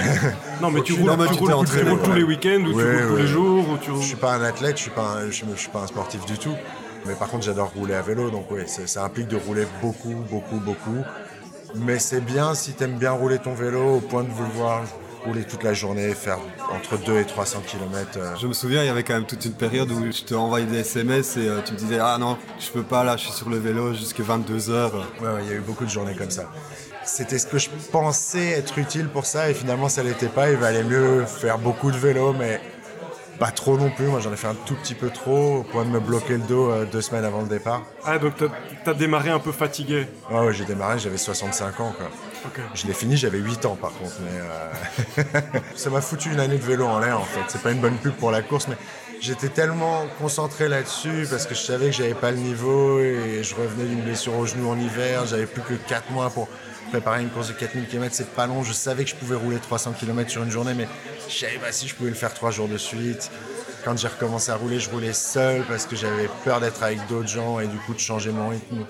Non, 0.62 0.72
mais 0.72 0.82
tu 0.82 0.94
roules, 0.94 1.12
tous 2.04 2.14
les 2.14 2.24
week-ends 2.24 2.62
ou 2.62 2.74
tu 2.74 2.86
roules 2.86 3.08
tous 3.08 3.16
les 3.16 3.28
jours 3.28 3.70
ou 3.70 3.78
tu... 3.78 3.92
Je 3.96 4.06
suis 4.06 4.16
pas 4.16 4.34
un 4.34 4.44
athlète, 4.44 4.78
je 4.78 4.84
suis 4.84 4.92
pas, 4.92 5.18
je, 5.30 5.32
suis 5.32 5.70
pas 5.70 5.82
un 5.82 5.88
sportif 5.88 6.26
du 6.26 6.38
tout. 6.38 6.56
Mais 7.06 7.14
par 7.14 7.30
contre, 7.30 7.46
j'adore 7.46 7.72
rouler 7.76 7.94
à 7.94 8.02
vélo, 8.02 8.30
donc 8.30 8.48
oui, 8.52 8.62
ça 8.68 9.04
implique 9.04 9.28
de 9.28 9.38
rouler 9.38 9.66
beaucoup, 9.82 10.16
beaucoup, 10.30 10.58
beaucoup. 10.58 11.04
Mais 11.76 12.00
c'est 12.00 12.22
bien 12.22 12.54
si 12.56 12.74
tu 12.74 12.84
aimes 12.84 12.98
bien 12.98 13.12
rouler 13.12 13.40
ton 13.40 13.54
vélo 13.54 13.98
au 13.98 14.00
point 14.00 14.24
de 14.24 14.30
vouloir 14.30 14.84
rouler 15.26 15.44
toute 15.44 15.64
la 15.64 15.74
journée, 15.74 16.14
faire 16.14 16.40
entre 16.72 16.98
2 16.98 17.20
et 17.20 17.26
300 17.26 17.62
km. 17.68 18.12
Euh. 18.18 18.36
Je 18.40 18.48
me 18.48 18.54
souviens, 18.54 18.84
il 18.84 18.88
y 18.88 18.90
avait 18.90 19.04
quand 19.04 19.14
même 19.14 19.26
toute 19.26 19.44
une 19.46 19.54
période 19.54 19.92
où 19.92 20.12
je 20.12 20.24
te 20.24 20.34
envoyais 20.34 20.66
des 20.66 20.80
SMS 20.80 21.38
et 21.38 21.48
euh, 21.48 21.60
tu 21.66 21.74
me 21.74 21.78
disais 21.78 22.00
Ah 22.00 22.18
non, 22.20 22.38
je 22.60 22.70
peux 22.72 22.84
pas, 22.84 23.04
là, 23.04 23.18
je 23.18 23.26
suis 23.26 23.34
sur 23.34 23.50
le 23.50 23.58
vélo 23.58 23.94
jusqu'à 23.94 24.24
22 24.24 24.70
heures. 24.70 24.96
Ouais, 25.22 25.44
il 25.44 25.50
y 25.50 25.54
a 25.54 25.56
eu 25.56 25.62
beaucoup 25.62 25.86
de 25.86 25.90
journées 25.90 26.16
comme 26.16 26.32
ça. 26.32 26.50
C'était 27.08 27.40
ce 27.40 27.48
que 27.48 27.58
je 27.58 27.70
pensais 27.92 28.50
être 28.50 28.78
utile 28.78 29.08
pour 29.08 29.26
ça 29.26 29.50
et 29.50 29.54
finalement 29.54 29.88
ça 29.88 30.04
l'était 30.04 30.28
pas. 30.28 30.52
Il 30.52 30.58
valait 30.58 30.84
mieux 30.84 31.26
faire 31.26 31.58
beaucoup 31.58 31.90
de 31.90 31.98
vélo, 31.98 32.34
mais 32.34 32.60
pas 33.40 33.52
trop 33.52 33.78
non 33.78 33.90
plus, 33.90 34.08
moi 34.08 34.20
j'en 34.20 34.34
ai 34.34 34.36
fait 34.36 34.48
un 34.48 34.56
tout 34.66 34.76
petit 34.76 34.94
peu 34.94 35.10
trop, 35.10 35.58
au 35.58 35.64
point 35.64 35.86
de 35.86 35.90
me 35.90 36.00
bloquer 36.00 36.34
le 36.34 36.44
dos 36.44 36.70
euh, 36.70 36.86
deux 36.86 37.02
semaines 37.02 37.24
avant 37.24 37.42
le 37.42 37.48
départ. 37.48 37.84
Ah 38.04 38.18
donc 38.18 38.34
t'as 38.36 38.92
as 38.92 38.94
démarré 38.94 39.30
un 39.30 39.40
peu 39.40 39.52
fatigué 39.52 40.08
Ouais, 40.30 40.40
ouais 40.40 40.54
j'ai 40.54 40.66
démarré, 40.66 41.00
j'avais 41.00 41.18
65 41.18 41.80
ans 41.80 41.94
quoi. 41.98 42.10
Je 42.74 42.88
l'ai 42.88 42.94
fini, 42.94 43.16
j'avais 43.16 43.40
8 43.40 43.66
ans 43.66 43.78
par 43.80 43.92
contre, 43.94 44.16
mais 44.22 44.40
euh, 44.40 45.52
ça 45.76 45.90
m'a 45.90 46.02
foutu 46.02 46.32
une 46.32 46.40
année 46.40 46.58
de 46.58 46.64
vélo 46.64 46.86
en 46.86 47.00
l'air 47.00 47.20
en 47.20 47.26
fait. 47.26 47.42
C'est 47.48 47.62
pas 47.62 47.72
une 47.72 47.80
bonne 47.80 47.98
pub 47.98 48.14
pour 48.14 48.32
la 48.32 48.42
course, 48.42 48.68
mais 48.68 48.78
j'étais 49.22 49.50
tellement 49.50 50.06
concentré 50.20 50.68
là-dessus 50.68 51.28
parce 51.30 51.46
que 51.46 51.56
je 51.56 51.62
savais 51.62 51.88
que 51.88 51.94
j'avais 51.94 52.16
pas 52.16 52.32
le 52.32 52.38
niveau 52.38 53.00
et 53.00 53.44
je 53.44 53.56
revenais 53.56 53.86
d'une 53.86 54.02
blessure 54.02 54.36
au 54.38 54.46
genou 54.46 54.70
en 54.70 54.80
hiver, 54.80 55.26
j'avais 55.26 55.46
plus 55.46 55.62
que 55.62 55.74
4 55.74 56.12
mois 56.12 56.30
pour 56.30 56.48
préparer 56.88 57.22
une 57.22 57.30
course 57.30 57.50
de 57.50 57.54
4000 57.54 57.88
km, 57.88 58.14
c'est 58.14 58.30
pas 58.32 58.48
long. 58.48 58.64
Je 58.64 58.74
savais 58.74 59.04
que 59.04 59.10
je 59.10 59.16
pouvais 59.16 59.36
rouler 59.36 59.58
300 59.58 59.94
km 59.94 60.30
sur 60.30 60.44
une 60.44 60.52
journée, 60.52 60.74
mais 60.74 60.88
je 61.30 61.34
savais 61.34 61.58
pas 61.58 61.72
si 61.72 61.88
je 61.88 61.96
pouvais 61.96 62.10
le 62.10 62.16
faire 62.16 62.34
trois 62.34 62.52
jours 62.52 62.68
de 62.68 62.78
suite. 62.78 63.30
Quand 63.84 63.98
j'ai 63.98 64.08
recommencé 64.08 64.52
à 64.52 64.56
rouler, 64.56 64.80
je 64.80 64.90
roulais 64.90 65.14
seul 65.14 65.64
parce 65.64 65.86
que 65.86 65.96
j'avais 65.96 66.30
peur 66.44 66.60
d'être 66.60 66.84
avec 66.84 67.06
d'autres 67.08 67.30
gens 67.30 67.60
et 67.60 67.68
du 67.68 67.78
coup 67.78 67.94
de 67.94 68.00
changer 68.00 68.32
mon 68.32 68.50
rythme. 68.50 68.86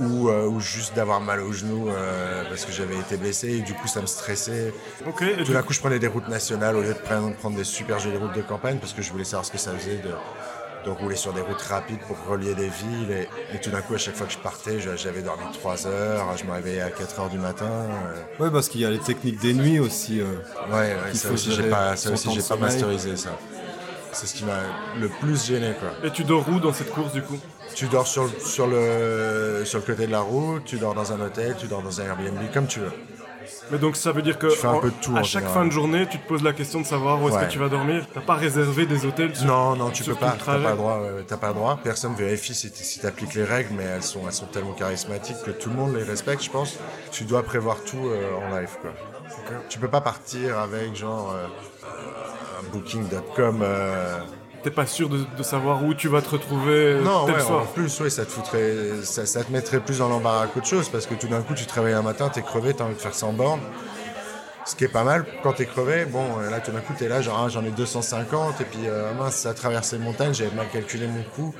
Ou, 0.00 0.28
euh, 0.28 0.60
juste 0.60 0.94
d'avoir 0.94 1.20
mal 1.20 1.40
au 1.40 1.52
genou 1.52 1.88
euh, 1.88 2.44
parce 2.48 2.64
que 2.64 2.70
j'avais 2.70 2.96
été 2.96 3.16
blessé 3.16 3.48
et 3.48 3.60
du 3.62 3.74
coup 3.74 3.88
ça 3.88 4.00
me 4.00 4.06
stressait. 4.06 4.72
Tout 5.44 5.52
d'un 5.52 5.62
coup 5.62 5.72
je 5.72 5.80
prenais 5.80 5.98
des 5.98 6.06
routes 6.06 6.28
nationales 6.28 6.76
au 6.76 6.82
lieu 6.82 6.94
de 6.94 6.98
prendre, 6.98 7.34
prendre 7.34 7.56
des 7.56 7.64
super 7.64 7.98
jolies 7.98 8.16
routes 8.16 8.36
de 8.36 8.42
campagne 8.42 8.78
parce 8.78 8.92
que 8.92 9.02
je 9.02 9.10
voulais 9.10 9.24
savoir 9.24 9.44
ce 9.44 9.50
que 9.50 9.58
ça 9.58 9.72
faisait 9.72 9.96
de, 9.96 10.10
de 10.88 11.00
rouler 11.00 11.16
sur 11.16 11.32
des 11.32 11.40
routes 11.40 11.60
rapides 11.62 12.00
pour 12.06 12.16
relier 12.26 12.54
des 12.54 12.68
villes. 12.68 13.26
Et, 13.52 13.58
tout 13.58 13.70
d'un 13.70 13.80
coup, 13.80 13.94
à 13.94 13.98
chaque 13.98 14.16
fois 14.16 14.26
que 14.26 14.32
je 14.32 14.38
partais, 14.38 14.78
j'avais 14.80 15.22
dormi 15.22 15.44
3 15.52 15.86
heures, 15.86 16.36
je 16.36 16.44
me 16.44 16.52
réveillais 16.52 16.80
à 16.80 16.90
4 16.90 17.20
heures 17.20 17.28
du 17.28 17.38
matin. 17.38 17.66
Euh. 17.66 18.22
Oui, 18.40 18.48
parce 18.52 18.68
qu'il 18.68 18.80
y 18.80 18.84
a 18.84 18.90
les 18.90 18.98
techniques 18.98 19.40
des 19.40 19.54
nuits 19.54 19.78
aussi. 19.78 20.20
Euh, 20.20 20.24
ouais, 20.72 20.96
ça, 21.14 21.30
aussi, 21.30 21.52
j'ai 21.52 21.68
pas, 21.68 21.96
ça 21.96 22.10
aussi, 22.10 22.28
j'ai 22.32 22.42
pas 22.42 22.56
masterisé 22.56 23.16
ça. 23.16 23.30
C'est 24.12 24.26
ce 24.26 24.34
qui 24.34 24.44
m'a 24.44 24.60
le 24.98 25.08
plus 25.08 25.46
gêné. 25.46 25.74
Quoi. 25.78 25.90
Et 26.02 26.10
tu 26.10 26.24
dors 26.24 26.48
où 26.48 26.58
dans 26.58 26.72
cette 26.72 26.90
course 26.90 27.12
du 27.12 27.22
coup? 27.22 27.38
Tu 27.74 27.86
dors 27.86 28.06
sur, 28.06 28.28
sur, 28.40 28.66
le, 28.66 29.62
sur 29.64 29.78
le 29.78 29.84
côté 29.84 30.06
de 30.06 30.12
la 30.12 30.20
route, 30.20 30.64
tu 30.64 30.78
dors 30.78 30.94
dans 30.94 31.12
un 31.12 31.20
hôtel, 31.20 31.54
tu 31.58 31.68
dors 31.68 31.82
dans 31.82 32.00
un 32.00 32.04
Airbnb, 32.04 32.38
comme 32.52 32.66
tu 32.66 32.80
veux. 32.80 32.92
Mais 33.70 33.78
donc 33.78 33.96
ça 33.96 34.12
veut 34.12 34.22
dire 34.22 34.38
que 34.38 34.48
à 35.16 35.22
chaque 35.22 35.48
fin 35.48 35.64
de 35.64 35.70
journée, 35.70 36.06
tu 36.10 36.18
te 36.18 36.26
poses 36.26 36.42
la 36.42 36.52
question 36.52 36.80
de 36.80 36.86
savoir 36.86 37.22
où 37.22 37.28
est-ce 37.28 37.38
que 37.38 37.50
tu 37.50 37.58
vas 37.58 37.68
dormir. 37.68 38.06
T'as 38.12 38.20
pas 38.20 38.34
réservé 38.34 38.86
des 38.86 39.04
hôtels 39.04 39.34
sur, 39.34 39.46
Non, 39.46 39.76
non, 39.76 39.90
tu 39.90 40.04
peux 40.04 40.14
pas. 40.14 40.36
T'as 40.38 40.44
pas 40.44 40.70
le 40.70 40.76
droit. 40.76 41.00
pas 41.40 41.48
le 41.48 41.54
droit. 41.54 41.78
Personne 41.82 42.14
vérifie 42.14 42.54
si 42.54 43.00
tu 43.00 43.06
appliques 43.06 43.34
les 43.34 43.44
règles, 43.44 43.74
mais 43.76 43.84
elles 43.84 44.02
sont, 44.02 44.22
elles 44.26 44.32
sont 44.32 44.46
tellement 44.46 44.72
charismatiques 44.72 45.42
que 45.44 45.50
tout 45.50 45.70
le 45.70 45.76
monde 45.76 45.94
les 45.94 46.02
respecte, 46.02 46.42
je 46.42 46.50
pense. 46.50 46.78
Tu 47.12 47.24
dois 47.24 47.42
prévoir 47.42 47.82
tout 47.84 48.08
euh, 48.08 48.36
en 48.36 48.56
live, 48.56 48.70
quoi. 48.80 48.90
Tu 49.68 49.78
peux 49.78 49.88
pas 49.88 50.00
partir 50.00 50.58
avec 50.58 50.94
genre 50.94 51.32
euh, 51.32 51.46
un 52.60 52.72
booking.com. 52.72 53.64
Euh, 54.58 54.64
t'es 54.64 54.70
pas 54.70 54.86
sûr 54.86 55.08
de, 55.08 55.42
savoir 55.42 55.84
où 55.84 55.94
tu 55.94 56.08
vas 56.08 56.22
te 56.22 56.30
retrouver 56.30 57.00
non, 57.02 57.26
tel 57.26 57.40
En 57.42 57.66
plus, 57.66 58.00
oui, 58.00 58.10
ça 58.10 58.24
te 58.24 58.30
foutrait, 58.30 59.02
ça, 59.02 59.26
ça 59.26 59.44
te 59.44 59.52
mettrait 59.52 59.80
plus 59.80 59.98
dans 59.98 60.08
l'embarras 60.08 60.46
qu'autre 60.48 60.66
chose 60.66 60.88
parce 60.88 61.06
que 61.06 61.14
tout 61.14 61.28
d'un 61.28 61.42
coup, 61.42 61.54
tu 61.54 61.66
te 61.66 61.74
réveilles 61.74 61.94
un 61.94 62.02
matin, 62.02 62.28
t'es 62.28 62.42
crevé, 62.42 62.74
t'as 62.74 62.84
envie 62.84 62.94
de 62.94 63.00
faire 63.00 63.14
100 63.14 63.32
bornes. 63.32 63.60
Ce 64.64 64.76
qui 64.76 64.84
est 64.84 64.88
pas 64.88 65.04
mal 65.04 65.24
quand 65.42 65.54
t'es 65.54 65.64
crevé. 65.64 66.04
Bon, 66.04 66.38
là, 66.50 66.60
tout 66.60 66.72
d'un 66.72 66.80
coup, 66.80 66.92
t'es 66.96 67.08
là, 67.08 67.22
genre, 67.22 67.42
ah, 67.44 67.48
j'en 67.48 67.64
ai 67.64 67.70
250 67.70 68.60
et 68.60 68.64
puis 68.64 68.80
euh, 68.86 69.14
mince, 69.14 69.36
ça 69.36 69.50
a 69.50 69.54
traversé 69.54 69.96
les 69.96 70.04
montagnes, 70.04 70.34
j'avais 70.34 70.54
mal 70.54 70.68
calculé 70.70 71.06
mon 71.06 71.22
coût. 71.22 71.54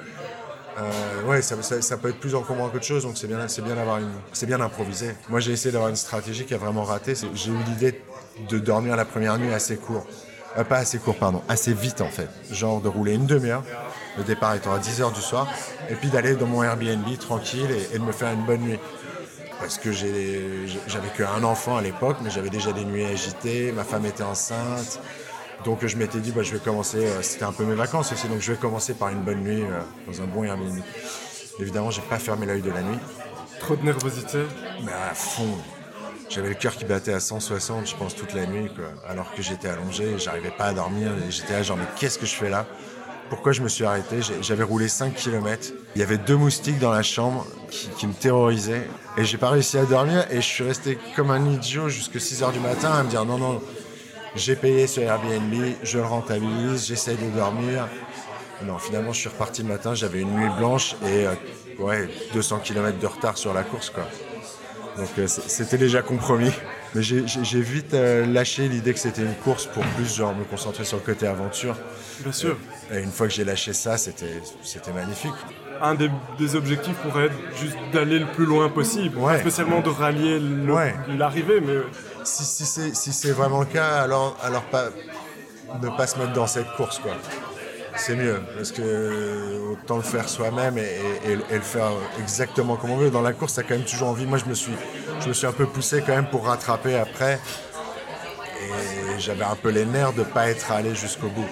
Euh, 0.78 1.24
ouais, 1.24 1.42
ça, 1.42 1.60
ça, 1.62 1.96
peut 1.96 2.10
être 2.10 2.20
plus 2.20 2.34
encombrant 2.34 2.68
qu'autre 2.68 2.84
chose, 2.84 3.02
donc 3.02 3.16
c'est 3.16 3.26
bien, 3.26 3.48
c'est 3.48 3.62
bien 3.62 3.74
d'avoir 3.74 3.98
une, 3.98 4.12
c'est 4.32 4.46
bien 4.46 4.58
d'improviser. 4.58 5.12
Moi, 5.28 5.40
j'ai 5.40 5.52
essayé 5.52 5.72
d'avoir 5.72 5.90
une 5.90 5.96
stratégie 5.96 6.44
qui 6.44 6.54
a 6.54 6.58
vraiment 6.58 6.84
raté. 6.84 7.14
J'ai 7.34 7.50
eu 7.50 7.56
l'idée 7.66 8.00
de 8.48 8.58
dormir 8.58 8.94
la 8.94 9.04
première 9.04 9.38
nuit 9.38 9.52
assez 9.52 9.76
court. 9.76 10.06
Euh, 10.58 10.64
pas 10.64 10.78
assez 10.78 10.98
court, 10.98 11.16
pardon, 11.16 11.42
assez 11.48 11.72
vite 11.72 12.00
en 12.00 12.08
fait. 12.08 12.28
Genre 12.50 12.80
de 12.80 12.88
rouler 12.88 13.14
une 13.14 13.26
demi-heure, 13.26 13.62
le 14.16 14.24
départ 14.24 14.54
étant 14.54 14.72
à 14.72 14.78
10h 14.78 15.14
du 15.14 15.20
soir, 15.20 15.46
et 15.88 15.94
puis 15.94 16.08
d'aller 16.08 16.34
dans 16.34 16.46
mon 16.46 16.62
Airbnb 16.62 17.06
tranquille 17.18 17.70
et, 17.92 17.98
de 17.98 18.02
me 18.02 18.12
faire 18.12 18.32
une 18.32 18.44
bonne 18.44 18.60
nuit. 18.60 18.78
Parce 19.60 19.78
que 19.78 19.90
j'avais 19.92 21.08
qu'un 21.16 21.42
enfant 21.42 21.76
à 21.76 21.82
l'époque, 21.82 22.18
mais 22.22 22.30
j'avais 22.30 22.50
déjà 22.50 22.72
des 22.72 22.84
nuits 22.84 23.04
agitées, 23.04 23.72
ma 23.72 23.84
femme 23.84 24.06
était 24.06 24.22
enceinte. 24.22 25.00
Donc 25.64 25.84
je 25.84 25.96
m'étais 25.96 26.18
dit, 26.18 26.30
bah, 26.30 26.42
je 26.42 26.52
vais 26.52 26.60
commencer, 26.60 26.98
euh, 26.98 27.22
c'était 27.22 27.44
un 27.44 27.52
peu 27.52 27.64
mes 27.64 27.74
vacances 27.74 28.12
aussi, 28.12 28.28
donc 28.28 28.40
je 28.40 28.52
vais 28.52 28.58
commencer 28.58 28.94
par 28.94 29.08
une 29.08 29.22
bonne 29.22 29.40
nuit 29.40 29.62
euh, 29.62 29.80
dans 30.06 30.22
un 30.22 30.26
bon 30.26 30.44
Airbnb. 30.44 30.78
Évidemment, 31.58 31.90
j'ai 31.90 32.02
pas 32.02 32.20
fermé 32.20 32.46
l'œil 32.46 32.62
de 32.62 32.70
la 32.70 32.82
nuit. 32.82 32.98
Trop 33.58 33.74
de 33.74 33.82
nervosité 33.82 34.44
Mais 34.84 34.92
à 34.92 35.14
fond. 35.14 35.58
J'avais 36.28 36.48
le 36.48 36.54
cœur 36.54 36.76
qui 36.76 36.84
battait 36.84 37.14
à 37.14 37.20
160, 37.20 37.86
je 37.86 37.96
pense, 37.96 38.14
toute 38.14 38.34
la 38.34 38.46
nuit, 38.46 38.70
alors 39.08 39.32
que 39.34 39.40
j'étais 39.40 39.68
allongé, 39.68 40.18
j'arrivais 40.18 40.50
pas 40.50 40.66
à 40.66 40.72
dormir, 40.74 41.10
j'étais 41.30 41.54
là, 41.54 41.62
genre, 41.62 41.78
mais 41.78 41.86
qu'est-ce 41.98 42.18
que 42.18 42.26
je 42.26 42.34
fais 42.34 42.50
là? 42.50 42.66
Pourquoi 43.30 43.52
je 43.52 43.62
me 43.62 43.68
suis 43.68 43.84
arrêté? 43.84 44.20
J'avais 44.40 44.62
roulé 44.62 44.88
5 44.88 45.14
km. 45.14 45.72
Il 45.94 46.00
y 46.00 46.02
avait 46.02 46.18
deux 46.18 46.36
moustiques 46.36 46.78
dans 46.78 46.92
la 46.92 47.02
chambre 47.02 47.46
qui, 47.70 48.06
me 48.06 48.12
terrorisaient, 48.12 48.86
et 49.16 49.24
j'ai 49.24 49.38
pas 49.38 49.50
réussi 49.50 49.78
à 49.78 49.84
dormir, 49.84 50.26
et 50.30 50.36
je 50.36 50.46
suis 50.46 50.64
resté 50.64 50.98
comme 51.16 51.30
un 51.30 51.44
idiot 51.50 51.88
jusqu'à 51.88 52.20
6 52.20 52.42
h 52.42 52.52
du 52.52 52.60
matin 52.60 52.92
à 52.92 53.02
me 53.02 53.08
dire, 53.08 53.24
non, 53.24 53.38
non, 53.38 53.62
j'ai 54.34 54.54
payé 54.54 54.86
ce 54.86 55.00
Airbnb, 55.00 55.54
je 55.82 55.98
le 55.98 56.04
rentabilise, 56.04 56.86
j'essaye 56.86 57.16
de 57.16 57.30
dormir. 57.36 57.88
Non, 58.64 58.78
finalement, 58.78 59.12
je 59.12 59.20
suis 59.20 59.28
reparti 59.28 59.62
le 59.62 59.68
matin, 59.68 59.94
j'avais 59.94 60.20
une 60.20 60.34
nuit 60.34 60.50
blanche 60.58 60.94
et 61.04 61.26
euh, 61.26 61.34
ouais, 61.78 62.08
200 62.34 62.58
km 62.58 62.98
de 62.98 63.06
retard 63.06 63.38
sur 63.38 63.54
la 63.54 63.62
course, 63.62 63.90
quoi. 63.90 64.04
Donc 64.98 65.08
euh, 65.18 65.26
c'était 65.26 65.78
déjà 65.78 66.02
compromis. 66.02 66.52
Mais 66.94 67.02
j'ai 67.02 67.60
vite 67.60 67.94
euh, 67.94 68.26
lâché 68.26 68.68
l'idée 68.68 68.92
que 68.92 68.98
c'était 68.98 69.22
une 69.22 69.34
course 69.34 69.66
pour 69.66 69.84
plus 69.84 70.16
genre 70.16 70.34
me 70.34 70.44
concentrer 70.44 70.84
sur 70.84 70.96
le 70.96 71.02
côté 71.02 71.26
aventure. 71.26 71.76
Bien 72.20 72.32
sûr. 72.32 72.56
Et 72.92 72.98
une 72.98 73.12
fois 73.12 73.28
que 73.28 73.32
j'ai 73.32 73.44
lâché 73.44 73.72
ça, 73.72 73.96
c'était 73.96 74.26
magnifique. 74.94 75.34
Un 75.80 75.94
des, 75.94 76.56
objectifs 76.56 76.96
pourrait 76.96 77.26
être 77.26 77.36
juste 77.60 77.76
d'aller 77.92 78.18
le 78.18 78.26
plus 78.26 78.46
loin 78.46 78.68
possible, 78.68 79.16
spécialement 79.38 79.80
de 79.80 79.90
rallier 79.90 80.40
l'arrivée. 81.16 81.60
Mais 81.60 81.76
si, 82.24 82.44
si 82.44 83.12
c'est 83.12 83.30
vraiment 83.30 83.60
le 83.60 83.66
cas, 83.66 84.02
alors, 84.02 84.36
alors 84.42 84.64
pas, 84.64 84.88
ne 85.80 85.88
pas 85.90 86.06
se 86.06 86.18
mettre 86.18 86.32
dans 86.32 86.48
cette 86.48 86.72
course. 86.76 86.98
quoi 86.98 87.12
c'est 87.98 88.16
mieux 88.16 88.40
parce 88.56 88.72
que 88.72 89.72
autant 89.72 89.96
le 89.96 90.02
faire 90.02 90.28
soi-même 90.28 90.78
et, 90.78 91.34
le 91.34 91.60
faire 91.60 91.90
exactement 92.20 92.76
comme 92.76 92.90
on 92.90 92.96
veut. 92.96 93.10
Dans 93.10 93.22
la 93.22 93.32
course, 93.32 93.54
t'as 93.54 93.62
quand 93.62 93.74
même 93.74 93.84
toujours 93.84 94.08
envie. 94.08 94.26
Moi, 94.26 94.38
je 94.38 94.48
me 94.48 94.54
suis, 94.54 94.72
je 95.20 95.28
me 95.28 95.32
suis 95.32 95.46
un 95.46 95.52
peu 95.52 95.66
poussé 95.66 96.02
quand 96.06 96.14
même 96.14 96.30
pour 96.30 96.46
rattraper 96.46 96.96
après 96.96 97.38
et 98.60 99.20
j'avais 99.20 99.44
un 99.44 99.54
peu 99.54 99.70
les 99.70 99.84
nerfs 99.84 100.12
de 100.12 100.20
ne 100.20 100.24
pas 100.24 100.48
être 100.48 100.72
allé 100.72 100.94
jusqu'au 100.94 101.28
bout. 101.28 101.46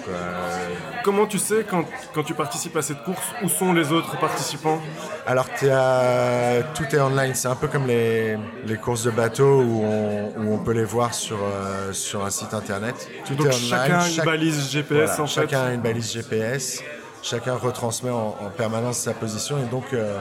Comment 1.03 1.25
tu 1.25 1.37
sais 1.37 1.65
quand, 1.69 1.85
quand, 2.13 2.23
tu 2.23 2.33
participes 2.33 2.75
à 2.75 2.81
cette 2.81 3.03
course 3.03 3.33
où 3.43 3.49
sont 3.49 3.73
les 3.73 3.91
autres 3.91 4.19
participants? 4.19 4.81
Alors 5.25 5.47
à... 5.69 6.63
tout 6.73 6.83
est 6.93 6.99
online, 6.99 7.33
c'est 7.33 7.47
un 7.47 7.55
peu 7.55 7.67
comme 7.67 7.87
les, 7.87 8.37
les 8.65 8.75
courses 8.75 9.03
de 9.03 9.11
bateau 9.11 9.61
où 9.61 9.83
on, 9.83 10.33
où 10.37 10.53
on, 10.53 10.57
peut 10.59 10.73
les 10.73 10.83
voir 10.83 11.13
sur, 11.13 11.37
euh, 11.41 11.93
sur 11.93 12.25
un 12.25 12.29
site 12.29 12.53
internet. 12.53 13.09
Tout 13.25 13.35
Donc 13.35 13.47
est 13.47 13.55
online. 13.55 13.69
Chacun 13.69 13.99
a 13.99 14.09
une 14.09 14.25
balise 14.25 14.71
GPS 14.71 15.19
en 15.19 15.27
fait. 15.27 15.41
Chacun 15.41 15.61
a 15.61 15.73
une 15.73 15.81
balise 15.81 16.11
GPS 16.11 16.81
chacun 17.21 17.55
retransmet 17.55 18.09
en, 18.09 18.35
permanence 18.57 18.97
sa 18.97 19.13
position 19.13 19.57
et 19.57 19.69
donc 19.69 19.93
euh, 19.93 20.19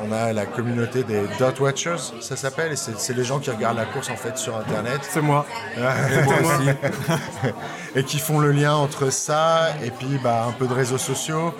on 0.00 0.12
a 0.12 0.32
la 0.32 0.46
communauté 0.46 1.02
des 1.02 1.22
dot 1.38 1.58
watchers, 1.60 1.96
ça 2.20 2.36
s'appelle, 2.36 2.72
et 2.72 2.76
c'est 2.76 3.14
les 3.14 3.24
gens 3.24 3.38
qui 3.38 3.50
regardent 3.50 3.78
la 3.78 3.84
course 3.84 4.10
en 4.10 4.16
fait 4.16 4.36
sur 4.36 4.56
internet. 4.56 5.00
C'est 5.02 5.20
moi. 5.20 5.46
et 5.76 5.80
moi 6.24 6.34
aussi. 6.40 6.68
et 7.96 8.04
qui 8.04 8.18
font 8.18 8.38
le 8.38 8.52
lien 8.52 8.74
entre 8.74 9.10
ça 9.10 9.70
et 9.82 9.90
puis 9.90 10.18
bah, 10.22 10.44
un 10.48 10.52
peu 10.52 10.66
de 10.66 10.74
réseaux 10.74 10.98
sociaux. 10.98 11.54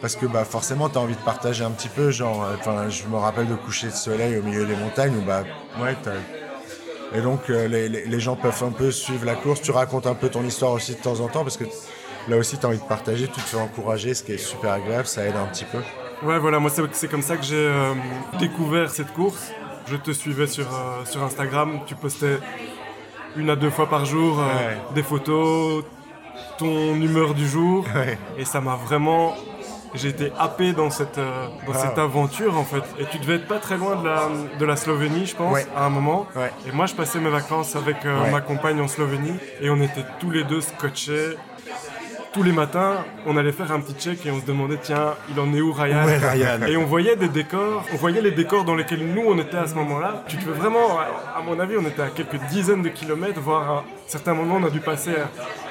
Parce 0.00 0.16
que 0.16 0.26
bah, 0.26 0.44
forcément, 0.44 0.88
tu 0.88 0.98
as 0.98 1.00
envie 1.00 1.14
de 1.14 1.20
partager 1.20 1.62
un 1.62 1.70
petit 1.70 1.88
peu. 1.88 2.10
Genre, 2.10 2.44
enfin, 2.58 2.88
je 2.88 3.04
me 3.06 3.16
rappelle 3.16 3.46
de 3.46 3.54
coucher 3.54 3.86
de 3.86 3.92
soleil 3.92 4.36
au 4.36 4.42
milieu 4.42 4.66
des 4.66 4.74
montagnes 4.74 5.14
où, 5.16 5.22
bah, 5.24 5.44
ouais, 5.80 5.94
et 7.14 7.20
donc, 7.20 7.50
euh, 7.50 7.68
les, 7.68 7.88
les, 7.88 8.20
gens 8.20 8.36
peuvent 8.36 8.62
un 8.64 8.70
peu 8.70 8.90
suivre 8.90 9.26
la 9.26 9.34
course. 9.34 9.60
Tu 9.60 9.70
racontes 9.70 10.06
un 10.06 10.14
peu 10.14 10.28
ton 10.28 10.44
histoire 10.44 10.72
aussi 10.72 10.92
de 10.94 11.00
temps 11.00 11.20
en 11.20 11.28
temps 11.28 11.42
parce 11.42 11.58
que 11.58 11.64
là 12.28 12.36
aussi, 12.36 12.58
tu 12.58 12.66
as 12.66 12.68
envie 12.68 12.78
de 12.78 12.84
partager, 12.84 13.26
tu 13.26 13.34
te 13.34 13.40
fais 13.40 13.58
encourager, 13.58 14.14
ce 14.14 14.22
qui 14.22 14.32
est 14.32 14.38
super 14.38 14.72
agréable, 14.72 15.06
ça 15.06 15.24
aide 15.24 15.36
un 15.36 15.46
petit 15.46 15.64
peu. 15.64 15.78
Ouais, 16.22 16.38
voilà, 16.38 16.60
moi, 16.60 16.70
c'est 16.92 17.08
comme 17.08 17.22
ça 17.22 17.36
que 17.36 17.42
j'ai 17.42 17.56
euh, 17.56 17.94
découvert 18.38 18.90
cette 18.90 19.12
course. 19.12 19.50
Je 19.86 19.96
te 19.96 20.12
suivais 20.12 20.46
sur, 20.46 20.66
euh, 20.66 21.04
sur 21.04 21.22
Instagram, 21.22 21.80
tu 21.84 21.96
postais 21.96 22.38
une 23.36 23.50
à 23.50 23.56
deux 23.56 23.70
fois 23.70 23.88
par 23.88 24.04
jour 24.04 24.38
euh, 24.40 24.74
des 24.94 25.02
photos, 25.02 25.84
ton 26.58 26.94
humeur 26.94 27.34
du 27.34 27.48
jour, 27.48 27.86
et 28.38 28.44
ça 28.44 28.60
m'a 28.60 28.76
vraiment. 28.76 29.34
J'ai 29.94 30.08
été 30.08 30.32
happé 30.38 30.72
dans 30.72 30.88
cette, 30.88 31.20
dans 31.66 31.74
cette 31.74 31.98
aventure 31.98 32.56
en 32.56 32.64
fait. 32.64 32.82
Et 32.98 33.04
tu 33.04 33.18
devais 33.18 33.34
être 33.34 33.46
pas 33.46 33.58
très 33.58 33.76
loin 33.76 33.96
de 33.96 34.06
la, 34.08 34.22
de 34.58 34.64
la 34.64 34.76
Slovénie, 34.76 35.26
je 35.26 35.36
pense, 35.36 35.58
à 35.76 35.84
un 35.84 35.90
moment. 35.90 36.26
Et 36.66 36.72
moi, 36.72 36.86
je 36.86 36.94
passais 36.94 37.18
mes 37.18 37.28
vacances 37.28 37.76
avec 37.76 37.96
ma 38.06 38.40
compagne 38.40 38.80
en 38.80 38.88
Slovénie 38.88 39.34
et 39.60 39.68
on 39.68 39.76
était 39.82 40.06
tous 40.18 40.30
les 40.30 40.44
deux 40.44 40.62
scotchés 40.62 41.36
tous 42.32 42.42
les 42.42 42.52
matins, 42.52 43.04
on 43.26 43.36
allait 43.36 43.52
faire 43.52 43.70
un 43.72 43.80
petit 43.80 43.94
check 43.94 44.24
et 44.24 44.30
on 44.30 44.40
se 44.40 44.46
demandait, 44.46 44.78
tiens, 44.80 45.14
il 45.30 45.38
en 45.38 45.52
est 45.52 45.60
où 45.60 45.72
Ryan, 45.72 46.06
Et 46.66 46.76
on 46.76 46.86
voyait 46.86 47.16
des 47.16 47.28
décors, 47.28 47.84
on 47.92 47.96
voyait 47.96 48.22
les 48.22 48.30
décors 48.30 48.64
dans 48.64 48.74
lesquels 48.74 49.06
nous 49.06 49.22
on 49.26 49.38
était 49.38 49.58
à 49.58 49.66
ce 49.66 49.74
moment-là. 49.74 50.24
Tu 50.28 50.38
peux 50.38 50.52
vraiment, 50.52 50.98
à 50.98 51.42
mon 51.44 51.58
avis, 51.60 51.76
on 51.76 51.86
était 51.86 52.02
à 52.02 52.08
quelques 52.08 52.40
dizaines 52.48 52.82
de 52.82 52.88
kilomètres, 52.88 53.40
voire 53.40 53.70
à 53.70 53.84
certains 54.06 54.34
moments 54.34 54.56
on 54.60 54.64
a 54.64 54.70
dû 54.70 54.80
passer 54.80 55.12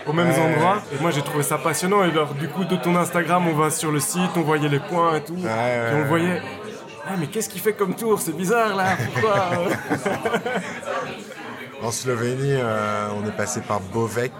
aux 0.05 0.13
mêmes 0.13 0.31
endroits. 0.31 0.81
Et 0.93 1.01
moi 1.01 1.11
j'ai 1.11 1.21
trouvé 1.21 1.43
ça 1.43 1.57
passionnant. 1.57 2.03
Et 2.03 2.09
alors, 2.09 2.33
du 2.35 2.47
coup, 2.47 2.63
de 2.63 2.75
ton 2.75 2.95
Instagram, 2.95 3.47
on 3.47 3.55
va 3.55 3.69
sur 3.69 3.91
le 3.91 3.99
site, 3.99 4.31
on 4.35 4.41
voyait 4.41 4.69
les 4.69 4.79
points 4.79 5.15
et 5.15 5.23
tout. 5.23 5.37
et 5.37 5.95
on 5.95 6.05
voyait, 6.05 6.41
ah, 7.07 7.15
mais 7.19 7.27
qu'est-ce 7.27 7.49
qu'il 7.49 7.61
fait 7.61 7.73
comme 7.73 7.95
tour? 7.95 8.19
C'est 8.21 8.35
bizarre 8.35 8.75
là, 8.75 8.95
pourquoi? 9.13 9.49
En 11.83 11.89
Slovénie, 11.89 12.53
euh, 12.53 13.07
on 13.19 13.27
est 13.27 13.35
passé 13.35 13.59
par 13.59 13.79
Bovek, 13.79 14.31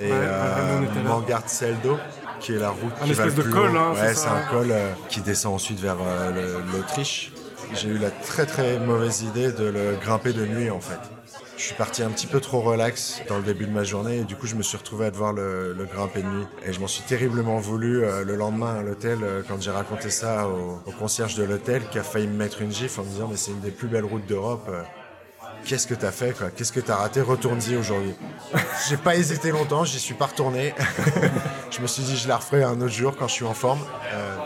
et 0.00 0.10
ouais, 0.10 1.38
Seldo 1.46 1.98
qui 2.40 2.54
est 2.54 2.58
la 2.58 2.70
route 2.70 2.92
qui 3.04 3.12
va 3.12 3.26
le 3.26 3.32
plus 3.32 3.44
de 3.44 3.50
col, 3.50 3.76
hein, 3.76 3.92
ouais, 3.92 4.14
c'est 4.14 4.28
un 4.28 4.42
col 4.50 4.70
euh, 4.70 4.92
qui 5.08 5.20
descend 5.20 5.54
ensuite 5.54 5.78
vers 5.78 5.98
euh, 6.00 6.58
l'Autriche. 6.72 7.32
J'ai 7.74 7.88
eu 7.88 7.98
la 7.98 8.10
très 8.10 8.46
très 8.46 8.78
mauvaise 8.80 9.22
idée 9.22 9.52
de 9.52 9.64
le 9.64 9.96
grimper 10.00 10.32
de 10.32 10.44
nuit 10.44 10.70
en 10.70 10.80
fait. 10.80 10.98
Je 11.56 11.62
suis 11.62 11.74
parti 11.74 12.02
un 12.02 12.08
petit 12.08 12.26
peu 12.26 12.40
trop 12.40 12.60
relax 12.60 13.20
dans 13.28 13.36
le 13.36 13.44
début 13.44 13.66
de 13.66 13.70
ma 13.70 13.84
journée 13.84 14.20
et 14.20 14.24
du 14.24 14.34
coup 14.34 14.46
je 14.46 14.54
me 14.54 14.62
suis 14.62 14.78
retrouvé 14.78 15.06
à 15.06 15.10
devoir 15.10 15.34
le, 15.34 15.86
grimper 15.92 16.22
de 16.22 16.26
nuit. 16.26 16.46
Et 16.66 16.72
je 16.72 16.80
m'en 16.80 16.88
suis 16.88 17.02
terriblement 17.02 17.58
voulu 17.58 18.02
euh, 18.02 18.24
le 18.24 18.34
lendemain 18.34 18.76
à 18.76 18.82
l'hôtel 18.82 19.18
quand 19.46 19.60
j'ai 19.60 19.70
raconté 19.70 20.08
ça 20.10 20.48
au, 20.48 20.80
au 20.86 20.92
concierge 20.92 21.36
de 21.36 21.44
l'hôtel 21.44 21.82
qui 21.90 21.98
a 21.98 22.02
failli 22.02 22.26
me 22.26 22.36
mettre 22.36 22.62
une 22.62 22.72
gifle 22.72 23.00
en 23.00 23.04
me 23.04 23.10
disant 23.10 23.28
mais 23.30 23.36
c'est 23.36 23.52
une 23.52 23.60
des 23.60 23.70
plus 23.70 23.88
belles 23.88 24.06
routes 24.06 24.26
d'Europe 24.26 24.70
qu'est-ce 25.64 25.86
que 25.86 25.94
t'as 25.94 26.10
fait 26.10 26.36
quoi? 26.36 26.50
Qu'est-ce 26.50 26.72
que 26.72 26.80
t'as 26.80 26.96
raté? 26.96 27.20
Retourne-y 27.20 27.76
aujourd'hui. 27.76 28.14
J'ai 28.88 28.96
pas 28.96 29.16
hésité 29.16 29.50
longtemps, 29.50 29.84
j'y 29.84 29.98
suis 29.98 30.14
pas 30.14 30.26
retourné. 30.26 30.74
je 31.70 31.80
me 31.80 31.86
suis 31.86 32.02
dit 32.02 32.16
je 32.16 32.28
la 32.28 32.36
referai 32.36 32.62
un 32.62 32.80
autre 32.80 32.92
jour 32.92 33.16
quand 33.16 33.28
je 33.28 33.34
suis 33.34 33.44
en 33.44 33.54
forme. 33.54 33.80
Euh, 34.12 34.36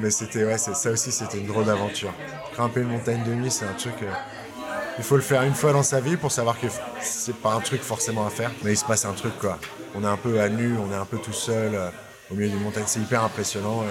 mais 0.00 0.10
c'était 0.10 0.44
ouais, 0.44 0.58
ça 0.58 0.90
aussi 0.90 1.12
c'était 1.12 1.38
une 1.38 1.46
drôle 1.46 1.64
d'aventure. 1.64 2.12
Grimper 2.54 2.80
une 2.80 2.88
montagne 2.88 3.22
de 3.24 3.34
nuit, 3.34 3.50
c'est 3.50 3.66
un 3.66 3.72
truc. 3.72 3.94
Euh, 4.02 4.10
il 4.98 5.04
faut 5.04 5.16
le 5.16 5.22
faire 5.22 5.42
une 5.42 5.54
fois 5.54 5.72
dans 5.72 5.82
sa 5.82 6.00
vie 6.00 6.16
pour 6.16 6.32
savoir 6.32 6.58
que 6.60 6.66
c'est 7.00 7.36
pas 7.36 7.54
un 7.54 7.60
truc 7.60 7.82
forcément 7.82 8.26
à 8.26 8.30
faire, 8.30 8.50
mais 8.62 8.72
il 8.72 8.76
se 8.76 8.84
passe 8.84 9.04
un 9.04 9.12
truc 9.12 9.38
quoi. 9.38 9.58
On 9.94 10.04
est 10.04 10.08
un 10.08 10.16
peu 10.16 10.40
à 10.40 10.48
nu, 10.48 10.76
on 10.78 10.92
est 10.92 10.96
un 10.96 11.04
peu 11.04 11.18
tout 11.18 11.32
seul 11.32 11.74
euh, 11.74 11.88
au 12.30 12.34
milieu 12.34 12.50
d'une 12.50 12.62
montagne, 12.62 12.84
c'est 12.86 13.00
hyper 13.00 13.24
impressionnant. 13.24 13.82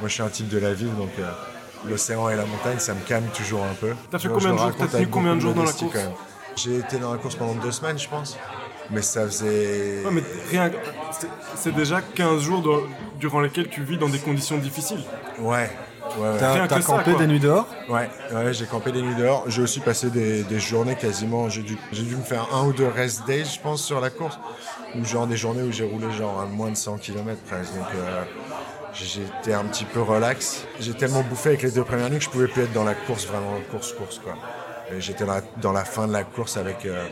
Moi 0.00 0.08
je 0.08 0.12
suis 0.12 0.22
un 0.22 0.28
type 0.28 0.48
de 0.48 0.58
la 0.58 0.74
ville 0.74 0.94
donc 0.96 1.10
l'océan 1.88 2.28
et 2.28 2.36
la 2.36 2.44
montagne, 2.44 2.78
ça 2.78 2.94
me 2.94 3.00
calme 3.00 3.26
toujours 3.36 3.64
un 3.64 3.74
peu. 3.74 3.94
T'as 4.10 4.18
fait 4.18 4.28
combien 4.28 4.52
de 4.52 4.58
jours 4.58 4.72
T'as 4.78 4.86
tenu 4.86 5.06
combien 5.08 5.34
de 5.34 5.40
jours 5.40 5.54
dans 5.54 5.64
la 5.64 5.72
course 5.72 5.98
J'ai 6.56 6.78
été 6.78 6.98
dans 6.98 7.12
la 7.12 7.18
course 7.18 7.36
pendant 7.36 7.54
deux 7.54 7.72
semaines, 7.72 7.98
je 7.98 8.08
pense. 8.08 8.36
Mais 8.90 9.02
ça 9.02 9.24
faisait. 9.26 10.02
Ouais, 10.04 10.10
mais 10.10 10.22
rien. 10.50 10.70
C'est 11.54 11.74
déjà 11.74 12.00
15 12.02 12.42
jours 12.42 12.62
durant 13.18 13.40
lesquels 13.40 13.68
tu 13.68 13.82
vis 13.82 13.96
dans 13.96 14.08
des 14.08 14.18
conditions 14.18 14.58
difficiles. 14.58 15.02
Ouais. 15.38 15.70
ouais. 16.18 16.38
T'as 16.38 16.82
campé 16.82 17.14
des 17.14 17.26
nuits 17.26 17.40
dehors? 17.40 17.66
Ouais, 17.88 18.10
ouais 18.32 18.52
j'ai 18.52 18.66
campé 18.66 18.92
des 18.92 19.02
nuits 19.02 19.14
dehors. 19.14 19.44
J'ai 19.46 19.62
aussi 19.62 19.80
passé 19.80 20.10
des, 20.10 20.60
journées 20.60 20.96
quasiment. 20.96 21.48
J'ai 21.48 21.62
dû, 21.62 21.78
dû 21.92 22.16
me 22.16 22.22
faire 22.22 22.48
un 22.52 22.66
ou 22.66 22.72
deux 22.72 22.88
rest 22.88 23.26
days, 23.26 23.44
je 23.44 23.60
pense, 23.60 23.82
sur 23.82 24.00
la 24.00 24.10
course. 24.10 24.38
Ou 24.94 25.04
genre 25.04 25.26
des 25.26 25.36
journées 25.36 25.62
où 25.62 25.72
j'ai 25.72 25.84
roulé 25.84 26.10
genre 26.12 26.40
à 26.40 26.46
moins 26.46 26.70
de 26.70 26.76
100 26.76 26.98
km 26.98 27.40
presque. 27.48 27.72
Donc 27.74 27.86
euh, 27.94 28.24
j'étais 28.94 29.54
un 29.54 29.64
petit 29.64 29.84
peu 29.84 30.00
relax. 30.00 30.64
J'ai 30.80 30.94
tellement 30.94 31.22
bouffé 31.22 31.50
avec 31.50 31.62
les 31.62 31.70
deux 31.70 31.84
premières 31.84 32.10
nuits 32.10 32.18
que 32.18 32.24
je 32.24 32.30
pouvais 32.30 32.48
plus 32.48 32.62
être 32.62 32.72
dans 32.72 32.84
la 32.84 32.94
course, 32.94 33.26
vraiment 33.26 33.58
course-course 33.70 34.18
quoi. 34.18 34.34
J'étais 34.98 35.24
dans 35.58 35.72
la 35.72 35.84
fin 35.84 36.06
de 36.06 36.12
la 36.12 36.24
course 36.24 36.56
avec. 36.56 36.84
Euh, 36.86 37.06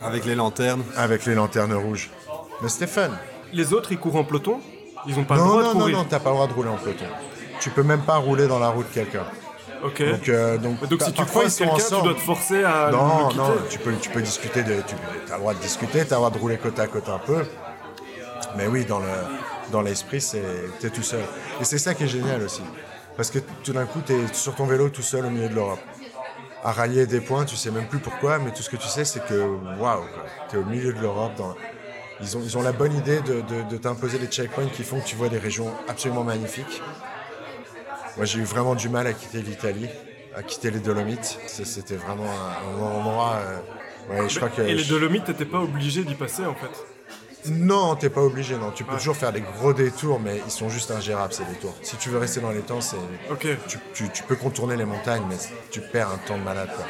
avec 0.00 0.24
les 0.24 0.34
lanternes 0.34 0.82
Avec 0.96 1.26
les 1.26 1.34
lanternes 1.34 1.74
rouges. 1.74 2.10
Mais 2.60 2.68
c'était 2.68 2.88
fun. 2.88 3.10
Les 3.52 3.72
autres, 3.72 3.92
ils 3.92 3.98
courent 3.98 4.16
en 4.16 4.24
peloton? 4.24 4.60
Ils 5.06 5.18
ont 5.18 5.24
pas 5.24 5.34
le 5.34 5.40
droit 5.40 5.62
de 5.62 5.68
courir 5.72 5.96
Non, 5.96 6.02
non, 6.02 6.06
t'as 6.08 6.20
pas 6.20 6.30
le 6.30 6.36
droit 6.36 6.48
de 6.48 6.52
rouler 6.52 6.68
en 6.70 6.76
peloton. 6.76 7.04
Tu 7.60 7.70
peux 7.70 7.82
même 7.82 8.02
pas 8.02 8.16
rouler 8.16 8.46
dans 8.46 8.58
la 8.58 8.68
roue 8.68 8.82
de 8.82 8.88
quelqu'un. 8.88 9.24
Ok. 9.84 10.02
Donc, 10.02 10.28
euh, 10.28 10.58
donc, 10.58 10.88
donc 10.88 11.02
si 11.02 11.12
tu 11.12 11.24
croises 11.24 11.56
quelqu'un, 11.56 11.76
tu 11.76 12.02
dois 12.02 12.14
te 12.14 12.20
forcer 12.20 12.64
à. 12.64 12.90
Non, 12.90 13.32
non, 13.34 13.54
tu 13.68 13.78
peux, 13.78 13.94
tu 14.00 14.10
peux 14.10 14.22
discuter. 14.22 14.62
De, 14.62 14.74
tu 14.86 14.94
as 15.32 15.34
le 15.34 15.40
droit 15.40 15.54
de 15.54 15.58
discuter, 15.58 16.04
tu 16.06 16.12
as 16.12 16.16
le 16.16 16.16
droit 16.16 16.30
de 16.30 16.38
rouler 16.38 16.56
côte 16.56 16.78
à 16.78 16.86
côte 16.86 17.08
un 17.08 17.18
peu. 17.18 17.44
Mais 18.56 18.66
oui, 18.66 18.84
dans 18.84 19.00
le 19.00 19.06
dans 19.70 19.82
l'esprit, 19.82 20.20
c'est 20.20 20.42
es 20.82 20.90
tout 20.90 21.02
seul. 21.02 21.22
Et 21.60 21.64
c'est 21.64 21.78
ça 21.78 21.94
qui 21.94 22.04
est 22.04 22.08
génial 22.08 22.42
aussi. 22.42 22.62
Parce 23.16 23.30
que 23.30 23.38
tout 23.64 23.72
d'un 23.72 23.86
coup, 23.86 24.00
tu 24.04 24.12
es 24.12 24.32
sur 24.32 24.54
ton 24.54 24.66
vélo 24.66 24.88
tout 24.88 25.02
seul 25.02 25.26
au 25.26 25.30
milieu 25.30 25.48
de 25.48 25.54
l'Europe. 25.54 25.80
À 26.64 26.72
railler 26.72 27.06
des 27.06 27.20
points, 27.20 27.44
tu 27.44 27.56
sais 27.56 27.70
même 27.70 27.88
plus 27.88 27.98
pourquoi, 27.98 28.38
mais 28.38 28.52
tout 28.52 28.62
ce 28.62 28.70
que 28.70 28.76
tu 28.76 28.86
sais, 28.86 29.04
c'est 29.04 29.24
que 29.26 29.46
waouh, 29.80 30.04
tu 30.48 30.56
es 30.56 30.58
au 30.58 30.64
milieu 30.64 30.92
de 30.92 31.00
l'Europe. 31.00 31.32
Dans... 31.36 31.56
Ils, 32.20 32.36
ont, 32.36 32.40
ils 32.44 32.56
ont 32.56 32.62
la 32.62 32.72
bonne 32.72 32.96
idée 32.96 33.20
de, 33.20 33.42
de, 33.68 33.76
t'imposer 33.76 34.18
des 34.18 34.28
checkpoints 34.28 34.68
qui 34.68 34.84
font 34.84 35.00
que 35.00 35.06
tu 35.06 35.16
vois 35.16 35.28
des 35.28 35.38
régions 35.38 35.72
absolument 35.88 36.22
magnifiques. 36.22 36.80
Moi, 38.16 38.26
j'ai 38.26 38.38
eu 38.38 38.44
vraiment 38.44 38.76
du 38.76 38.88
mal 38.88 39.06
à 39.08 39.12
quitter 39.12 39.42
l'Italie, 39.42 39.88
à 40.36 40.42
quitter 40.42 40.70
les 40.70 40.78
Dolomites. 40.78 41.38
C'était 41.46 41.96
vraiment 41.96 42.30
un, 42.30 42.80
endroit. 42.80 43.38
Euh, 44.10 44.28
je 44.28 44.36
crois 44.36 44.50
que 44.50 44.62
et 44.62 44.74
les 44.74 44.84
Dolomites, 44.84 45.24
t'étais 45.24 45.46
pas 45.46 45.58
obligé 45.58 46.04
d'y 46.04 46.14
passer 46.14 46.44
en 46.44 46.54
fait 46.54 46.91
non, 47.50 47.96
t'es 47.96 48.10
pas 48.10 48.20
obligé, 48.20 48.56
non. 48.56 48.70
Tu 48.70 48.84
peux 48.84 48.96
toujours 48.96 49.16
faire 49.16 49.32
des 49.32 49.40
gros 49.40 49.72
détours, 49.72 50.20
mais 50.20 50.40
ils 50.44 50.50
sont 50.50 50.68
juste 50.68 50.90
ingérables 50.90 51.32
ces 51.32 51.44
détours. 51.44 51.74
Si 51.82 51.96
tu 51.96 52.08
veux 52.08 52.18
rester 52.18 52.40
dans 52.40 52.50
les 52.50 52.60
temps, 52.60 52.80
c'est. 52.80 52.96
Ok. 53.30 53.46
Tu, 53.94 54.22
peux 54.28 54.36
contourner 54.36 54.76
les 54.76 54.84
montagnes, 54.84 55.24
mais 55.28 55.36
tu 55.70 55.80
perds 55.80 56.10
un 56.10 56.18
temps 56.18 56.38
de 56.38 56.42
malade, 56.42 56.70
quoi. 56.74 56.84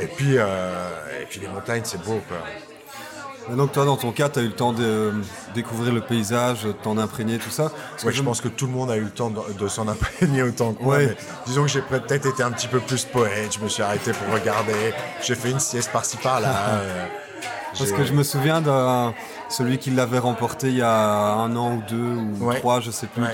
Et 0.00 0.06
puis, 0.06 0.34
euh, 0.36 1.22
et 1.22 1.26
puis 1.26 1.40
les 1.40 1.48
montagnes, 1.48 1.82
c'est 1.84 2.02
beau, 2.02 2.20
quoi. 2.28 3.56
donc 3.56 3.72
toi, 3.72 3.84
dans 3.84 3.96
ton 3.96 4.12
cas, 4.12 4.28
tu 4.28 4.38
as 4.38 4.42
eu 4.42 4.46
le 4.46 4.52
temps 4.52 4.72
de 4.72 5.12
découvrir 5.54 5.92
le 5.92 6.00
paysage, 6.00 6.64
de 6.64 6.72
t'en 6.72 6.98
imprégner, 6.98 7.38
tout 7.38 7.50
ça. 7.50 7.72
Oui, 8.04 8.12
je 8.12 8.22
pense 8.22 8.40
que 8.40 8.48
tout 8.48 8.66
le 8.66 8.72
monde 8.72 8.90
a 8.90 8.96
eu 8.96 9.04
le 9.04 9.10
temps 9.10 9.30
de, 9.30 9.68
s'en 9.68 9.88
imprégner 9.88 10.42
autant 10.42 10.72
que 10.72 10.82
moi. 10.82 10.98
disons 11.46 11.62
que 11.62 11.68
j'ai 11.68 11.82
peut-être 11.82 12.26
été 12.26 12.42
un 12.42 12.52
petit 12.52 12.68
peu 12.68 12.78
plus 12.80 13.04
poète, 13.04 13.54
je 13.58 13.60
me 13.60 13.68
suis 13.68 13.82
arrêté 13.82 14.12
pour 14.12 14.32
regarder, 14.32 14.94
j'ai 15.20 15.34
fait 15.34 15.50
une 15.50 15.60
sieste 15.60 15.90
par-ci 15.90 16.16
par-là. 16.16 16.80
Euh, 16.80 17.06
Parce 17.76 17.92
que 17.92 18.04
je 18.04 18.12
me 18.12 18.22
souviens 18.22 18.60
d'un 18.60 19.14
celui 19.48 19.78
qui 19.78 19.90
l'avait 19.90 20.18
remporté 20.18 20.68
il 20.68 20.76
y 20.76 20.82
a 20.82 21.34
un 21.34 21.54
an 21.56 21.76
ou 21.76 21.82
deux 21.88 21.96
ou 21.96 22.52
trois, 22.54 22.80
je 22.80 22.90
sais 22.90 23.06
plus, 23.06 23.24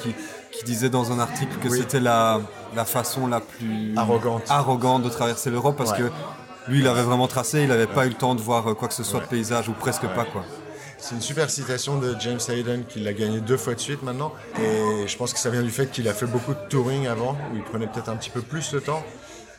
qui, 0.50 0.64
disait 0.64 0.88
dans 0.88 1.12
un 1.12 1.18
article 1.18 1.58
que 1.58 1.68
c'était 1.68 2.00
la, 2.00 2.40
la 2.74 2.84
façon 2.84 3.26
la 3.26 3.40
plus 3.40 3.92
arrogante, 3.96 4.44
arrogante 4.48 5.02
de 5.02 5.08
traverser 5.08 5.50
l'Europe 5.50 5.76
parce 5.76 5.92
que 5.92 6.10
lui, 6.68 6.78
il 6.78 6.88
avait 6.88 7.02
vraiment 7.02 7.28
tracé, 7.28 7.62
il 7.62 7.68
n'avait 7.68 7.86
pas 7.86 8.06
eu 8.06 8.10
le 8.10 8.14
temps 8.14 8.34
de 8.34 8.40
voir 8.40 8.74
quoi 8.76 8.88
que 8.88 8.94
ce 8.94 9.02
soit 9.02 9.20
de 9.20 9.26
paysage 9.26 9.68
ou 9.68 9.72
presque 9.72 10.06
pas 10.08 10.24
quoi. 10.24 10.44
C'est 11.04 11.14
une 11.14 11.20
super 11.20 11.50
citation 11.50 11.98
de 11.98 12.16
James 12.18 12.40
Hayden 12.48 12.86
qui 12.86 12.98
l'a 13.00 13.12
gagné 13.12 13.40
deux 13.42 13.58
fois 13.58 13.74
de 13.74 13.78
suite 13.78 14.02
maintenant. 14.02 14.32
Et 14.58 15.06
je 15.06 15.16
pense 15.18 15.34
que 15.34 15.38
ça 15.38 15.50
vient 15.50 15.62
du 15.62 15.70
fait 15.70 15.90
qu'il 15.90 16.08
a 16.08 16.14
fait 16.14 16.24
beaucoup 16.24 16.54
de 16.54 16.68
touring 16.70 17.06
avant, 17.06 17.36
où 17.52 17.56
il 17.56 17.62
prenait 17.62 17.86
peut-être 17.86 18.08
un 18.08 18.16
petit 18.16 18.30
peu 18.30 18.40
plus 18.40 18.72
de 18.72 18.78
temps. 18.78 19.02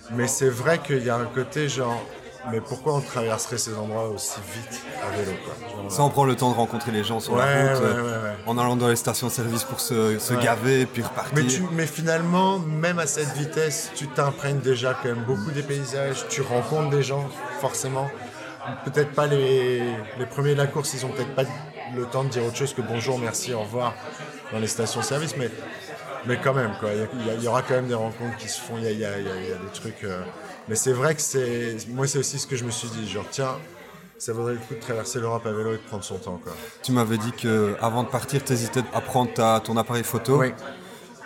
Mais 0.09 0.27
c'est 0.27 0.49
vrai 0.49 0.79
qu'il 0.79 1.05
y 1.05 1.09
a 1.11 1.15
un 1.15 1.25
côté 1.25 1.69
genre, 1.69 2.03
mais 2.51 2.61
pourquoi 2.61 2.95
on 2.95 3.01
traverserait 3.01 3.57
ces 3.57 3.75
endroits 3.75 4.07
aussi 4.09 4.39
vite 4.53 4.81
à 5.03 5.15
vélo 5.17 5.31
quoi 5.43 5.89
Ça, 5.89 6.03
on 6.03 6.09
prend 6.09 6.25
le 6.25 6.35
temps 6.35 6.51
de 6.51 6.55
rencontrer 6.55 6.91
les 6.91 7.03
gens 7.03 7.19
sur 7.19 7.35
la 7.35 7.45
route, 7.45 7.83
en 8.45 8.57
allant 8.57 8.75
dans 8.75 8.87
les 8.87 8.95
stations-service 8.95 9.63
pour 9.63 9.79
se, 9.79 10.19
se 10.19 10.33
gaver, 10.33 10.85
puis 10.85 11.03
repartir. 11.03 11.33
Mais, 11.35 11.43
mais, 11.71 11.87
finalement, 11.87 12.59
même 12.59 12.99
à 12.99 13.07
cette 13.07 13.33
vitesse, 13.33 13.91
tu 13.95 14.07
t'imprègnes 14.07 14.59
déjà 14.59 14.93
quand 14.93 15.09
même 15.09 15.23
beaucoup 15.23 15.51
des 15.51 15.63
paysages, 15.63 16.27
tu 16.29 16.41
rencontres 16.41 16.89
des 16.89 17.03
gens, 17.03 17.27
forcément. 17.59 18.09
Peut-être 18.83 19.11
pas 19.11 19.27
les, 19.27 19.79
les 20.17 20.25
premiers 20.25 20.53
de 20.53 20.57
la 20.57 20.67
course, 20.67 20.93
ils 20.93 21.05
ont 21.05 21.09
peut-être 21.09 21.35
pas 21.35 21.43
le 21.95 22.05
temps 22.05 22.23
de 22.23 22.29
dire 22.29 22.43
autre 22.43 22.57
chose 22.57 22.73
que 22.73 22.81
bonjour, 22.81 23.19
merci, 23.19 23.53
au 23.53 23.61
revoir 23.61 23.93
dans 24.51 24.59
les 24.59 24.67
stations-service, 24.67 25.35
mais 25.37 25.49
mais 26.27 26.37
quand 26.37 26.53
même, 26.53 26.71
quoi. 26.79 26.89
Il 26.93 27.43
y, 27.43 27.47
aura 27.47 27.61
quand 27.61 27.75
même 27.75 27.87
des 27.87 27.93
rencontres 27.93 28.37
qui 28.37 28.49
se 28.49 28.59
font. 28.59 28.75
Il 28.77 28.99
y 28.99 29.05
a, 29.05 29.17
des 29.17 29.71
trucs. 29.73 30.03
Euh, 30.03 30.23
mais 30.67 30.75
c'est 30.75 30.93
vrai 30.93 31.15
que 31.15 31.21
c'est. 31.21 31.77
Moi, 31.89 32.07
c'est 32.07 32.19
aussi 32.19 32.39
ce 32.39 32.47
que 32.47 32.55
je 32.55 32.65
me 32.65 32.71
suis 32.71 32.87
dit. 32.89 33.07
Genre, 33.07 33.25
tiens, 33.29 33.57
ça 34.17 34.33
vaudrait 34.33 34.53
le 34.53 34.59
coup 34.59 34.73
de 34.73 34.79
traverser 34.79 35.19
l'Europe 35.19 35.45
à 35.45 35.51
vélo 35.51 35.73
et 35.73 35.77
de 35.77 35.81
prendre 35.81 36.03
son 36.03 36.17
temps, 36.17 36.39
quoi. 36.43 36.53
Tu 36.81 36.91
m'avais 36.91 37.17
dit 37.17 37.31
que 37.31 37.75
avant 37.81 38.03
de 38.03 38.09
partir, 38.09 38.43
tu 38.43 38.53
hésitais 38.53 38.81
à 38.93 39.01
prendre 39.01 39.33
ta, 39.33 39.59
ton 39.59 39.77
appareil 39.77 40.03
photo 40.03 40.41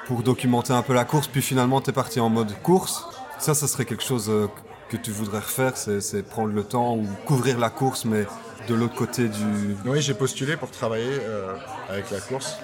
pour 0.08 0.24
documenter 0.24 0.74
un 0.74 0.82
peu 0.82 0.94
la 0.94 1.06
course. 1.06 1.28
Puis 1.28 1.42
finalement, 1.42 1.82
tu 1.82 1.92
es 1.92 1.94
parti 1.94 2.20
en 2.20 2.30
mode 2.30 2.54
course. 2.62 3.06
Ça, 3.38 3.54
ça 3.54 3.68
serait 3.68 3.86
quelque 3.86 4.04
chose 4.04 4.30
euh, 4.30 4.48
que 4.90 4.98
tu 4.98 5.12
voudrais 5.12 5.40
refaire 5.40 5.78
c'est 5.78 6.24
prendre 6.24 6.54
le 6.54 6.64
temps 6.64 6.98
ou 6.98 7.08
couvrir 7.26 7.58
la 7.60 7.70
course, 7.70 8.04
mais 8.04 8.26
de 8.68 8.76
l'autre 8.76 8.96
côté 8.96 9.30
du. 9.30 9.78
Oui, 9.86 10.02
j'ai 10.02 10.14
postulé 10.14 10.58
pour 10.58 10.72
travailler 10.72 11.20
euh, 11.22 11.56
avec 11.88 12.12
la 12.12 12.20
course. 12.20 12.58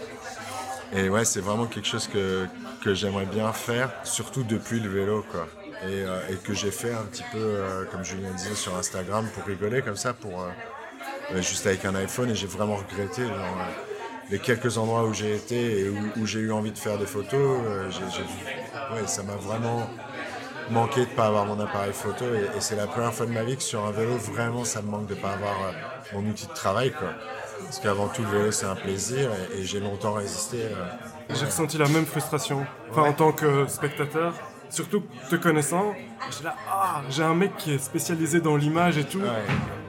Et 0.94 1.10
ouais, 1.10 1.26
c'est 1.26 1.42
vraiment 1.42 1.66
quelque 1.66 1.88
chose 1.88 2.08
que, 2.08 2.48
que 2.84 2.94
j'aimerais 2.94 3.26
bien 3.26 3.52
faire, 3.54 3.92
surtout 4.04 4.44
depuis 4.44 4.80
le 4.80 4.90
vélo, 4.90 5.26
quoi. 5.32 5.48
Et, 5.84 6.04
euh, 6.04 6.20
et 6.30 6.36
que 6.36 6.54
j'ai 6.54 6.72
fait 6.72 6.94
un 6.94 7.04
petit 7.04 7.24
peu, 7.32 7.38
euh, 7.40 7.86
comme 7.92 8.04
Julien 8.04 8.32
disait, 8.32 8.56
sur 8.56 8.76
Instagram 8.76 9.28
pour 9.34 9.44
rigoler 9.46 9.82
comme 9.82 9.96
ça, 9.96 10.14
pour 10.14 10.42
euh, 10.42 11.42
juste 11.42 11.66
avec 11.68 11.86
un 11.86 11.96
iPhone. 11.96 12.30
Et 12.30 12.36
j'ai 12.36 12.48
vraiment 12.48 12.76
regretté 12.76 13.24
les 14.32 14.40
quelques 14.40 14.78
endroits 14.78 15.04
où 15.04 15.14
j'ai 15.14 15.36
été 15.36 15.82
et 15.82 15.90
où, 15.90 16.26
j'ai 16.26 16.40
eu 16.40 16.52
envie 16.52 16.72
de 16.72 16.78
faire 16.78 16.98
des 16.98 17.06
photos. 17.06 17.60
j'ai 17.90 18.22
ouais, 18.96 19.08
ça 19.08 19.24
m'a 19.24 19.36
vraiment 19.36 19.90
manqué 20.72 21.02
de 21.02 21.10
ne 21.12 21.16
pas 21.16 21.28
avoir 21.28 21.46
mon 21.46 21.60
appareil 21.60 21.94
photo. 21.94 22.26
Et, 22.34 22.58
et 22.58 22.62
c'est 22.62 22.76
la 22.76 22.88
première 22.88 23.14
fois 23.14 23.26
de 23.26 23.32
ma 23.32 23.44
vie 23.44 23.58
que 23.58 23.64
sur 23.64 23.86
un 23.86 23.92
vélo, 23.92 24.16
vraiment, 24.18 24.64
ça 24.64 24.82
me 24.82 24.90
manque 24.90 25.08
de 25.08 25.16
ne 25.16 25.20
pas 25.20 25.34
avoir 25.34 25.56
mon 26.14 26.28
outil 26.28 26.48
de 26.48 26.54
travail, 26.54 26.92
quoi. 26.92 27.10
Parce 27.64 27.80
qu'avant 27.80 28.08
tout, 28.08 28.22
le 28.24 28.30
vélo, 28.30 28.52
c'est 28.52 28.66
un 28.66 28.76
plaisir 28.76 29.30
et, 29.54 29.64
j'ai 29.64 29.80
longtemps 29.80 30.14
résisté. 30.14 30.58
Euh, 30.64 30.86
j'ai 31.30 31.46
ressenti 31.46 31.78
la 31.78 31.88
même 31.88 32.06
frustration. 32.06 32.66
Enfin, 32.92 33.04
en 33.04 33.14
tant 33.14 33.32
que 33.32 33.68
spectateur, 33.68 34.34
surtout 34.70 35.04
te 35.30 35.36
connaissant, 35.36 35.94
j'ai 36.38 36.44
là, 36.44 36.56
ah, 36.70 37.02
j'ai 37.10 37.24
un 37.24 37.36
mec 37.36 37.56
qui 37.58 37.74
est 37.74 37.78
spécialisé 37.78 38.42
dans 38.42 38.56
l'image 38.56 38.98
et 38.98 39.04
tout, 39.04 39.22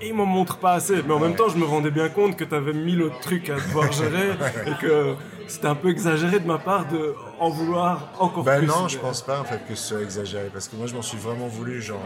et 0.01 0.09
il 0.09 0.15
m'en 0.15 0.27
montre 0.27 0.59
pas 0.59 0.75
assez. 0.75 1.03
Mais 1.07 1.15
en 1.15 1.21
même 1.21 1.35
temps, 1.35 1.49
je 1.49 1.57
me 1.57 1.65
rendais 1.65 1.91
bien 1.91 2.09
compte 2.09 2.37
que 2.37 2.45
tu 2.45 2.55
avais 2.55 2.73
mille 2.73 3.03
autres 3.03 3.21
trucs 3.21 3.51
à 3.51 3.57
devoir 3.57 3.91
gérer 3.93 4.31
et 4.67 4.81
que 4.81 5.15
c'était 5.49 5.67
un 5.67 5.75
peu 5.75 5.91
exagéré 5.91 6.41
de 6.41 6.47
ma 6.47 6.59
part 6.59 6.87
de 6.89 7.15
en 7.39 7.51
vouloir 7.51 8.13
encore 8.19 8.45
ben 8.45 8.59
plus. 8.59 8.67
non, 8.67 8.89
je 8.89 8.99
pense 8.99 9.23
pas 9.23 9.41
en 9.41 9.45
fait 9.45 9.61
que 9.69 9.75
ce 9.75 9.89
soit 9.89 10.03
exagéré 10.03 10.49
parce 10.53 10.69
que 10.69 10.77
moi 10.77 10.87
je 10.87 10.95
m'en 10.95 11.03
suis 11.03 11.19
vraiment 11.19 11.49
voulu 11.49 11.81
genre 11.83 12.01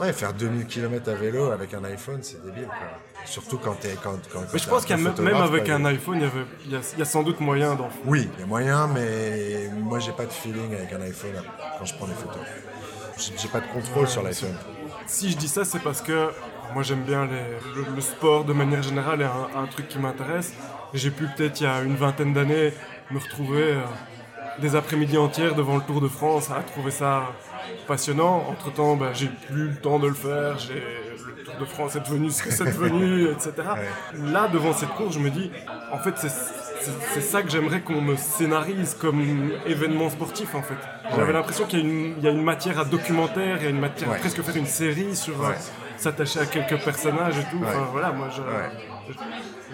ouais 0.00 0.12
faire 0.12 0.32
2000 0.32 0.66
km 0.66 1.10
à 1.10 1.14
vélo 1.14 1.50
avec 1.50 1.74
un 1.74 1.84
iPhone, 1.84 2.18
c'est 2.22 2.44
débile 2.44 2.66
quoi. 2.66 2.76
Surtout 3.26 3.58
quand 3.58 3.74
t'es 3.74 3.96
quand, 4.02 4.18
quand, 4.32 4.40
Mais 4.52 4.58
je 4.58 4.68
pense 4.68 4.84
qu'il 4.84 4.94
a 4.94 4.98
même 4.98 5.36
avec 5.36 5.68
un 5.68 5.84
iPhone, 5.84 6.16
il 6.16 6.22
y, 6.22 6.24
avait, 6.24 6.46
il, 6.66 6.98
y 6.98 7.02
a, 7.02 7.04
sans 7.04 7.22
doute 7.22 7.40
moyen 7.40 7.74
d'en. 7.74 7.88
Oui, 8.06 8.28
il 8.34 8.40
y 8.40 8.42
a 8.42 8.46
moyen, 8.46 8.86
mais 8.86 9.68
moi 9.74 9.98
j'ai 9.98 10.12
pas 10.12 10.24
de 10.24 10.32
feeling 10.32 10.74
avec 10.74 10.92
un 10.92 11.02
iPhone 11.02 11.42
quand 11.78 11.84
je 11.84 11.94
prends 11.94 12.06
des 12.06 12.14
photos. 12.14 12.42
J'ai 13.36 13.48
pas 13.48 13.60
de 13.60 13.66
contrôle 13.66 14.08
sur 14.08 14.22
l'iPhone. 14.22 14.56
Si 15.06 15.30
je 15.30 15.36
dis 15.36 15.48
ça, 15.48 15.64
c'est 15.64 15.80
parce 15.80 16.00
que 16.00 16.30
moi 16.74 16.82
j'aime 16.82 17.02
bien 17.02 17.26
le, 17.26 18.00
sport 18.00 18.44
de 18.44 18.52
manière 18.52 18.82
générale 18.82 19.22
et 19.22 19.58
un, 19.58 19.66
truc 19.66 19.88
qui 19.88 19.98
m'intéresse. 19.98 20.54
J'ai 20.94 21.10
pu 21.10 21.26
peut-être 21.26 21.60
il 21.60 21.64
y 21.64 21.66
a 21.66 21.82
une 21.82 21.96
vingtaine 21.96 22.32
d'années 22.32 22.72
me 23.10 23.18
retrouver 23.18 23.62
euh, 23.62 23.80
des 24.60 24.76
après-midi 24.76 25.18
entières 25.18 25.54
devant 25.54 25.76
le 25.76 25.82
Tour 25.82 26.00
de 26.00 26.08
France 26.08 26.50
à 26.50 26.62
trouver 26.62 26.90
ça 26.90 27.32
passionnant. 27.86 28.44
Entre 28.48 28.72
temps, 28.72 28.96
ben, 28.96 29.10
j'ai 29.12 29.28
plus 29.28 29.68
le 29.68 29.76
temps 29.76 29.98
de 29.98 30.08
le 30.08 30.14
faire. 30.14 30.56
Le 30.68 31.44
Tour 31.44 31.54
de 31.58 31.64
France 31.64 31.96
est 31.96 32.00
devenu 32.00 32.30
ce 32.30 32.42
que 32.42 32.50
c'est 32.50 32.64
devenu, 32.64 33.28
etc. 33.30 33.52
Là, 34.14 34.48
devant 34.48 34.72
cette 34.72 34.90
course, 34.90 35.14
je 35.14 35.20
me 35.20 35.30
dis, 35.30 35.50
en 35.92 35.98
fait, 35.98 36.14
c'est 36.16 37.20
ça 37.20 37.42
que 37.42 37.50
j'aimerais 37.50 37.80
qu'on 37.80 38.00
me 38.00 38.16
scénarise 38.16 38.96
comme 38.98 39.22
événement 39.66 40.10
sportif 40.10 40.54
en 40.54 40.62
fait. 40.62 40.76
J'avais 41.14 41.32
l'impression 41.32 41.66
qu'il 41.66 42.18
y, 42.22 42.26
a 42.26 42.30
une 42.30 42.42
matière 42.42 42.78
à 42.78 42.84
documentaire, 42.84 43.58
il 43.58 43.64
y 43.64 43.66
a 43.66 43.70
une 43.70 43.80
matière 43.80 44.10
à 44.10 44.14
presque 44.14 44.40
faire 44.42 44.56
une 44.56 44.66
série 44.66 45.14
sur 45.14 45.44
euh, 45.44 45.52
s'attacher 46.00 46.40
à 46.40 46.46
quelques 46.46 46.82
personnages 46.82 47.38
et 47.38 47.44
tout. 47.50 47.62
Enfin, 47.62 47.88
voilà, 47.92 48.12
moi 48.12 48.28
je, 48.30 48.42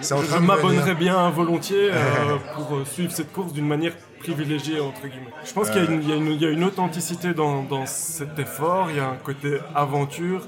je, 0.03 0.39
m'abonnerais 0.39 0.95
bien 0.95 1.31
volontiers 1.31 1.91
euh, 1.93 2.37
pour 2.55 2.77
euh, 2.77 2.85
suivre 2.85 3.13
cette 3.13 3.33
course 3.33 3.53
d'une 3.53 3.67
manière 3.67 3.93
privilégiée 4.21 4.81
entre 4.81 5.07
guillemets. 5.07 5.33
Je 5.45 5.53
pense 5.53 5.71
qu'il 5.71 6.09
y, 6.09 6.45
a 6.45 6.51
une 6.51 6.65
authenticité 6.65 7.35
dans, 7.35 7.63
dans 7.63 7.87
cet 7.87 8.39
effort, 8.39 8.91
il 8.91 8.97
y 8.97 9.01
a 9.01 9.09
un 9.09 9.17
côté 9.17 9.59
aventure 9.75 10.47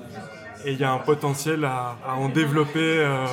et 0.64 0.72
il 0.72 0.80
y 0.80 0.84
a 0.84 0.92
un 0.92 0.98
potentiel 0.98 1.64
à, 1.64 1.96
en 2.16 2.28
développer 2.28 2.98
euh, 2.98 3.26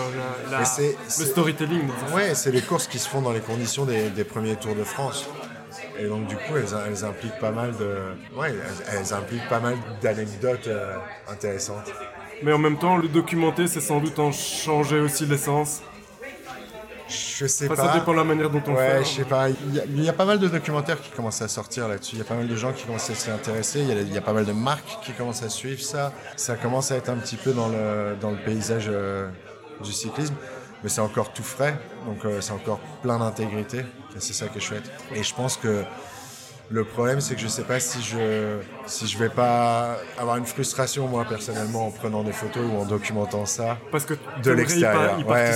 le 0.52 1.26
storytelling. 1.26 1.88
Ouais, 2.14 2.36
c'est 2.36 2.52
les 2.52 2.62
courses 2.62 2.88
qui 2.88 3.00
se 3.00 3.10
font 3.10 3.22
dans 3.22 3.32
les 3.32 3.40
conditions 3.40 3.86
des, 3.86 4.24
premiers 4.24 4.56
Tours 4.56 4.76
de 4.76 4.84
France. 4.84 5.28
Et 6.00 6.08
donc 6.08 6.28
du 6.28 6.36
coup, 6.36 6.56
elles, 6.58 7.06
impliquent 7.06 7.40
pas 7.40 7.52
mal 7.52 7.74
de, 7.78 7.98
ouais, 8.38 8.54
elles, 8.92 9.14
impliquent 9.14 9.48
pas 9.48 9.60
mal 9.60 9.76
d'anecdotes 10.02 10.68
euh, 10.68 10.98
intéressantes. 11.30 11.92
Mais 12.44 12.54
en 12.54 12.58
même 12.58 12.78
temps, 12.78 12.98
le 12.98 13.08
documenter, 13.08 13.68
c'est 13.68 13.82
sans 13.82 14.00
doute 14.00 14.20
en 14.20 14.32
changer 14.32 15.00
aussi 15.00 15.26
l'essence. 15.26 15.82
Je 17.08 17.46
sais 17.46 17.68
pas. 17.68 17.76
Ça 17.76 17.94
dépend 17.94 18.12
de 18.14 18.18
la 18.18 18.24
manière 18.24 18.50
dont 18.50 18.62
on 18.68 18.74
ouais, 18.74 18.88
fait. 18.88 18.98
Ouais, 18.98 19.04
je 19.04 19.10
sais 19.10 19.26
pas. 19.26 19.50
Il 19.50 20.04
y, 20.04 20.10
a, 20.10 20.14
pas 20.14 20.26
mal 20.26 20.40
de 20.40 20.48
documentaires 20.48 21.00
qui 21.00 21.12
commencent 21.12 21.42
à 21.42 21.48
sortir 21.48 21.88
là-dessus. 21.88 22.16
Il 22.16 22.20
y 22.20 22.22
a 22.22 22.26
pas 22.26 22.36
mal 22.36 22.48
de 22.48 22.56
gens 22.56 22.74
qui 22.74 22.84
commencent 22.86 23.10
à 23.10 23.16
s'y 23.16 23.30
intéresser. 23.30 23.82
Il 23.82 24.14
y, 24.14 24.18
a, 24.18 24.22
pas 24.22 24.34
mal 24.34 24.46
de 24.46 24.52
marques 24.52 25.00
qui 25.04 25.12
commencent 25.12 25.44
à 25.44 25.50
suivre 25.50 25.82
ça. 25.82 26.14
Ça 26.36 26.56
commence 26.56 26.92
à 26.92 26.96
être 26.96 27.10
un 27.10 27.18
petit 27.18 27.36
peu 27.36 27.52
dans 27.52 27.68
le, 27.68 28.16
dans 28.20 28.32
le 28.32 28.38
paysage 28.38 28.86
euh, 28.88 29.30
du 29.84 29.92
cyclisme. 29.92 30.34
Mais 30.84 30.90
c'est 30.90 31.02
encore 31.02 31.32
tout 31.32 31.44
frais. 31.44 31.78
Donc 32.08 32.26
euh, 32.26 32.42
c'est 32.42 32.54
encore 32.54 32.80
plein 33.02 33.20
d'intégrité. 33.20 33.86
C'est 34.18 34.34
ça 34.34 34.48
qui 34.48 34.58
est 34.58 34.62
chouette. 34.62 34.90
Et 35.14 35.24
je 35.24 35.36
pense 35.36 35.58
que 35.58 35.84
le 36.72 36.84
problème, 36.84 37.22
c'est 37.22 37.36
que 37.36 37.40
je 37.40 37.46
ne 37.46 37.52
sais 37.52 37.64
pas 37.64 37.80
si 37.80 38.02
je 38.02 38.58
si 38.88 39.08
je 39.08 39.18
vais 39.18 39.30
pas 39.30 39.98
avoir 40.18 40.38
une 40.38 40.46
frustration 40.46 41.08
moi 41.08 41.26
personnellement 41.28 41.88
en 41.88 41.92
prenant 41.92 42.24
des 42.24 42.32
photos 42.32 42.64
ou 42.72 42.78
en 42.78 42.86
documentant 42.86 43.46
ça. 43.46 43.78
Parce 43.92 44.06
que 44.06 44.16
de 44.44 44.52
l'extérieur. 44.52 45.20
Ouais, 45.28 45.52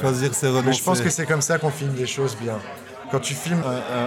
Choisir 0.00 0.34
ses 0.34 0.50
Mais 0.64 0.72
je 0.72 0.82
pense 0.82 1.00
que 1.00 1.10
c'est 1.10 1.26
comme 1.26 1.42
ça 1.42 1.58
qu'on 1.58 1.70
filme 1.70 1.94
les 1.96 2.06
choses 2.06 2.36
bien. 2.40 2.58
Quand 3.10 3.20
tu 3.20 3.32
filmes 3.32 3.62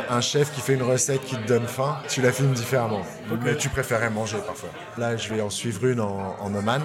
un, 0.09 0.21
chef 0.21 0.51
qui 0.51 0.61
fait 0.61 0.73
une 0.73 0.83
recette 0.83 1.21
qui 1.21 1.35
te 1.35 1.47
donne 1.47 1.65
faim, 1.65 1.97
tu 2.07 2.21
la 2.21 2.31
filmes 2.31 2.53
différemment. 2.53 3.01
Mais 3.43 3.55
tu 3.55 3.69
préférais 3.69 4.11
manger 4.11 4.37
parfois. 4.45 4.69
Là, 4.97 5.17
je 5.17 5.33
vais 5.33 5.41
en 5.41 5.49
suivre 5.49 5.85
une 5.87 5.99
en, 5.99 6.35
en 6.39 6.53
Oman, 6.53 6.83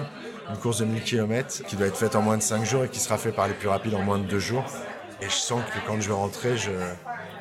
une 0.49 0.57
course 0.57 0.79
de 0.79 0.85
1000 0.85 1.03
km 1.03 1.63
qui 1.67 1.75
doit 1.75 1.85
être 1.85 1.97
faite 1.97 2.15
en 2.15 2.23
moins 2.23 2.37
de 2.37 2.41
5 2.41 2.65
jours 2.65 2.85
et 2.85 2.89
qui 2.89 2.99
sera 2.99 3.19
faite 3.19 3.35
par 3.35 3.47
les 3.47 3.53
plus 3.53 3.67
rapides 3.67 3.93
en 3.93 4.01
moins 4.01 4.17
de 4.17 4.25
2 4.25 4.39
jours. 4.39 4.65
Et 5.21 5.25
je 5.25 5.35
sens 5.35 5.61
que 5.65 5.87
quand 5.87 5.99
je 5.99 6.07
vais 6.07 6.13
rentrer, 6.13 6.57
je, 6.57 6.71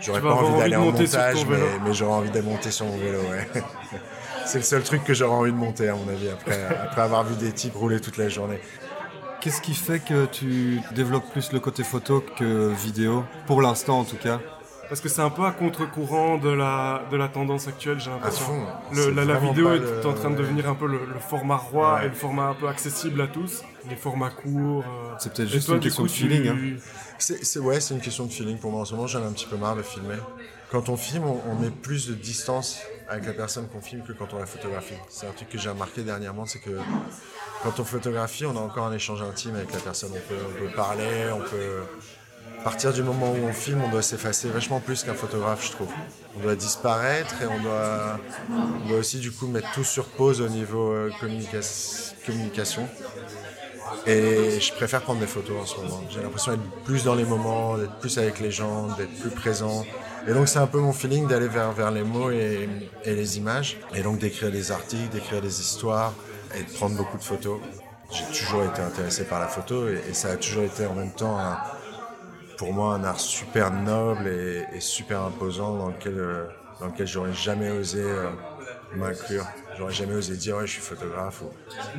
J'aurais 0.01 0.21
pas 0.21 0.35
envie 0.35 0.59
d'aller 0.59 0.77
en 0.77 0.85
montage, 0.85 1.47
mais, 1.47 1.57
mais 1.85 1.95
j'aurais 1.95 2.15
envie 2.15 2.31
de 2.31 2.41
monter 2.41 2.71
sur 2.71 2.87
mon 2.87 2.97
vélo, 2.97 3.19
ouais. 3.19 3.49
c'est 4.45 4.59
le 4.59 4.65
seul 4.65 4.83
truc 4.83 5.05
que 5.05 5.15
j'aurais 5.15 5.35
envie 5.35 5.53
de 5.53 5.57
monter, 5.57 5.89
à 5.89 5.95
mon 5.95 6.09
avis, 6.09 6.29
après, 6.29 6.65
après 6.65 7.03
avoir 7.03 7.25
vu 7.25 7.35
des 7.37 7.53
types 7.53 7.75
rouler 7.75 8.01
toute 8.01 8.17
la 8.17 8.29
journée. 8.29 8.61
Qu'est-ce 9.41 9.61
qui 9.61 9.75
fait 9.75 10.01
que 10.01 10.27
tu 10.27 10.81
développes 10.93 11.31
plus 11.31 11.53
le 11.53 11.61
côté 11.61 11.85
photo 11.85 12.25
que 12.37 12.73
vidéo, 12.73 13.25
pour 13.47 13.63
l'instant 13.63 14.01
en 14.01 14.05
tout 14.05 14.17
cas 14.17 14.41
parce 14.89 15.01
que 15.01 15.09
c'est 15.09 15.23
un 15.23 15.31
peu 15.31 15.45
à 15.45 15.51
contre-courant 15.51 16.39
de 16.39 16.49
la, 16.49 17.03
de 17.11 17.17
la 17.17 17.27
tendance 17.27 17.67
actuelle, 17.67 17.99
j'ai 17.99 18.11
l'impression. 18.11 18.67
La, 18.93 19.25
la, 19.25 19.35
vidéo 19.37 19.75
est 19.75 20.07
en 20.07 20.13
train 20.13 20.31
de 20.31 20.37
devenir 20.37 20.69
un 20.69 20.75
peu 20.75 20.87
le, 20.87 21.01
format 21.19 21.57
roi 21.57 22.05
et 22.05 22.09
le 22.09 22.15
format 22.15 22.49
un 22.49 22.55
peu 22.55 22.69
accessible 22.69 23.21
à 23.21 23.27
tous. 23.27 23.65
Les 23.91 23.97
formats 23.97 24.31
courts. 24.31 24.85
Euh. 24.85 25.15
C'est 25.19 25.33
peut-être 25.33 25.49
juste 25.49 25.69
une 25.69 25.81
question 25.81 26.05
de 26.05 26.09
feeling. 26.09 26.49
Hein. 26.49 26.57
C'est, 27.19 27.59
ouais, 27.59 27.81
c'est 27.81 27.95
une 27.95 28.01
question 28.01 28.27
de 28.27 28.33
feeling 28.33 28.59
pour 28.59 28.71
moi. 28.71 28.81
En 28.81 28.85
ce 28.85 28.95
moment, 28.95 29.07
j'en 29.07 29.23
ai 29.23 29.27
un 29.27 29.33
petit 29.33 29.47
peu 29.47 29.57
marre 29.57 29.77
de 29.77 29.83
filmer. 29.83 30.19
Quand 30.71 30.89
on 30.89 30.97
filme, 30.97 31.25
on, 31.25 31.55
met 31.55 31.71
plus 31.71 32.09
de 32.09 32.15
distance 32.15 32.81
avec 33.09 33.27
la 33.27 33.33
personne 33.33 33.69
qu'on 33.69 33.81
filme 33.81 34.03
que 34.03 34.13
quand 34.13 34.35
on 34.35 34.39
la 34.39 34.47
photographie. 34.47 34.95
C'est 35.09 35.27
un 35.27 35.33
truc 35.33 35.49
que 35.49 35.59
j'ai 35.59 35.71
remarqué 35.71 36.03
dernièrement, 36.03 36.45
c'est 36.45 36.59
que 36.59 36.79
quand 37.63 37.79
on 37.79 37.85
photographie, 37.85 38.45
on 38.47 38.57
a 38.57 38.61
encore 38.61 38.87
un 38.87 38.93
échange 38.93 39.23
intime 39.23 39.55
avec 39.55 39.73
la 39.73 39.79
personne. 39.79 40.11
On 40.13 40.29
peut, 40.29 40.73
parler, 40.75 41.31
on 41.33 41.41
peut. 41.41 41.83
À 42.59 42.65
partir 42.65 42.93
du 42.93 43.03
moment 43.05 43.31
où 43.33 43.45
on 43.45 43.53
filme, 43.53 43.81
on 43.83 43.91
doit 43.91 44.03
s'effacer 44.03 44.49
vachement 44.49 44.81
plus 44.81 45.05
qu'un 45.05 45.15
photographe, 45.15 45.65
je 45.65 45.71
trouve. 45.71 45.91
On 46.37 46.41
doit 46.41 46.57
disparaître 46.57 47.41
et 47.43 47.47
on 47.47 47.61
doit, 47.63 48.19
on 48.51 48.89
doit 48.89 48.99
aussi 48.99 49.19
du 49.21 49.31
coup 49.31 49.47
mettre 49.47 49.71
tout 49.73 49.85
sur 49.85 50.07
pause 50.07 50.41
au 50.41 50.49
niveau 50.49 50.91
euh, 50.91 51.13
communication. 52.27 52.89
Et 54.07 54.61
je 54.61 54.73
préfère 54.73 55.03
prendre 55.03 55.21
des 55.21 55.27
photos 55.27 55.57
en 55.61 55.67
ce 55.67 55.77
moment. 55.81 56.03
J'ai 56.11 56.21
l'impression 56.21 56.53
d'être 56.53 56.85
plus 56.85 57.05
dans 57.05 57.15
les 57.15 57.25
moments, 57.25 57.77
d'être 57.77 57.99
plus 57.99 58.19
avec 58.19 58.41
les 58.41 58.51
gens, 58.51 58.89
d'être 58.97 59.15
plus 59.21 59.31
présent. 59.31 59.85
Et 60.29 60.33
donc 60.33 60.49
c'est 60.49 60.59
un 60.59 60.67
peu 60.67 60.79
mon 60.79 60.93
feeling 60.93 61.27
d'aller 61.27 61.49
vers, 61.49 61.73
vers 61.73 61.91
les 61.91 62.03
mots 62.03 62.31
et, 62.31 62.69
les 63.05 63.39
images. 63.39 63.79
Et 63.95 64.03
donc 64.03 64.19
d'écrire 64.19 64.51
des 64.51 64.71
articles, 64.71 65.09
d'écrire 65.09 65.41
des 65.41 65.61
histoires 65.61 66.13
et 66.55 66.63
de 66.63 66.71
prendre 66.71 66.97
beaucoup 66.97 67.19
de 67.19 67.25
photos. 67.25 67.61
J'ai 68.13 68.25
toujours 68.27 68.63
été 68.63 68.81
intéressé 68.81 69.25
par 69.25 69.41
la 69.41 69.49
photo 69.49 69.89
et, 69.89 70.13
ça 70.13 70.31
a 70.31 70.37
toujours 70.37 70.65
été 70.65 70.87
en 70.87 70.95
même 70.95 71.13
temps 71.13 71.39
pour 72.57 72.73
moi 72.73 72.95
un 72.95 73.05
art 73.05 73.21
super 73.21 73.71
noble 73.73 74.29
et, 74.29 74.65
et 74.73 74.81
super 74.81 75.23
imposant 75.23 75.77
dans 75.77 75.89
lequel, 75.89 76.19
euh, 76.19 76.47
dans 76.81 76.87
lequel 76.87 77.07
j'aurais 77.07 77.35
jamais 77.35 77.71
osé 77.71 78.01
euh, 78.01 78.31
m'inclure. 78.95 79.45
J'aurais 79.77 79.93
jamais 79.93 80.15
osé 80.15 80.37
dire 80.37 80.57
ouais 80.57 80.67
je 80.67 80.73
suis 80.73 80.81
photographe. 80.81 81.43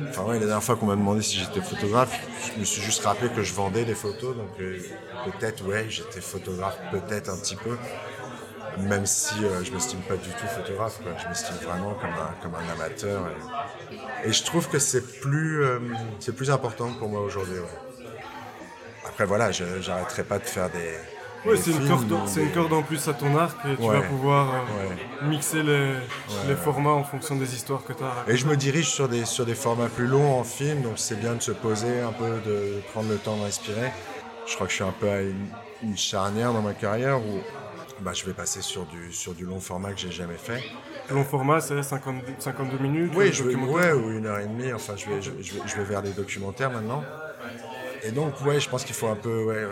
Enfin 0.08 0.22
ouais, 0.24 0.34
la 0.34 0.46
dernière 0.46 0.62
fois 0.62 0.76
qu'on 0.76 0.86
m'a 0.86 0.96
demandé 0.96 1.22
si 1.22 1.38
j'étais 1.38 1.60
photographe, 1.60 2.18
je 2.54 2.60
me 2.60 2.64
suis 2.64 2.82
juste 2.82 3.04
rappelé 3.04 3.30
que 3.30 3.42
je 3.42 3.52
vendais 3.54 3.84
des 3.84 3.94
photos, 3.94 4.36
donc 4.36 4.48
euh, 4.60 4.78
peut-être 5.24 5.64
ouais 5.66 5.86
j'étais 5.88 6.20
photographe, 6.20 6.78
peut-être 6.90 7.30
un 7.30 7.36
petit 7.36 7.56
peu, 7.56 7.76
même 8.78 9.06
si 9.06 9.44
euh, 9.44 9.62
je 9.62 9.72
m'estime 9.72 10.00
pas 10.00 10.16
du 10.16 10.30
tout 10.30 10.46
photographe, 10.46 11.00
quoi. 11.02 11.12
je 11.22 11.28
m'estime 11.28 11.56
vraiment 11.56 11.94
comme 11.94 12.10
un, 12.10 12.34
comme 12.42 12.54
un 12.54 12.72
amateur. 12.72 13.30
Et, 14.24 14.32
je 14.32 14.44
trouve 14.44 14.68
que 14.68 14.78
c'est 14.78 15.20
plus, 15.20 15.62
euh, 15.62 15.78
c'est 16.18 16.34
plus 16.34 16.50
important 16.50 16.92
pour 16.94 17.08
moi 17.08 17.20
aujourd'hui. 17.20 17.58
Après 19.06 19.24
voilà, 19.24 19.52
j'arrêterai 19.52 20.24
pas 20.24 20.38
de 20.38 20.44
faire 20.44 20.68
des 20.70 20.94
oui, 21.46 21.56
c'est 21.60 21.70
une, 21.70 21.86
corde, 21.86 22.14
c'est 22.26 22.42
une 22.42 22.52
corde 22.52 22.72
en 22.72 22.82
plus 22.82 23.06
à 23.08 23.14
ton 23.14 23.36
arc 23.36 23.58
et 23.64 23.76
tu 23.76 23.88
vas 23.88 24.02
pouvoir 24.02 24.54
euh, 24.54 25.26
mixer 25.28 25.62
les, 25.62 25.94
les, 26.48 26.56
formats 26.56 26.92
en 26.92 27.04
fonction 27.04 27.36
des 27.36 27.54
histoires 27.54 27.84
que 27.84 27.92
tu 27.92 28.02
as. 28.02 28.30
Et 28.30 28.36
je 28.36 28.46
me 28.46 28.56
dirige 28.56 28.88
sur 28.88 29.08
des, 29.08 29.24
sur 29.24 29.46
des 29.46 29.54
formats 29.54 29.88
plus 29.88 30.06
longs 30.06 30.38
en 30.38 30.44
film, 30.44 30.82
donc 30.82 30.94
c'est 30.96 31.18
bien 31.18 31.34
de 31.34 31.42
se 31.42 31.52
poser 31.52 32.00
un 32.00 32.12
peu, 32.12 32.40
de 32.44 32.80
prendre 32.92 33.08
le 33.08 33.16
temps 33.16 33.36
d'inspirer. 33.36 33.92
Je 34.46 34.54
crois 34.54 34.66
que 34.66 34.70
je 34.70 34.76
suis 34.76 34.84
un 34.84 34.94
peu 34.98 35.08
à 35.08 35.20
une, 35.22 35.96
charnière 35.96 36.52
dans 36.52 36.62
ma 36.62 36.74
carrière 36.74 37.18
où 37.18 37.40
bah, 38.00 38.12
je 38.12 38.24
vais 38.24 38.32
passer 38.32 38.62
sur 38.62 38.84
du, 38.86 39.12
sur 39.12 39.32
du 39.32 39.44
long 39.44 39.60
format 39.60 39.92
que 39.92 40.00
j'ai 40.00 40.10
jamais 40.10 40.36
fait. 40.36 40.62
Long 41.10 41.24
format, 41.24 41.60
c'est 41.60 41.82
52 41.82 42.78
minutes 42.78 43.12
Oui, 43.14 43.32
je 43.32 43.44
ouais, 43.44 43.92
ou 43.92 44.10
une 44.10 44.26
heure 44.26 44.40
et 44.40 44.46
demie. 44.46 44.72
Enfin, 44.72 44.94
je 44.96 45.08
vais, 45.08 45.22
je, 45.22 45.30
vais, 45.30 45.42
je 45.42 45.76
vais 45.76 45.84
vers 45.84 46.02
des 46.02 46.10
documentaires 46.12 46.70
maintenant. 46.70 47.04
Et 48.02 48.10
donc, 48.10 48.40
ouais, 48.44 48.60
je 48.60 48.68
pense 48.68 48.84
qu'il 48.84 48.94
faut 48.94 49.08
un 49.08 49.16
peu 49.16 49.44
ouais, 49.44 49.64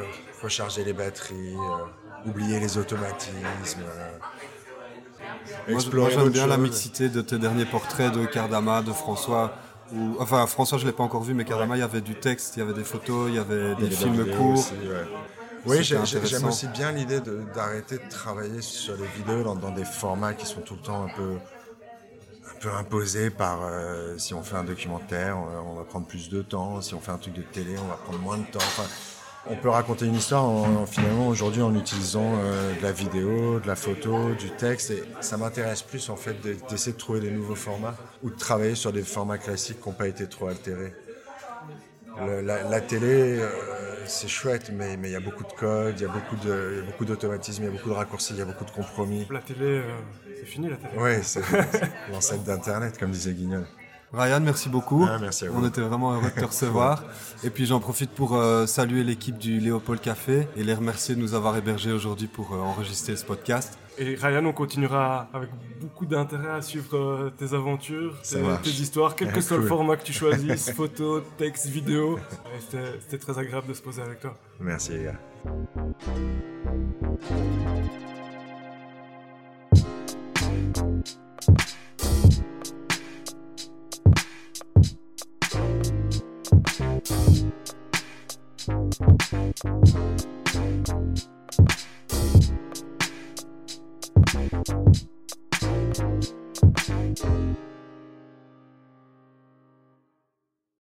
recharger 0.47 0.85
les 0.85 0.93
batteries, 0.93 1.55
euh, 1.55 2.29
oublier 2.29 2.61
les 2.61 2.79
automatismes. 2.79 3.83
Euh, 3.83 4.19
moi, 5.69 6.11
j'aime 6.11 6.31
bien 6.31 6.47
la 6.47 6.57
mixité 6.57 7.09
de 7.09 7.21
tes 7.21 7.39
derniers 7.39 7.65
portraits 7.65 8.13
de 8.13 8.25
Cardama, 8.27 8.83
de 8.83 8.93
François. 8.93 9.55
enfin, 10.21 10.47
François, 10.47 10.79
je 10.79 10.87
l'ai 10.87 10.93
pas 10.93 11.03
encore 11.03 11.25
vu, 11.25 11.35
mais 11.35 11.45
Cardama, 11.45 11.77
il 11.77 11.81
y 11.81 11.83
avait 11.83 12.01
du 12.01 12.15
texte, 12.15 12.57
il 12.57 12.61
y 12.61 12.63
avait 12.63 12.75
des 12.75 12.85
photos, 12.85 13.29
il 13.29 13.35
y 13.35 13.39
avait 13.39 13.75
des 13.75 13.91
films 13.91 14.25
courts. 14.37 14.65
Oui, 15.67 15.83
j'aime 15.83 16.45
aussi 16.45 16.69
bien 16.69 16.93
l'idée 16.93 17.21
d'arrêter 17.55 17.97
de, 17.99 18.09
travailler 18.09 18.63
sur 18.63 18.95
les 18.97 19.09
vidéos 19.17 19.43
dans, 19.43 19.73
des 19.73 19.85
formats 19.85 20.35
qui 20.35 20.47
sont 20.47 20.61
tout 20.61 20.75
le 20.75 20.81
temps 20.81 21.03
un 21.07 21.09
peu, 21.09 21.39
un 22.49 22.61
peu 22.61 22.71
imposés 22.73 23.31
par 23.31 23.63
euh, 23.65 24.17
si 24.17 24.33
on 24.33 24.45
fait 24.45 24.55
un 24.57 24.63
documentaire, 24.63 25.37
on, 25.39 25.75
va 25.75 25.83
prendre 25.83 26.07
plus 26.07 26.29
de 26.29 26.41
temps, 26.43 26.81
si 26.83 26.95
on 26.95 27.01
fait 27.01 27.11
un 27.11 27.19
truc 27.19 27.35
de 27.35 27.43
télé, 27.43 27.75
on 27.85 27.89
va 27.89 27.97
prendre 27.97 28.21
moins 28.21 28.39
de 28.39 28.45
temps 28.45 28.61
on 29.49 29.57
peut 29.57 29.69
raconter 29.69 30.07
une 30.07 30.15
histoire 30.15 30.45
en, 30.45 30.87
finalement 30.87 31.29
aujourd'hui 31.29 31.63
en 31.63 31.75
utilisant 31.75 32.35
euh, 32.39 32.77
de 32.77 32.83
la 32.83 32.93
vidéo, 32.93 33.61
de 33.61 33.67
la 33.67 33.77
photo, 33.77 34.35
du 34.35 34.51
texte. 34.51 34.91
Et 34.91 35.03
ça 35.21 35.37
m'intéresse 35.37 35.83
plus 35.83 36.11
en 36.11 36.17
fait 36.17 36.37
d'essayer 36.69 36.93
de 36.93 36.99
trouver 36.99 37.21
des 37.21 37.31
nouveaux 37.31 37.55
formats 37.55 37.97
ou 38.23 38.31
de 38.31 38.37
travailler 38.37 38.75
sur 38.75 38.93
des 38.93 39.03
formats 39.03 39.39
classiques 39.39 39.81
qui 39.81 39.89
n'ont 39.89 39.95
pas 39.95 40.09
été 40.09 40.27
trop 40.29 40.49
altérés. 40.49 40.95
la, 42.19 42.81
télé, 42.81 43.39
euh, 43.39 43.49
c'est 44.07 44.29
chouette, 44.29 44.71
mais 44.73 44.95
il 45.03 45.11
y 45.11 45.17
a 45.17 45.21
beaucoup 45.21 45.45
de 45.45 45.53
codes, 45.53 45.95
il 45.99 46.03
y 46.03 46.07
a 46.07 46.13
beaucoup 46.13 46.37
de 46.37 46.83
beaucoup 46.87 47.05
d'automatisme, 47.05 47.63
il 47.63 47.67
y 47.67 47.69
a 47.69 47.73
beaucoup 47.73 47.91
de 47.91 47.95
raccourcis, 47.95 48.35
il 48.35 48.39
y 48.39 48.43
a 48.43 48.47
beaucoup 48.47 48.65
de 48.65 48.71
compromis. 48.71 49.27
La 49.31 49.41
télé, 49.41 49.61
euh, 49.61 49.83
c'est 50.39 50.47
fini 50.47 50.69
la 50.69 50.77
télé. 50.77 50.93
Oui, 50.99 51.13
c'est 51.23 51.43
l'ancêtre 52.13 52.43
d'Internet, 52.43 52.99
comme 52.99 53.11
disait 53.11 53.33
Guignol. 53.33 53.67
Ryan, 54.13 54.41
merci 54.41 54.69
beaucoup. 54.69 55.07
Ah, 55.09 55.19
merci 55.21 55.47
à 55.47 55.51
vous. 55.51 55.63
On 55.63 55.69
était 55.69 55.81
vraiment 55.81 56.13
heureux 56.13 56.31
de 56.35 56.41
te 56.41 56.45
recevoir. 56.45 57.05
et 57.45 57.51
puis 57.51 57.67
j'en 57.67 57.81
profite 57.81 58.11
pour 58.11 58.37
euh, 58.37 58.67
saluer 58.67 59.05
l'équipe 59.05 59.37
du 59.37 59.59
Léopold 59.59 60.01
Café 60.01 60.49
et 60.57 60.63
les 60.65 60.75
remercier 60.75 61.15
de 61.15 61.21
nous 61.21 61.35
avoir 61.35 61.57
hébergés 61.57 61.93
aujourd'hui 61.93 62.27
pour 62.27 62.55
euh, 62.55 62.59
enregistrer 62.59 63.17
ce 63.17 63.25
podcast. 63.25 63.79
Et 63.99 64.15
Ryan, 64.15 64.45
on 64.45 64.53
continuera 64.53 65.29
avec 65.33 65.51
beaucoup 65.81 66.07
d'intérêt 66.07 66.51
à 66.51 66.63
suivre 66.63 66.97
euh, 66.97 67.31
tes 67.37 67.55
aventures, 67.55 68.15
tes, 68.23 68.71
histoires, 68.71 69.17
quel 69.17 69.33
que 69.33 69.41
soit 69.43 69.57
le 69.57 69.67
format 69.67 69.97
que 69.97 70.05
tu 70.05 70.13
choisisses, 70.13 70.71
photo, 70.75 71.21
texte, 71.39 71.67
vidéo. 71.67 72.19
C'était 72.61 73.19
très 73.19 73.39
agréable 73.39 73.69
de 73.69 73.75
se 73.75 73.83
poser 73.83 74.03
avec 74.03 74.21
toi. 74.21 74.35
Merci 74.61 74.93
les 74.93 75.05
gars. 75.05 75.15
Thank 80.77 81.09
you. 81.09 81.17